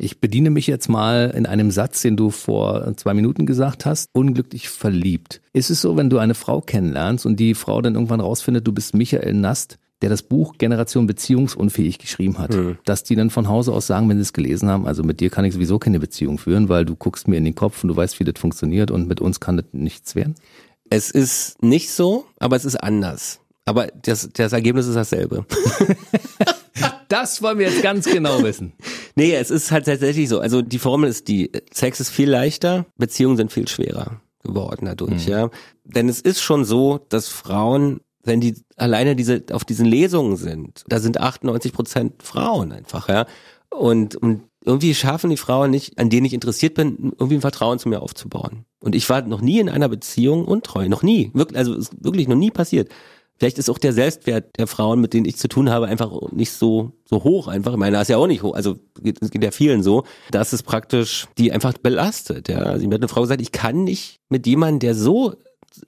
Ich 0.00 0.20
bediene 0.20 0.50
mich 0.50 0.68
jetzt 0.68 0.88
mal 0.88 1.32
in 1.36 1.44
einem 1.44 1.72
Satz, 1.72 2.02
den 2.02 2.16
du 2.16 2.30
vor 2.30 2.92
zwei 2.96 3.14
Minuten 3.14 3.46
gesagt 3.46 3.84
hast. 3.84 4.08
Unglücklich 4.12 4.68
verliebt. 4.68 5.40
Ist 5.52 5.70
es 5.70 5.80
so, 5.80 5.96
wenn 5.96 6.08
du 6.08 6.18
eine 6.18 6.34
Frau 6.34 6.60
kennenlernst 6.60 7.26
und 7.26 7.40
die 7.40 7.54
Frau 7.54 7.82
dann 7.82 7.94
irgendwann 7.94 8.20
rausfindet, 8.20 8.66
du 8.66 8.72
bist 8.72 8.94
Michael 8.94 9.34
Nast, 9.34 9.78
der 10.02 10.10
das 10.10 10.22
Buch 10.22 10.54
Generation 10.58 11.06
Beziehungsunfähig 11.06 11.98
geschrieben 11.98 12.38
hat, 12.38 12.54
mhm. 12.54 12.78
dass 12.84 13.02
die 13.02 13.16
dann 13.16 13.30
von 13.30 13.48
Hause 13.48 13.72
aus 13.72 13.86
sagen, 13.86 14.08
wenn 14.08 14.16
sie 14.16 14.22
es 14.22 14.32
gelesen 14.32 14.68
haben, 14.68 14.86
also 14.86 15.02
mit 15.02 15.20
dir 15.20 15.30
kann 15.30 15.44
ich 15.44 15.54
sowieso 15.54 15.78
keine 15.78 15.98
Beziehung 15.98 16.38
führen, 16.38 16.68
weil 16.68 16.84
du 16.84 16.94
guckst 16.94 17.28
mir 17.28 17.36
in 17.36 17.44
den 17.44 17.54
Kopf 17.54 17.82
und 17.82 17.88
du 17.88 17.96
weißt, 17.96 18.20
wie 18.20 18.24
das 18.24 18.38
funktioniert 18.38 18.90
und 18.90 19.08
mit 19.08 19.20
uns 19.20 19.40
kann 19.40 19.56
das 19.56 19.66
nichts 19.72 20.14
werden? 20.14 20.34
Es 20.90 21.10
ist 21.10 21.62
nicht 21.62 21.90
so, 21.90 22.26
aber 22.38 22.56
es 22.56 22.64
ist 22.64 22.76
anders. 22.76 23.40
Aber 23.64 23.88
das, 23.88 24.30
das 24.32 24.52
Ergebnis 24.52 24.86
ist 24.86 24.94
dasselbe. 24.94 25.44
das 27.08 27.42
wollen 27.42 27.58
wir 27.58 27.68
jetzt 27.68 27.82
ganz 27.82 28.06
genau 28.06 28.42
wissen. 28.42 28.72
Nee, 29.14 29.34
es 29.34 29.50
ist 29.50 29.70
halt 29.70 29.84
tatsächlich 29.84 30.28
so. 30.28 30.40
Also 30.40 30.62
die 30.62 30.78
Formel 30.78 31.10
ist 31.10 31.28
die, 31.28 31.50
Sex 31.72 32.00
ist 32.00 32.08
viel 32.08 32.30
leichter, 32.30 32.86
Beziehungen 32.96 33.36
sind 33.36 33.52
viel 33.52 33.68
schwerer 33.68 34.22
geworden 34.42 34.86
dadurch, 34.86 35.26
mhm. 35.26 35.32
ja. 35.32 35.50
Denn 35.84 36.08
es 36.08 36.20
ist 36.20 36.40
schon 36.40 36.64
so, 36.64 37.04
dass 37.08 37.28
Frauen 37.28 38.00
wenn 38.24 38.40
die 38.40 38.54
alleine 38.76 39.16
diese 39.16 39.44
auf 39.52 39.64
diesen 39.64 39.86
Lesungen 39.86 40.36
sind, 40.36 40.84
da 40.88 41.00
sind 41.00 41.20
98 41.20 41.72
Prozent 41.72 42.22
Frauen 42.22 42.72
einfach, 42.72 43.08
ja. 43.08 43.26
Und, 43.70 44.16
und 44.16 44.42
irgendwie 44.64 44.94
schaffen 44.94 45.30
die 45.30 45.36
Frauen 45.36 45.70
nicht, 45.70 45.98
an 45.98 46.10
denen 46.10 46.26
ich 46.26 46.34
interessiert 46.34 46.74
bin, 46.74 47.12
irgendwie 47.18 47.36
ein 47.36 47.40
Vertrauen 47.40 47.78
zu 47.78 47.88
mir 47.88 48.02
aufzubauen. 48.02 48.64
Und 48.80 48.94
ich 48.94 49.08
war 49.08 49.22
noch 49.22 49.40
nie 49.40 49.60
in 49.60 49.68
einer 49.68 49.88
Beziehung 49.88 50.44
untreu, 50.44 50.88
noch 50.88 51.02
nie, 51.02 51.30
wirklich, 51.34 51.58
also 51.58 51.74
ist 51.74 51.92
wirklich 52.02 52.28
noch 52.28 52.36
nie 52.36 52.50
passiert. 52.50 52.90
Vielleicht 53.38 53.58
ist 53.58 53.70
auch 53.70 53.78
der 53.78 53.92
Selbstwert 53.92 54.58
der 54.58 54.66
Frauen, 54.66 55.00
mit 55.00 55.14
denen 55.14 55.24
ich 55.24 55.36
zu 55.36 55.46
tun 55.46 55.70
habe, 55.70 55.86
einfach 55.86 56.10
nicht 56.32 56.50
so 56.50 56.92
so 57.04 57.22
hoch 57.22 57.46
einfach. 57.46 57.72
Ich 57.72 57.78
meine, 57.78 57.92
das 57.92 58.02
ist 58.02 58.08
ja 58.08 58.16
auch 58.16 58.26
nicht 58.26 58.42
hoch, 58.42 58.54
also 58.54 58.76
es 59.20 59.30
geht 59.30 59.44
ja 59.44 59.52
vielen 59.52 59.82
so, 59.84 60.04
dass 60.32 60.52
es 60.52 60.64
praktisch 60.64 61.28
die 61.38 61.52
einfach 61.52 61.74
belastet. 61.74 62.48
Ja, 62.48 62.58
also 62.58 62.86
mir 62.86 62.94
hat 62.94 63.00
eine 63.00 63.08
Frau 63.08 63.22
gesagt, 63.22 63.40
ich 63.40 63.52
kann 63.52 63.84
nicht 63.84 64.20
mit 64.28 64.46
jemandem, 64.46 64.80
der 64.80 64.94
so 64.96 65.34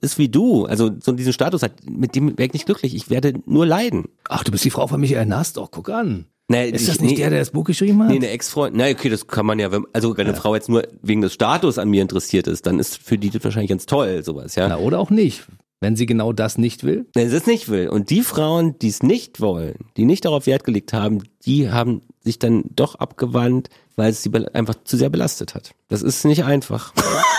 ist 0.01 0.17
wie 0.17 0.29
du, 0.29 0.65
also 0.65 0.91
so 0.99 1.11
diesen 1.11 1.33
Status 1.33 1.63
hat, 1.63 1.73
mit 1.89 2.15
dem 2.15 2.37
wäre 2.37 2.47
ich 2.47 2.53
nicht 2.53 2.65
glücklich. 2.65 2.95
Ich 2.95 3.09
werde 3.09 3.33
nur 3.45 3.65
leiden. 3.65 4.05
Ach, 4.29 4.43
du 4.43 4.51
bist 4.51 4.65
die 4.65 4.69
Frau 4.69 4.87
von 4.87 4.99
Michael 4.99 5.25
Nass, 5.25 5.53
doch, 5.53 5.71
guck 5.71 5.89
an. 5.89 6.25
Nee, 6.51 6.69
ist 6.69 6.89
das 6.89 6.99
nicht 6.99 7.11
nee, 7.11 7.17
der, 7.17 7.29
der 7.29 7.39
das 7.39 7.51
Buch 7.51 7.63
geschrieben 7.63 8.01
hat? 8.03 8.09
Nee, 8.09 8.17
eine 8.17 8.29
Ex-Freund. 8.29 8.75
Na, 8.75 8.89
okay, 8.89 9.09
das 9.09 9.27
kann 9.27 9.45
man 9.45 9.57
ja, 9.57 9.71
wenn, 9.71 9.85
also 9.93 10.17
wenn 10.17 10.27
eine 10.27 10.35
ja. 10.35 10.41
Frau 10.41 10.53
jetzt 10.53 10.67
nur 10.67 10.83
wegen 11.01 11.21
des 11.21 11.33
Status 11.33 11.77
an 11.77 11.89
mir 11.89 12.01
interessiert 12.01 12.47
ist, 12.47 12.65
dann 12.65 12.77
ist 12.77 12.97
für 12.97 13.17
die 13.17 13.29
das 13.29 13.43
wahrscheinlich 13.43 13.69
ganz 13.69 13.85
toll, 13.85 14.23
sowas, 14.23 14.55
ja. 14.55 14.67
Na, 14.67 14.77
oder 14.77 14.99
auch 14.99 15.09
nicht. 15.09 15.43
Wenn 15.79 15.95
sie 15.95 16.05
genau 16.05 16.31
das 16.31 16.57
nicht 16.57 16.83
will? 16.83 17.07
Wenn 17.15 17.29
sie 17.29 17.37
es 17.37 17.47
nicht 17.47 17.69
will. 17.69 17.89
Und 17.89 18.09
die 18.09 18.21
Frauen, 18.21 18.77
die 18.79 18.89
es 18.89 19.01
nicht 19.01 19.41
wollen, 19.41 19.75
die 19.97 20.05
nicht 20.05 20.25
darauf 20.25 20.45
Wert 20.45 20.63
gelegt 20.63 20.93
haben, 20.93 21.23
die 21.45 21.71
haben 21.71 22.01
sich 22.23 22.37
dann 22.37 22.65
doch 22.75 22.95
abgewandt, 22.95 23.69
weil 23.95 24.11
es 24.11 24.21
sie 24.21 24.31
einfach 24.53 24.75
zu 24.83 24.97
sehr 24.97 25.09
belastet 25.09 25.55
hat. 25.55 25.71
Das 25.87 26.03
ist 26.03 26.25
nicht 26.25 26.43
einfach. 26.43 26.93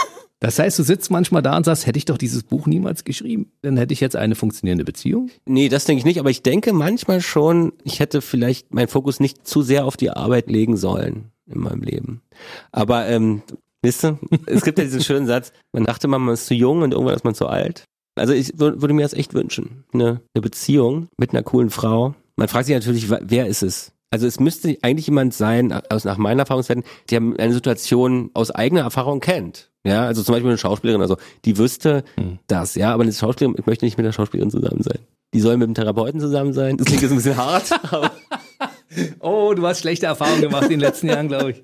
Das 0.43 0.59
heißt, 0.59 0.77
du 0.77 0.83
sitzt 0.83 1.13
manchmal 1.13 1.41
da 1.41 1.57
und 1.57 1.63
sagst, 1.63 1.87
hätte 1.87 1.99
ich 1.99 2.05
doch 2.05 2.19
dieses 2.19 2.43
Buch 2.43 2.67
niemals 2.67 3.05
geschrieben, 3.05 3.53
dann 3.63 3.77
hätte 3.77 3.95
ich 3.95 4.01
jetzt 4.01 4.17
eine 4.17 4.35
funktionierende 4.35 4.85
Beziehung? 4.85 5.31
Nee, 5.47 5.69
das 5.69 5.85
denke 5.85 6.01
ich 6.01 6.05
nicht, 6.05 6.19
aber 6.19 6.31
ich 6.31 6.43
denke 6.43 6.73
manchmal 6.73 7.21
schon, 7.21 7.73
ich 7.85 8.01
hätte 8.01 8.21
vielleicht 8.21 8.75
meinen 8.75 8.89
Fokus 8.89 9.21
nicht 9.21 9.47
zu 9.47 9.63
sehr 9.63 9.85
auf 9.85 9.97
die 9.97 10.11
Arbeit 10.11 10.51
legen 10.51 10.77
sollen 10.77 11.31
in 11.47 11.61
meinem 11.61 11.83
Leben. 11.83 12.23
Aber 12.73 13.07
ähm, 13.07 13.43
wisst 13.83 14.05
ihr, 14.05 14.19
es 14.47 14.65
gibt 14.65 14.79
ja 14.79 14.85
diesen 14.85 15.03
schönen 15.03 15.29
Satz, 15.29 15.53
man 15.73 15.85
dachte 15.85 16.09
man, 16.09 16.21
man 16.21 16.35
ist 16.35 16.47
zu 16.47 16.55
jung 16.55 16.83
und 16.83 16.91
irgendwann 16.91 17.15
ist 17.15 17.25
man 17.25 17.37
zu 17.37 17.47
alt. 17.47 17.85
Also 18.17 18.33
ich 18.33 18.59
würde 18.59 18.95
mir 18.95 19.03
das 19.03 19.15
echt 19.15 19.35
wünschen, 19.35 19.85
eine, 19.93 20.23
eine 20.35 20.43
Beziehung 20.43 21.07
mit 21.19 21.31
einer 21.31 21.45
coolen 21.45 21.71
Frau. 21.71 22.17
Man 22.35 22.49
fragt 22.49 22.67
sich 22.67 22.75
natürlich, 22.75 23.09
wer 23.09 23.47
ist 23.47 23.63
es? 23.63 23.93
Also 24.11 24.27
es 24.27 24.41
müsste 24.41 24.77
eigentlich 24.83 25.07
jemand 25.07 25.35
sein, 25.35 25.73
aus 25.89 26.05
nach 26.05 26.19
meinen 26.19 26.41
Erfahrungswerten, 26.41 26.85
der 27.11 27.21
eine 27.21 27.53
Situation 27.53 28.31
aus 28.35 28.51
eigener 28.51 28.83
Erfahrung 28.83 29.21
kennt. 29.21 29.71
Ja, 29.85 30.07
also 30.07 30.23
zum 30.23 30.35
Beispiel 30.35 30.51
eine 30.51 30.59
Schauspielerin, 30.59 31.01
also 31.01 31.17
die 31.45 31.59
wüsste 31.59 32.05
hm. 32.15 32.39
das, 32.47 32.77
ja, 32.77 32.93
aber 32.93 33.03
eine 33.03 33.13
Schauspielerin, 33.13 33.57
ich 33.59 33.67
möchte 33.67 33.85
nicht 33.85 33.99
mit 33.99 34.07
einer 34.07 34.13
Schauspielerin 34.13 34.51
zusammen 34.51 34.83
sein. 34.83 34.99
Die 35.35 35.41
soll 35.41 35.57
mit 35.57 35.67
einem 35.67 35.75
Therapeuten 35.75 36.21
zusammen 36.21 36.53
sein. 36.53 36.77
Das 36.77 36.87
klingt 36.87 37.01
jetzt 37.01 37.11
ein 37.11 37.17
bisschen 37.17 37.37
hart. 37.37 37.71
oh, 39.21 39.55
du 39.55 39.67
hast 39.67 39.81
schlechte 39.81 40.07
Erfahrungen 40.07 40.43
gemacht 40.43 40.65
in 40.65 40.71
den 40.71 40.81
letzten 40.81 41.09
Jahren, 41.09 41.29
glaube 41.29 41.53
ich. 41.53 41.63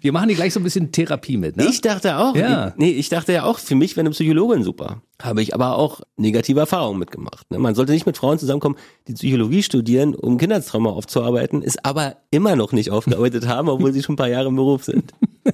Wir 0.00 0.12
machen 0.12 0.28
hier 0.28 0.36
gleich 0.36 0.52
so 0.52 0.60
ein 0.60 0.62
bisschen 0.62 0.92
Therapie 0.92 1.36
mit, 1.36 1.56
ne? 1.56 1.66
Ich 1.66 1.80
dachte 1.80 2.18
auch. 2.18 2.34
Ja. 2.34 2.72
Nee, 2.76 2.90
ich 2.90 3.08
dachte 3.08 3.32
ja 3.32 3.44
auch, 3.44 3.58
für 3.58 3.74
mich 3.74 3.96
wäre 3.96 4.06
eine 4.06 4.10
Psychologin 4.10 4.62
super. 4.62 5.02
Habe 5.22 5.42
ich 5.42 5.54
aber 5.54 5.76
auch 5.76 6.00
negative 6.16 6.60
Erfahrungen 6.60 6.98
mitgemacht. 6.98 7.50
Ne? 7.50 7.58
Man 7.58 7.74
sollte 7.74 7.92
nicht 7.92 8.06
mit 8.06 8.16
Frauen 8.16 8.38
zusammenkommen, 8.38 8.76
die 9.08 9.14
Psychologie 9.14 9.62
studieren, 9.62 10.14
um 10.14 10.38
Kindertrauma 10.38 10.90
aufzuarbeiten, 10.90 11.62
es 11.62 11.82
aber 11.84 12.16
immer 12.30 12.56
noch 12.56 12.72
nicht 12.72 12.90
aufgearbeitet 12.90 13.46
haben, 13.48 13.68
obwohl 13.68 13.92
sie 13.92 14.02
schon 14.02 14.14
ein 14.14 14.18
paar 14.18 14.28
Jahre 14.28 14.48
im 14.48 14.56
Beruf 14.56 14.84
sind. 14.84 15.12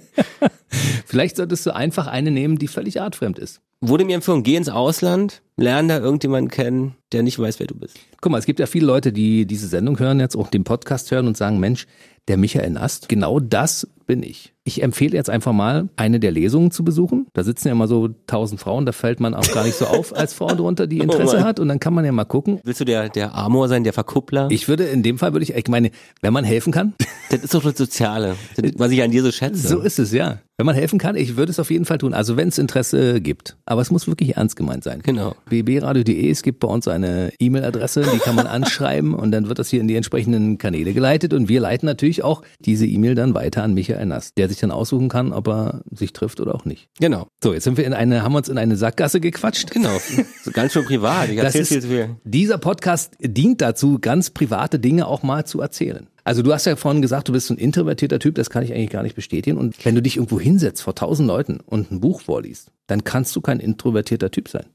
Vielleicht 1.07 1.37
solltest 1.37 1.67
du 1.67 1.75
einfach 1.75 2.07
eine 2.07 2.31
nehmen, 2.31 2.59
die 2.59 2.69
völlig 2.69 3.01
artfremd 3.01 3.39
ist. 3.39 3.61
Wurde 3.85 4.05
mir 4.05 4.15
empfohlen, 4.15 4.45
geh 4.45 4.55
ins 4.55 4.69
Ausland, 4.69 5.43
lern 5.57 5.89
da 5.89 5.99
irgendjemanden 5.99 6.51
kennen, 6.51 6.95
der 7.11 7.25
nicht 7.25 7.39
weiß, 7.39 7.59
wer 7.59 7.67
du 7.67 7.75
bist. 7.75 7.99
Guck 8.21 8.31
mal, 8.31 8.39
es 8.39 8.47
gibt 8.47 8.61
ja 8.61 8.67
viele 8.67 8.87
Leute, 8.87 9.13
die 9.13 9.45
diese 9.45 9.67
Sendung 9.67 9.99
hören, 9.99 10.21
jetzt 10.21 10.37
auch 10.37 10.49
den 10.49 10.63
Podcast 10.63 11.11
hören 11.11 11.27
und 11.27 11.37
sagen, 11.37 11.59
Mensch, 11.59 11.87
der 12.29 12.37
Michael 12.37 12.71
Nast, 12.71 13.09
genau 13.09 13.41
das 13.41 13.89
bin 14.07 14.23
ich. 14.23 14.53
Ich 14.65 14.83
empfehle 14.83 15.17
jetzt 15.17 15.31
einfach 15.31 15.53
mal, 15.53 15.89
eine 15.97 16.21
der 16.21 16.31
Lesungen 16.31 16.71
zu 16.71 16.85
besuchen. 16.85 17.27
Da 17.33 17.43
sitzen 17.43 17.69
ja 17.69 17.73
immer 17.73 17.89
so 17.89 18.09
tausend 18.27 18.61
Frauen, 18.61 18.87
da 18.87 18.93
fällt 18.93 19.21
man 19.21 19.35
auch 19.35 19.51
gar 19.53 19.65
nicht 19.65 19.77
so 19.77 19.87
auf 19.87 20.15
als 20.15 20.35
Frau 20.35 20.49
drunter, 20.49 20.87
die 20.87 20.99
oh 21.01 21.05
Interesse 21.05 21.39
oh 21.39 21.45
hat. 21.45 21.59
Und 21.59 21.69
dann 21.69 21.81
kann 21.81 21.95
man 21.95 22.05
ja 22.05 22.13
mal 22.13 22.25
gucken. 22.25 22.61
Willst 22.63 22.81
du 22.81 22.85
der, 22.85 23.09
der 23.09 23.35
Amor 23.35 23.69
sein, 23.69 23.85
der 23.85 23.93
Verkuppler? 23.93 24.49
Ich 24.51 24.69
würde, 24.69 24.85
in 24.85 25.03
dem 25.03 25.19
Fall 25.19 25.33
würde 25.33 25.45
ich, 25.45 25.55
ich 25.55 25.69
meine, 25.69 25.91
wenn 26.21 26.33
man 26.33 26.45
helfen 26.45 26.73
kann. 26.73 26.95
Das 27.31 27.43
ist 27.43 27.55
doch 27.55 27.63
das 27.63 27.79
Soziale, 27.79 28.37
was 28.77 28.91
ich 28.91 29.03
an 29.03 29.11
dir 29.11 29.23
so 29.23 29.33
schätze. 29.33 29.67
So 29.67 29.81
ist 29.81 29.99
es, 29.99 30.13
ja. 30.13 30.39
Wenn 30.63 30.67
man 30.67 30.77
helfen 30.77 31.01
kann, 31.01 31.17
ich 31.17 31.37
würde 31.37 31.51
es 31.51 31.59
auf 31.59 31.73
jeden 31.73 31.85
Fall 31.87 31.99
tun. 31.99 32.15
Also 32.15 32.37
wenn 32.37 32.47
es 32.47 32.57
Interesse 32.57 33.21
gibt. 33.21 33.57
Aber 33.67 33.81
es 33.81 33.91
muss 33.91 34.07
wirklich 34.07 34.37
ernst 34.37 34.55
gemeint 34.55 34.85
sein. 34.85 35.01
Genau. 35.03 35.35
bbradio.de, 35.47 36.31
es 36.31 36.45
gibt 36.45 36.61
bei 36.61 36.69
uns 36.69 36.87
eine 36.87 37.33
E-Mail-Adresse, 37.41 38.05
die 38.15 38.19
kann 38.19 38.37
man 38.37 38.47
anschreiben 38.47 39.13
und 39.13 39.33
dann 39.33 39.49
wird 39.49 39.59
das 39.59 39.71
hier 39.71 39.81
in 39.81 39.89
die 39.89 39.97
entsprechenden 39.97 40.59
Kanäle 40.59 40.93
geleitet. 40.93 41.35
Und 41.35 41.49
wir 41.49 41.61
leiten 41.61 41.87
natürlich 41.87 42.23
auch 42.23 42.43
diese 42.61 42.87
E-Mail 42.87 43.17
dann 43.17 43.35
weiter 43.35 43.65
an 43.65 43.75
Michael 43.75 44.07
Nass, 44.07 44.35
der 44.35 44.49
sich 44.49 44.61
dann 44.61 44.71
aussuchen 44.71 45.09
kann, 45.09 45.33
ob 45.33 45.49
er 45.49 45.83
sich 45.91 46.13
trifft 46.13 46.39
oder 46.39 46.55
auch 46.55 46.65
nicht. 46.65 46.87
Genau. 47.01 47.27
So, 47.43 47.53
jetzt 47.55 47.65
sind 47.65 47.77
wir 47.77 47.85
in 47.85 47.93
eine, 47.93 48.23
haben 48.23 48.31
wir 48.31 48.39
uns 48.39 48.49
in 48.49 48.57
eine 48.57 48.77
Sackgasse 48.77 49.19
gequatscht. 49.19 49.73
Genau. 49.73 49.99
So 50.45 50.51
ganz 50.53 50.75
schön 50.75 50.85
privat. 50.85 51.29
Ich 51.29 51.41
das 51.41 51.57
ist, 51.57 51.89
dieser 52.23 52.59
Podcast 52.59 53.15
dient 53.19 53.61
dazu, 53.61 53.99
ganz 54.01 54.31
private 54.31 54.79
Dinge 54.79 55.09
auch 55.09 55.25
mal 55.25 55.45
zu 55.45 55.61
erzählen. 55.61 56.07
Also 56.25 56.43
du 56.43 56.53
hast 56.53 56.67
ja 56.67 56.77
vorhin 56.77 57.03
gesagt, 57.03 57.29
du 57.29 57.33
bist 57.33 57.51
ein 57.51 57.59
introvertierter 57.59 58.19
Typ, 58.19 58.37
das 58.37 58.51
kann 58.51 58.63
ich 58.63 58.73
eigentlich 58.73 58.91
gar 58.91 59.03
nicht 59.03 59.17
bestätigen. 59.17 59.59
Und 59.59 59.85
wenn 59.85 59.95
du 59.95 60.03
dich 60.03 60.17
irgendwo 60.17 60.39
hinsetzt 60.39 60.83
vor 60.83 60.95
tausend 60.95 61.27
Leuten 61.27 61.59
und 61.65 61.91
ein 61.91 62.01
Buch 62.01 62.21
vorliest, 62.21 62.71
dann 62.87 63.05
kannst 63.05 63.35
du 63.35 63.41
kein 63.41 63.61
introvertierter 63.61 64.31
Typ 64.31 64.49
sein. 64.49 64.67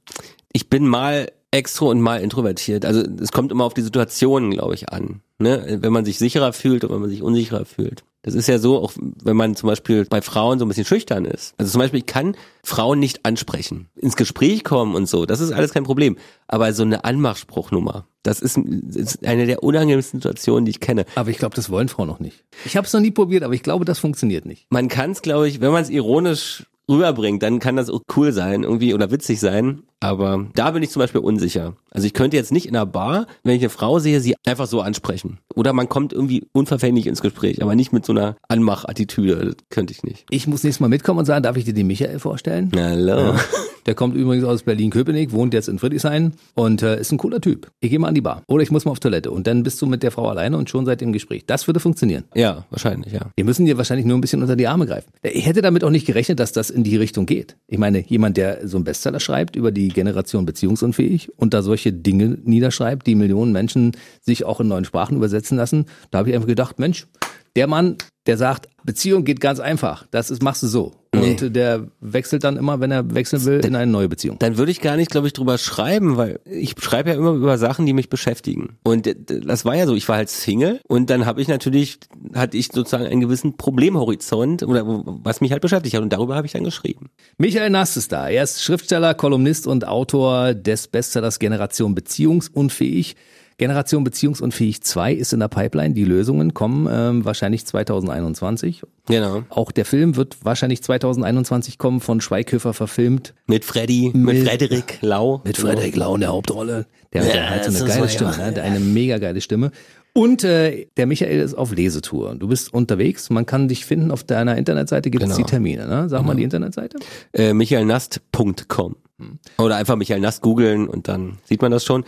Ich 0.51 0.69
bin 0.69 0.86
mal 0.86 1.31
extro 1.51 1.89
und 1.89 2.01
mal 2.01 2.21
introvertiert. 2.21 2.86
Also 2.86 3.03
es 3.21 3.31
kommt 3.31 3.51
immer 3.51 3.63
auf 3.63 3.73
die 3.73 3.81
Situation, 3.81 4.51
glaube 4.51 4.75
ich, 4.75 4.89
an. 4.89 5.21
Ne? 5.39 5.77
Wenn 5.81 5.93
man 5.93 6.05
sich 6.05 6.17
sicherer 6.17 6.51
fühlt 6.51 6.83
oder 6.83 6.95
wenn 6.95 7.01
man 7.01 7.10
sich 7.10 7.21
unsicherer 7.21 7.65
fühlt. 7.65 8.03
Das 8.27 8.35
ist 8.35 8.47
ja 8.47 8.59
so, 8.59 8.81
auch 8.81 8.91
wenn 8.97 9.37
man 9.37 9.55
zum 9.55 9.67
Beispiel 9.67 10.03
bei 10.03 10.21
Frauen 10.21 10.59
so 10.59 10.65
ein 10.65 10.67
bisschen 10.67 10.83
schüchtern 10.83 11.23
ist. 11.23 11.53
Also 11.57 11.71
zum 11.71 11.79
Beispiel, 11.79 12.01
ich 12.01 12.07
kann 12.07 12.35
Frauen 12.61 12.99
nicht 12.99 13.25
ansprechen, 13.25 13.87
ins 13.95 14.17
Gespräch 14.17 14.65
kommen 14.65 14.95
und 14.95 15.07
so. 15.07 15.25
Das 15.25 15.39
ist 15.39 15.53
alles 15.53 15.71
kein 15.71 15.85
Problem. 15.85 16.17
Aber 16.45 16.73
so 16.73 16.83
eine 16.83 17.05
Anmachspruchnummer, 17.05 18.05
das 18.23 18.41
ist, 18.41 18.57
ist 18.57 19.25
eine 19.25 19.45
der 19.45 19.63
unangenehmsten 19.63 20.19
Situationen, 20.19 20.65
die 20.65 20.71
ich 20.71 20.81
kenne. 20.81 21.05
Aber 21.15 21.29
ich 21.29 21.37
glaube, 21.37 21.55
das 21.55 21.69
wollen 21.69 21.87
Frauen 21.87 22.09
noch 22.09 22.19
nicht. 22.19 22.43
Ich 22.65 22.75
habe 22.75 22.85
es 22.85 22.91
noch 22.91 22.99
nie 22.99 23.11
probiert, 23.11 23.43
aber 23.43 23.53
ich 23.53 23.63
glaube, 23.63 23.85
das 23.85 23.97
funktioniert 23.97 24.45
nicht. 24.45 24.65
Man 24.71 24.89
kann 24.89 25.11
es, 25.11 25.21
glaube 25.21 25.47
ich, 25.47 25.61
wenn 25.61 25.71
man 25.71 25.83
es 25.83 25.89
ironisch 25.89 26.65
rüberbringt, 26.89 27.41
dann 27.43 27.59
kann 27.59 27.77
das 27.77 27.89
auch 27.89 28.01
cool 28.17 28.33
sein 28.33 28.63
irgendwie 28.63 28.93
oder 28.93 29.09
witzig 29.09 29.39
sein. 29.39 29.83
Aber 29.99 30.47
da 30.53 30.71
bin 30.71 30.83
ich 30.83 30.91
zum 30.91 30.99
Beispiel 30.99 31.21
unsicher. 31.21 31.75
Also 31.91 32.05
ich 32.05 32.13
könnte 32.13 32.38
jetzt 32.38 32.51
nicht 32.51 32.67
in 32.67 32.75
einer 32.75 32.86
Bar, 32.86 33.25
wenn 33.43 33.55
ich 33.55 33.62
eine 33.62 33.69
Frau 33.69 33.97
sehe, 33.97 34.21
sie 34.21 34.36
einfach 34.45 34.67
so 34.67 34.81
ansprechen. 34.81 35.39
Oder 35.55 35.73
man 35.73 35.89
kommt 35.89 36.13
irgendwie 36.13 36.45
unverfänglich 36.53 37.07
ins 37.07 37.21
Gespräch, 37.21 37.63
aber 37.63 37.75
nicht 37.75 37.91
mit 37.91 38.05
so 38.05 38.13
einer 38.13 38.36
Anmachattitüde. 38.47 39.55
Das 39.55 39.55
könnte 39.69 39.93
ich 39.93 40.03
nicht. 40.03 40.25
Ich 40.29 40.45
muss 40.45 40.63
nächstes 40.63 40.79
Mal 40.79 40.89
mitkommen 40.89 41.19
und 41.19 41.25
sagen, 41.25 41.41
darf 41.41 41.57
ich 41.57 41.65
dir 41.65 41.73
den 41.73 41.88
Michael 41.88 42.19
vorstellen? 42.19 42.71
Hallo. 42.75 43.33
Ja. 43.33 43.39
Der 43.88 43.95
kommt 43.95 44.17
übrigens 44.17 44.43
aus 44.43 44.63
Berlin-Köpenick, 44.63 45.31
wohnt 45.31 45.53
jetzt 45.53 45.69
in 45.69 45.79
Friedrichshain 45.79 46.33
und 46.55 46.81
äh, 46.81 46.99
ist 46.99 47.13
ein 47.13 47.17
cooler 47.17 47.39
Typ. 47.39 47.71
Ich 47.79 47.89
gehe 47.89 47.97
mal 47.97 48.10
an 48.10 48.15
die 48.15 48.21
Bar. 48.21 48.43
Oder 48.47 48.62
ich 48.62 48.69
muss 48.69 48.83
mal 48.83 48.91
auf 48.91 48.99
Toilette. 48.99 49.31
Und 49.31 49.47
dann 49.47 49.63
bist 49.63 49.81
du 49.81 49.86
mit 49.86 50.03
der 50.03 50.12
Frau 50.12 50.27
alleine 50.27 50.57
und 50.57 50.69
schon 50.69 50.86
seid 50.86 51.01
im 51.01 51.13
Gespräch. 51.13 51.45
Das 51.45 51.67
würde 51.67 51.79
funktionieren. 51.79 52.25
Ja, 52.36 52.65
wahrscheinlich, 52.69 53.13
ja. 53.13 53.31
Wir 53.38 53.45
müssen 53.45 53.65
dir 53.65 53.77
wahrscheinlich 53.77 54.05
nur 54.05 54.17
ein 54.17 54.21
bisschen 54.21 54.41
unter 54.41 54.57
die 54.57 54.67
Arme 54.67 54.88
greifen. 54.88 55.10
Ich 55.23 55.45
hätte 55.45 55.62
damit 55.62 55.86
auch 55.86 55.89
nicht 55.89 56.05
gerechnet, 56.05 56.41
dass 56.41 56.51
das 56.51 56.69
in 56.69 56.83
die 56.83 56.97
Richtung 56.97 57.25
geht. 57.25 57.55
Ich 57.67 57.77
meine, 57.77 58.01
jemand, 58.05 58.36
der 58.36 58.67
so 58.67 58.75
einen 58.75 58.83
Bestseller 58.83 59.21
schreibt 59.21 59.55
über 59.55 59.71
die 59.71 59.87
Generation 59.89 60.45
beziehungsunfähig 60.45 61.32
und 61.38 61.54
da 61.54 61.62
solche 61.62 61.93
Dinge 61.93 62.38
niederschreibt, 62.43 63.08
die 63.08 63.15
Millionen 63.15 63.52
Menschen 63.52 63.91
sich 64.21 64.45
auch 64.45 64.60
in 64.60 64.67
neuen 64.67 64.86
Sprachen 64.86 65.17
übersetzen 65.17 65.58
lassen, 65.58 65.86
da 66.12 66.19
habe 66.19 66.30
ich 66.30 66.36
einfach 66.36 66.47
gedacht, 66.47 66.80
Mensch, 66.80 67.08
der 67.57 67.67
Mann, 67.67 67.97
der 68.27 68.37
sagt, 68.37 68.69
Beziehung 68.83 69.23
geht 69.23 69.41
ganz 69.41 69.59
einfach. 69.59 70.05
Das 70.11 70.29
ist, 70.29 70.43
machst 70.43 70.61
du 70.61 70.67
so. 70.67 70.93
Und 71.11 71.41
nee. 71.41 71.49
der 71.49 71.87
wechselt 71.99 72.43
dann 72.43 72.55
immer, 72.55 72.79
wenn 72.79 72.91
er 72.91 73.15
wechseln 73.15 73.43
will, 73.45 73.65
in 73.65 73.75
eine 73.75 73.91
neue 73.91 74.07
Beziehung. 74.07 74.37
Dann 74.37 74.59
würde 74.59 74.71
ich 74.71 74.79
gar 74.79 74.95
nicht, 74.95 75.09
glaube 75.09 75.25
ich, 75.25 75.33
drüber 75.33 75.57
schreiben, 75.57 76.17
weil 76.17 76.39
ich 76.45 76.75
schreibe 76.79 77.09
ja 77.09 77.15
immer 77.15 77.31
über 77.31 77.57
Sachen, 77.57 77.87
die 77.87 77.93
mich 77.93 78.09
beschäftigen. 78.09 78.77
Und 78.83 79.09
das 79.25 79.65
war 79.65 79.75
ja 79.75 79.87
so, 79.87 79.95
ich 79.95 80.07
war 80.07 80.17
halt 80.17 80.29
Single 80.29 80.79
und 80.87 81.09
dann 81.09 81.25
habe 81.25 81.41
ich 81.41 81.47
natürlich, 81.47 81.97
hatte 82.35 82.57
ich 82.57 82.67
sozusagen 82.67 83.07
einen 83.07 83.21
gewissen 83.21 83.57
Problemhorizont 83.57 84.61
oder 84.61 84.83
was 84.85 85.41
mich 85.41 85.51
halt 85.51 85.63
beschäftigt 85.63 85.95
hat 85.95 86.03
und 86.03 86.13
darüber 86.13 86.35
habe 86.35 86.45
ich 86.45 86.53
dann 86.53 86.63
geschrieben. 86.63 87.09
Michael 87.39 87.71
Nass 87.71 87.97
ist 87.97 88.11
da. 88.11 88.29
Er 88.29 88.43
ist 88.43 88.61
Schriftsteller, 88.61 89.15
Kolumnist 89.15 89.65
und 89.65 89.87
Autor 89.87 90.53
des 90.53 90.87
Bestsellers 90.87 91.39
Generation 91.39 91.95
Beziehungsunfähig. 91.95 93.15
Generation 93.57 94.03
Beziehungsunfähig 94.03 94.83
2 94.83 95.13
ist 95.13 95.33
in 95.33 95.39
der 95.39 95.47
Pipeline. 95.47 95.95
Die 95.95 96.03
Lösungen 96.03 96.53
kommen 96.53 96.87
ähm, 96.91 97.25
wahrscheinlich 97.25 97.65
2021. 97.65 98.83
Genau. 99.07 99.43
Auch 99.49 99.71
der 99.71 99.85
Film 99.85 100.15
wird 100.15 100.37
wahrscheinlich 100.43 100.83
2021 100.83 101.79
kommen, 101.79 101.99
von 101.99 102.21
Schweighöfer 102.21 102.73
verfilmt. 102.73 103.33
Mit 103.47 103.65
Freddy, 103.65 104.11
mit, 104.13 104.35
mit 104.35 104.47
Frederik 104.47 104.99
Lau. 105.01 105.41
Mit 105.43 105.57
Frederik 105.57 105.95
Lau 105.95 106.13
in 106.13 106.21
der 106.21 106.29
Hauptrolle. 106.29 106.85
Der 107.13 107.23
ja, 107.23 107.33
hat 107.45 107.49
halt 107.49 107.63
so 107.65 107.83
eine 107.83 107.93
geile 107.93 108.09
Stimme, 108.09 108.37
ne? 108.37 108.61
eine 108.61 108.79
mega 108.79 109.17
geile 109.17 109.41
Stimme. 109.41 109.71
Und 110.13 110.43
äh, 110.43 110.87
der 110.97 111.07
Michael 111.07 111.39
ist 111.39 111.55
auf 111.55 111.75
Lesetour. 111.75 112.35
Du 112.35 112.47
bist 112.47 112.73
unterwegs. 112.73 113.29
Man 113.31 113.45
kann 113.47 113.67
dich 113.67 113.85
finden 113.85 114.11
auf 114.11 114.23
deiner 114.23 114.57
Internetseite. 114.57 115.09
Gibt 115.09 115.23
es 115.23 115.29
genau. 115.29 115.45
die 115.45 115.49
Termine? 115.49 115.87
Ne? 115.87 116.09
Sag 116.09 116.19
genau. 116.19 116.27
mal 116.27 116.35
die 116.35 116.43
Internetseite. 116.43 116.99
Äh, 117.33 117.53
michaelnast.com. 117.53 118.95
Hm. 119.19 119.39
Oder 119.57 119.77
einfach 119.77 119.95
Michael 119.95 120.21
Nast 120.21 120.41
googeln 120.41 120.87
und 120.87 121.07
dann 121.07 121.39
sieht 121.43 121.61
man 121.61 121.71
das 121.71 121.85
schon. 121.85 122.03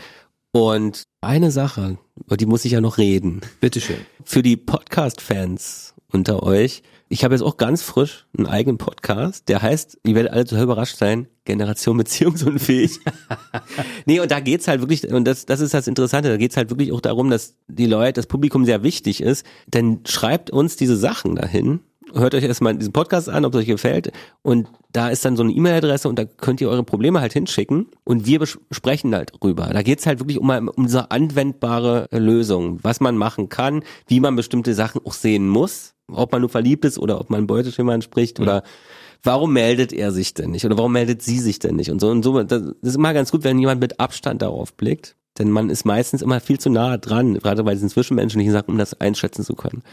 Und 0.51 1.03
eine 1.21 1.51
Sache, 1.51 1.99
über 2.15 2.35
die 2.35 2.47
muss 2.47 2.65
ich 2.65 2.71
ja 2.71 2.81
noch 2.81 2.97
reden. 2.97 3.41
Bitteschön. 3.61 3.97
Für 4.23 4.41
die 4.41 4.57
Podcast-Fans 4.57 5.93
unter 6.11 6.41
euch, 6.41 6.81
ich 7.07 7.23
habe 7.23 7.35
jetzt 7.35 7.43
auch 7.43 7.57
ganz 7.57 7.83
frisch 7.83 8.25
einen 8.35 8.47
eigenen 8.47 8.79
Podcast, 8.79 9.47
der 9.47 9.61
heißt, 9.61 9.99
ihr 10.03 10.15
werdet 10.15 10.31
alle 10.31 10.45
total 10.45 10.63
überrascht 10.63 10.97
sein, 10.97 11.27
Generation 11.45 11.97
Beziehungsunfähig. 11.97 12.99
nee, 14.07 14.19
und 14.19 14.31
da 14.31 14.39
geht's 14.39 14.67
halt 14.67 14.81
wirklich, 14.81 15.07
und 15.07 15.25
das, 15.25 15.45
das 15.45 15.59
ist 15.59 15.75
das 15.75 15.87
Interessante, 15.87 16.29
da 16.29 16.37
geht's 16.37 16.57
halt 16.57 16.71
wirklich 16.71 16.91
auch 16.93 17.01
darum, 17.01 17.29
dass 17.29 17.55
die 17.67 17.85
Leute, 17.85 18.13
das 18.13 18.25
Publikum 18.25 18.65
sehr 18.65 18.81
wichtig 18.81 19.21
ist, 19.21 19.45
denn 19.67 20.01
schreibt 20.07 20.49
uns 20.49 20.77
diese 20.77 20.97
Sachen 20.97 21.35
dahin 21.35 21.81
hört 22.13 22.35
euch 22.35 22.43
erstmal 22.43 22.75
diesen 22.75 22.93
Podcast 22.93 23.29
an, 23.29 23.45
ob 23.45 23.53
es 23.53 23.61
euch 23.61 23.67
gefällt. 23.67 24.11
Und 24.41 24.67
da 24.91 25.09
ist 25.09 25.23
dann 25.25 25.35
so 25.35 25.43
eine 25.43 25.51
E-Mail-Adresse 25.51 26.09
und 26.09 26.17
da 26.17 26.25
könnt 26.25 26.61
ihr 26.61 26.69
eure 26.69 26.83
Probleme 26.83 27.21
halt 27.21 27.33
hinschicken 27.33 27.87
und 28.03 28.25
wir 28.25 28.39
besprechen 28.39 29.13
halt 29.13 29.33
drüber. 29.39 29.69
Da 29.71 29.81
geht's 29.81 30.05
halt 30.05 30.19
wirklich 30.19 30.39
um, 30.39 30.49
um 30.49 30.85
diese 30.85 31.11
anwendbare 31.11 32.07
Lösung, 32.11 32.79
was 32.81 32.99
man 32.99 33.17
machen 33.17 33.49
kann, 33.49 33.83
wie 34.07 34.19
man 34.19 34.35
bestimmte 34.35 34.73
Sachen 34.73 35.01
auch 35.05 35.13
sehen 35.13 35.47
muss, 35.47 35.93
ob 36.11 36.31
man 36.31 36.41
nur 36.41 36.49
verliebt 36.49 36.85
ist 36.85 36.97
oder 36.97 37.19
ob 37.19 37.29
man 37.29 37.47
Beuteschema 37.47 37.93
entspricht 37.93 38.39
mhm. 38.39 38.43
oder 38.43 38.63
warum 39.23 39.53
meldet 39.53 39.93
er 39.93 40.11
sich 40.11 40.33
denn 40.33 40.51
nicht 40.51 40.65
oder 40.65 40.77
warum 40.77 40.93
meldet 40.93 41.21
sie 41.21 41.39
sich 41.39 41.59
denn 41.59 41.75
nicht 41.75 41.91
und 41.91 41.99
so 41.99 42.09
und 42.09 42.23
so. 42.23 42.41
Das 42.43 42.63
ist 42.81 42.95
immer 42.95 43.13
ganz 43.13 43.31
gut, 43.31 43.43
wenn 43.43 43.59
jemand 43.59 43.81
mit 43.81 43.99
Abstand 43.99 44.41
darauf 44.41 44.73
blickt. 44.73 45.15
Denn 45.37 45.51
man 45.51 45.69
ist 45.69 45.85
meistens 45.85 46.21
immer 46.21 46.41
viel 46.41 46.59
zu 46.59 46.69
nah 46.69 46.97
dran, 46.97 47.35
gerade 47.35 47.63
bei 47.63 47.73
diesen 47.73 47.89
zwischenmenschlichen 47.89 48.51
Sachen, 48.51 48.71
um 48.71 48.77
das 48.77 48.99
einschätzen 48.99 49.45
zu 49.45 49.55
können. 49.55 49.83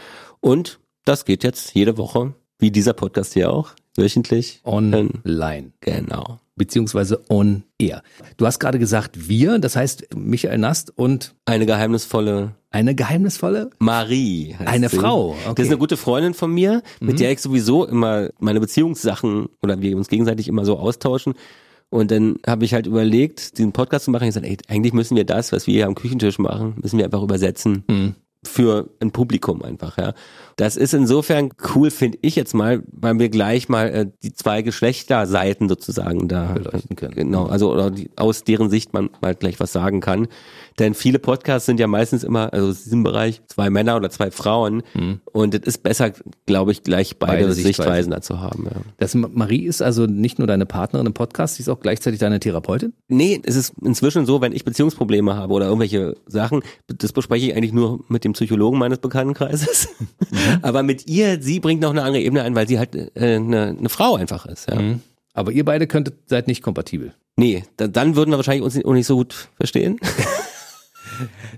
Und 0.41 0.79
das 1.07 1.23
geht 1.23 1.43
jetzt 1.43 1.73
jede 1.73 1.97
Woche, 1.97 2.33
wie 2.59 2.69
dieser 2.69 2.93
Podcast 2.93 3.33
hier 3.33 3.51
auch, 3.51 3.71
wöchentlich. 3.95 4.59
Online. 4.65 5.71
Genau. 5.79 6.39
Beziehungsweise 6.55 7.23
on 7.29 7.63
air. 7.79 8.01
Du 8.35 8.45
hast 8.45 8.59
gerade 8.59 8.79
gesagt 8.79 9.29
wir, 9.29 9.59
das 9.59 9.75
heißt 9.75 10.15
Michael 10.15 10.57
Nast 10.57 10.91
und 10.97 11.35
eine 11.45 11.65
geheimnisvolle 11.65 12.55
eine 12.69 12.93
geheimnisvolle 12.93 13.69
Marie. 13.79 14.55
Eine 14.59 14.89
sie. 14.89 14.97
Frau. 14.97 15.29
Okay. 15.29 15.53
Das 15.55 15.65
ist 15.65 15.71
eine 15.71 15.79
gute 15.79 15.95
Freundin 15.95 16.33
von 16.33 16.53
mir, 16.53 16.83
mit 16.99 17.15
mhm. 17.15 17.17
der 17.19 17.31
ich 17.31 17.41
sowieso 17.41 17.85
immer 17.85 18.29
meine 18.39 18.59
Beziehungssachen 18.59 19.47
oder 19.61 19.81
wir 19.81 19.95
uns 19.95 20.09
gegenseitig 20.09 20.47
immer 20.49 20.65
so 20.65 20.77
austauschen. 20.77 21.35
Und 21.89 22.11
dann 22.11 22.35
habe 22.45 22.65
ich 22.65 22.73
halt 22.73 22.85
überlegt, 22.85 23.57
diesen 23.57 23.71
Podcast 23.71 24.05
zu 24.05 24.11
machen. 24.11 24.23
Ich 24.23 24.35
gesagt, 24.35 24.45
ey, 24.45 24.57
eigentlich 24.67 24.93
müssen 24.93 25.15
wir 25.15 25.23
das, 25.23 25.53
was 25.53 25.67
wir 25.67 25.75
hier 25.75 25.87
am 25.87 25.95
Küchentisch 25.95 26.37
machen, 26.37 26.75
müssen 26.81 26.97
wir 26.97 27.05
einfach 27.05 27.23
übersetzen. 27.23 27.85
Mhm 27.87 28.15
für 28.47 28.89
ein 28.99 29.11
Publikum 29.11 29.61
einfach, 29.61 29.97
ja. 29.97 30.13
Das 30.57 30.75
ist 30.75 30.95
insofern 30.95 31.51
cool, 31.75 31.91
finde 31.91 32.17
ich 32.23 32.35
jetzt 32.35 32.55
mal, 32.55 32.81
weil 32.91 33.19
wir 33.19 33.29
gleich 33.29 33.69
mal 33.69 33.89
äh, 33.89 34.07
die 34.23 34.33
zwei 34.33 34.63
Geschlechterseiten 34.63 35.69
sozusagen 35.69 36.27
da 36.27 36.53
beleuchten 36.53 36.95
können. 36.95 37.13
Genau, 37.13 37.45
also 37.45 37.71
oder 37.71 37.91
die, 37.91 38.09
aus 38.15 38.43
deren 38.43 38.71
Sicht 38.71 38.91
man 38.91 39.11
mal 39.21 39.35
gleich 39.35 39.59
was 39.59 39.71
sagen 39.71 40.01
kann. 40.01 40.27
Denn 40.79 40.95
viele 40.95 41.19
Podcasts 41.19 41.67
sind 41.67 41.79
ja 41.79 41.85
meistens 41.85 42.23
immer, 42.23 42.53
also 42.53 42.69
in 42.69 42.73
diesem 42.73 43.03
Bereich, 43.03 43.41
zwei 43.47 43.69
Männer 43.69 43.97
oder 43.97 44.09
zwei 44.09 44.31
Frauen. 44.31 44.81
Mhm. 44.95 45.21
Und 45.31 45.53
es 45.53 45.61
ist 45.61 45.83
besser, 45.83 46.11
glaube 46.47 46.71
ich, 46.71 46.81
gleich 46.81 47.17
beide, 47.17 47.43
beide 47.43 47.53
Sichtweisen 47.53 48.11
dazu 48.11 48.39
haben. 48.39 48.65
Ja. 48.65 48.81
Das 48.97 49.13
Marie 49.13 49.65
ist 49.65 49.83
also 49.83 50.07
nicht 50.07 50.39
nur 50.39 50.47
deine 50.47 50.65
Partnerin 50.65 51.05
im 51.05 51.13
Podcast, 51.13 51.55
sie 51.55 51.63
ist 51.63 51.69
auch 51.69 51.79
gleichzeitig 51.79 52.19
deine 52.19 52.39
Therapeutin? 52.39 52.93
Nee, 53.07 53.39
es 53.43 53.55
ist 53.55 53.73
inzwischen 53.83 54.25
so, 54.25 54.41
wenn 54.41 54.53
ich 54.53 54.65
Beziehungsprobleme 54.65 55.35
habe 55.35 55.53
oder 55.53 55.65
irgendwelche 55.65 56.15
Sachen, 56.25 56.61
das 56.87 57.11
bespreche 57.11 57.47
ich 57.47 57.55
eigentlich 57.55 57.73
nur 57.73 58.03
mit 58.07 58.23
dem 58.23 58.33
Psychologen 58.33 58.79
meines 58.79 58.97
Bekanntenkreises. 58.97 59.89
Mhm. 60.47 60.59
Aber 60.61 60.83
mit 60.83 61.07
ihr, 61.07 61.41
sie 61.41 61.59
bringt 61.59 61.81
noch 61.81 61.91
eine 61.91 62.03
andere 62.03 62.23
Ebene 62.23 62.43
ein, 62.43 62.55
weil 62.55 62.67
sie 62.67 62.79
halt 62.79 62.95
äh, 62.95 63.35
eine, 63.35 63.75
eine 63.77 63.89
Frau 63.89 64.15
einfach 64.15 64.45
ist. 64.45 64.69
Ja. 64.69 64.79
Mhm. 64.79 65.01
Aber 65.33 65.51
ihr 65.51 65.65
beide 65.65 65.87
könntet, 65.87 66.15
seid 66.27 66.47
nicht 66.47 66.63
kompatibel. 66.63 67.13
Nee, 67.35 67.63
da, 67.77 67.87
dann 67.87 68.15
würden 68.15 68.31
wir 68.31 68.37
wahrscheinlich 68.37 68.63
uns 68.63 68.75
nicht, 68.75 68.87
nicht 68.87 69.07
so 69.07 69.17
gut 69.17 69.49
verstehen. 69.57 69.99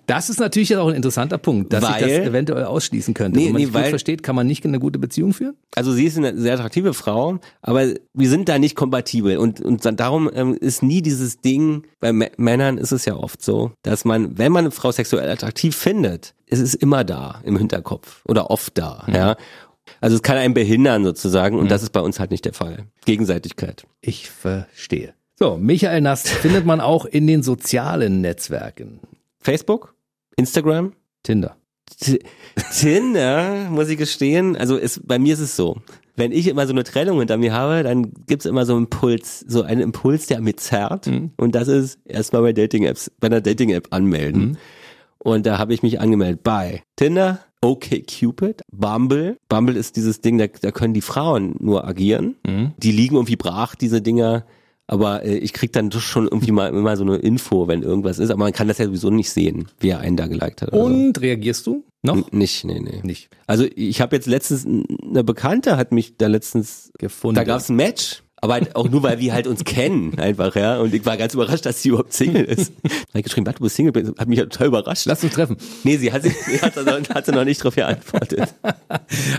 Das 0.06 0.30
ist 0.30 0.40
natürlich 0.40 0.76
auch 0.76 0.88
ein 0.88 0.96
interessanter 0.96 1.38
Punkt, 1.38 1.72
dass 1.74 1.84
weil, 1.84 2.08
ich 2.08 2.18
das 2.18 2.28
eventuell 2.28 2.66
ausschließen 2.66 3.14
könnte. 3.14 3.38
Nee, 3.38 3.48
Wenn 3.48 3.54
man 3.54 3.62
nee, 3.62 3.74
weil, 3.74 3.84
gut 3.84 3.90
versteht, 3.90 4.24
kann 4.24 4.36
man 4.36 4.48
nicht 4.48 4.66
eine 4.66 4.80
gute 4.80 5.00
Beziehung 5.00 5.34
führen? 5.34 5.56
Also 5.76 5.92
sie 5.92 6.06
ist 6.06 6.18
eine 6.18 6.38
sehr 6.38 6.54
attraktive 6.54 6.94
Frau, 6.94 7.40
aber 7.62 7.94
wir 8.14 8.30
sind 8.30 8.50
da 8.50 8.60
nicht 8.60 8.76
kompatibel 8.76 9.38
und, 9.38 9.62
und 9.62 9.86
darum 10.00 10.30
ähm, 10.34 10.56
ist 10.56 10.84
nie 10.84 11.02
dieses 11.02 11.42
Ding, 11.42 11.84
bei 12.00 12.10
M 12.10 12.26
Männern 12.38 12.78
ist 12.78 12.92
es 12.92 13.06
ja 13.06 13.16
oft 13.16 13.42
so, 13.44 13.72
dass 13.84 14.06
man, 14.06 14.38
wenn 14.38 14.52
man 14.52 14.66
eine 14.66 14.72
Frau 14.72 14.92
sexuell 14.92 15.30
attraktiv 15.30 15.76
findet, 15.76 16.34
ist 16.46 16.60
es 16.60 16.74
immer 16.74 17.04
da 17.04 17.42
im 17.44 17.58
Hinterkopf 17.58 18.24
oder 18.28 18.50
oft 18.50 18.78
da, 18.78 19.04
mhm. 19.08 19.16
ja. 19.16 19.38
Also 20.02 20.16
es 20.16 20.22
kann 20.22 20.38
einen 20.38 20.54
behindern 20.54 21.04
sozusagen 21.04 21.58
und 21.58 21.66
mhm. 21.66 21.70
das 21.70 21.84
ist 21.84 21.92
bei 21.92 22.02
uns 22.02 22.20
halt 22.20 22.32
nicht 22.32 22.46
der 22.46 22.54
Fall. 22.54 22.86
Gegenseitigkeit. 23.06 23.86
Ich 24.02 24.30
verstehe. 24.30 25.14
So, 25.36 25.58
Michael 25.58 26.02
Nast 26.02 26.28
findet 26.28 26.66
man 26.66 26.82
auch 26.82 27.06
in 27.06 27.26
den 27.26 27.44
sozialen 27.44 28.20
Netzwerken. 28.20 29.00
Facebook, 29.42 29.96
Instagram, 30.36 30.94
Tinder. 31.24 31.56
T 32.00 32.20
Tinder, 32.74 33.70
muss 33.70 33.90
ich 33.90 33.98
gestehen, 33.98 34.56
also 34.56 34.78
ist, 34.78 35.08
bei 35.08 35.20
mir 35.20 35.34
ist 35.34 35.40
es 35.40 35.56
so. 35.56 35.78
Wenn 36.16 36.32
ich 36.32 36.48
immer 36.48 36.68
so 36.68 36.74
eine 36.74 36.84
Trennung 36.84 37.20
hinter 37.20 37.38
mir 37.38 37.54
habe, 37.54 37.84
dann 37.84 38.12
gibt's 38.28 38.46
immer 38.46 38.66
so 38.66 38.74
einen 38.74 38.84
Impuls, 38.84 39.40
so 39.48 39.64
einen 39.64 39.82
Impuls, 39.82 40.28
der 40.28 40.42
mir 40.42 40.56
zerrt. 40.58 41.08
Mhm. 41.08 41.32
Und 41.38 41.56
das 41.56 41.70
ist 41.70 42.00
erstmal 42.04 42.42
bei 42.42 42.54
Dating-Apps, 42.54 43.12
bei 43.20 43.28
einer 43.28 43.42
Dating-App 43.42 43.88
anmelden. 43.92 44.42
Mhm. 44.42 44.58
Und 45.20 45.46
da 45.46 45.58
habe 45.58 45.74
ich 45.74 45.82
mich 45.82 46.00
angemeldet 46.00 46.44
bei 46.44 46.84
Tinder, 46.98 47.40
Okay 47.62 48.04
Cupid, 48.04 48.62
Bumble. 48.72 49.38
Bumble 49.50 49.76
ist 49.76 49.96
dieses 49.98 50.22
Ding, 50.22 50.38
da, 50.38 50.48
da 50.48 50.72
können 50.72 50.94
die 50.94 51.02
Frauen 51.02 51.56
nur 51.60 51.86
agieren. 51.86 52.36
Mhm. 52.46 52.74
Die 52.78 52.92
liegen 52.92 53.16
irgendwie 53.16 53.36
brach, 53.36 53.76
diese 53.76 54.02
Dinger 54.02 54.46
aber 54.90 55.24
äh, 55.24 55.38
ich 55.38 55.54
krieg 55.54 55.72
dann 55.72 55.92
schon 55.92 56.26
irgendwie 56.26 56.52
mal 56.52 56.70
immer 56.70 56.98
so 56.98 57.04
eine 57.04 57.18
Info, 57.18 57.68
wenn 57.68 57.84
irgendwas 57.84 58.18
ist, 58.18 58.32
aber 58.32 58.44
man 58.46 58.54
kann 58.54 58.68
das 58.68 58.80
ja 58.80 58.86
sowieso 58.86 59.12
nicht 59.12 59.30
sehen, 59.30 59.68
wie 59.80 59.90
er 59.90 60.00
einen 60.00 60.18
da 60.18 60.26
geliked 60.26 60.64
hat. 60.64 60.70
Und 60.70 61.18
so. 61.18 61.22
reagierst 61.22 61.68
du 61.68 61.84
noch? 62.02 62.16
N 62.16 62.26
nicht, 62.32 62.66
nee, 62.66 62.80
nee. 62.80 63.02
Nicht. 63.04 63.30
Also 63.46 63.66
ich 63.76 64.02
habe 64.02 64.16
jetzt 64.16 64.26
letztens, 64.26 64.66
eine 64.66 65.24
Bekannte 65.24 65.78
hat 65.78 65.92
mich 65.92 66.18
da 66.18 66.28
letztens 66.28 66.92
gefunden. 66.98 67.36
Da 67.36 67.44
gab's 67.44 67.70
ein 67.70 67.76
Match 67.76 68.24
aber 68.42 68.54
halt 68.54 68.76
auch 68.76 68.90
nur, 68.90 69.04
weil 69.04 69.20
wir 69.20 69.34
halt 69.34 69.48
uns 69.48 69.64
kennen, 69.64 70.18
einfach, 70.18 70.56
ja. 70.56 70.80
Und 70.80 70.94
ich 70.94 71.06
war 71.06 71.18
ganz 71.18 71.34
überrascht, 71.34 71.66
dass 71.66 71.82
sie 71.82 71.90
überhaupt 71.90 72.14
Single 72.14 72.46
ist. 72.46 72.72
Da 72.84 72.90
habe 72.90 73.20
ich 73.20 73.24
geschrieben, 73.24 73.46
du 73.46 73.64
bist 73.64 73.76
Single, 73.76 74.14
hat 74.18 74.28
mich 74.28 74.40
halt 74.40 74.52
total 74.52 74.68
überrascht. 74.68 75.06
Lass 75.06 75.24
uns 75.24 75.34
treffen. 75.34 75.58
Nee, 75.84 75.98
sie 75.98 76.12
hat, 76.12 76.24
sie, 76.24 76.32
hat, 76.62 76.76
noch, 76.76 77.16
hat 77.16 77.26
sie 77.26 77.32
noch 77.32 77.44
nicht 77.44 77.64
drauf 77.64 77.76
geantwortet. 77.76 78.54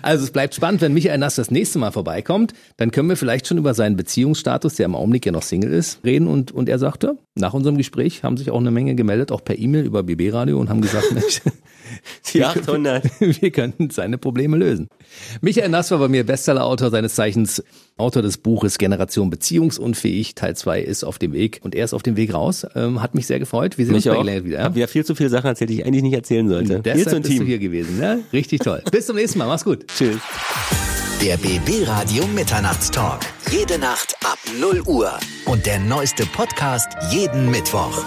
Also 0.03 0.25
es 0.25 0.31
bleibt 0.31 0.55
spannend, 0.55 0.81
wenn 0.81 0.93
Michael 0.93 1.19
Nass 1.19 1.37
das 1.37 1.51
nächste 1.51 1.79
Mal 1.79 1.93
vorbeikommt, 1.93 2.55
dann 2.77 2.91
können 2.91 3.09
wir 3.09 3.17
vielleicht 3.17 3.47
schon 3.47 3.59
über 3.59 3.75
seinen 3.75 3.97
Beziehungsstatus, 3.97 4.75
der 4.75 4.87
im 4.87 4.95
Augenblick 4.95 5.27
ja 5.27 5.33
noch 5.33 5.43
Single 5.43 5.73
ist, 5.73 6.03
reden. 6.05 6.27
Und, 6.27 6.53
und 6.53 6.69
er 6.69 6.79
sagte, 6.79 7.19
nach 7.35 7.55
unserem 7.55 7.77
Gespräch 7.77 8.25
haben 8.25 8.37
sich 8.37 8.51
auch 8.51 8.59
eine 8.59 8.71
Menge 8.71 8.95
gemeldet, 8.95 9.33
auch 9.33 9.45
per 9.45 9.59
E-Mail 9.59 9.85
über 9.85 10.03
BB 10.03 10.33
Radio 10.33 10.59
und 10.59 10.69
haben 10.69 10.81
gesagt, 10.81 11.13
Mensch, 11.13 11.41
die 12.33 12.45
800. 12.45 13.05
Wir 13.21 13.51
könnten 13.51 13.91
seine 13.91 14.19
Probleme 14.19 14.57
lösen. 14.57 14.89
Michael 15.41 15.69
Nass 15.69 15.91
war 15.91 15.99
bei 15.99 16.09
mir 16.09 16.25
Bestsellerautor 16.25 16.91
seines 16.91 17.15
Zeichens, 17.15 17.63
Autor 17.97 18.23
des 18.23 18.39
Buches 18.39 18.79
Generation 18.79 19.31
Beziehungsunfähig. 19.31 20.35
Teil 20.35 20.57
2 20.57 20.81
ist 20.81 21.05
auf 21.05 21.19
dem 21.19 21.33
Weg 21.33 21.61
und 21.63 21.75
er 21.75 21.85
ist 21.85 21.95
auf 21.95 22.03
dem 22.03 22.17
Weg 22.17 22.33
raus. 22.35 22.67
Ähm, 22.75 23.03
hat 23.03 23.15
mich 23.15 23.27
sehr 23.27 23.39
gefreut. 23.39 23.79
Wir 23.79 23.87
sehen 23.87 23.95
mich 23.95 24.09
uns 24.09 24.17
auch. 24.17 24.25
wieder. 24.25 24.59
Ja? 24.59 24.65
Hab 24.65 24.77
ja 24.77 24.87
viel 24.87 25.05
zu 25.05 25.15
viele 25.15 25.29
Sachen 25.29 25.47
erzählt, 25.47 25.71
die 25.71 25.81
ich 25.81 25.87
eigentlich 25.87 26.03
nicht 26.03 26.15
erzählen 26.15 26.49
sollte. 26.49 26.81
Deshalb 26.81 26.97
viel 26.97 27.09
zu 27.09 27.21
bist 27.21 27.41
du 27.41 27.45
hier 27.45 27.59
gewesen. 27.59 27.99
Ne? 27.99 28.21
Richtig 28.33 28.61
toll. 28.61 28.83
Bis 28.91 29.07
zum 29.07 29.17
nächsten 29.17 29.39
Mal. 29.39 29.47
Mach's 29.47 29.65
gut. 29.65 29.87
Tschüss. 29.89 30.17
Der 31.23 31.37
BB 31.37 31.87
Radio 31.87 32.27
Mitternachtstalk. 32.29 33.21
Jede 33.51 33.79
Nacht 33.79 34.17
ab 34.25 34.39
0 34.59 34.83
Uhr. 34.87 35.13
Und 35.45 35.67
der 35.67 35.79
neueste 35.79 36.25
Podcast 36.25 36.89
jeden 37.13 37.51
Mittwoch. 37.51 38.05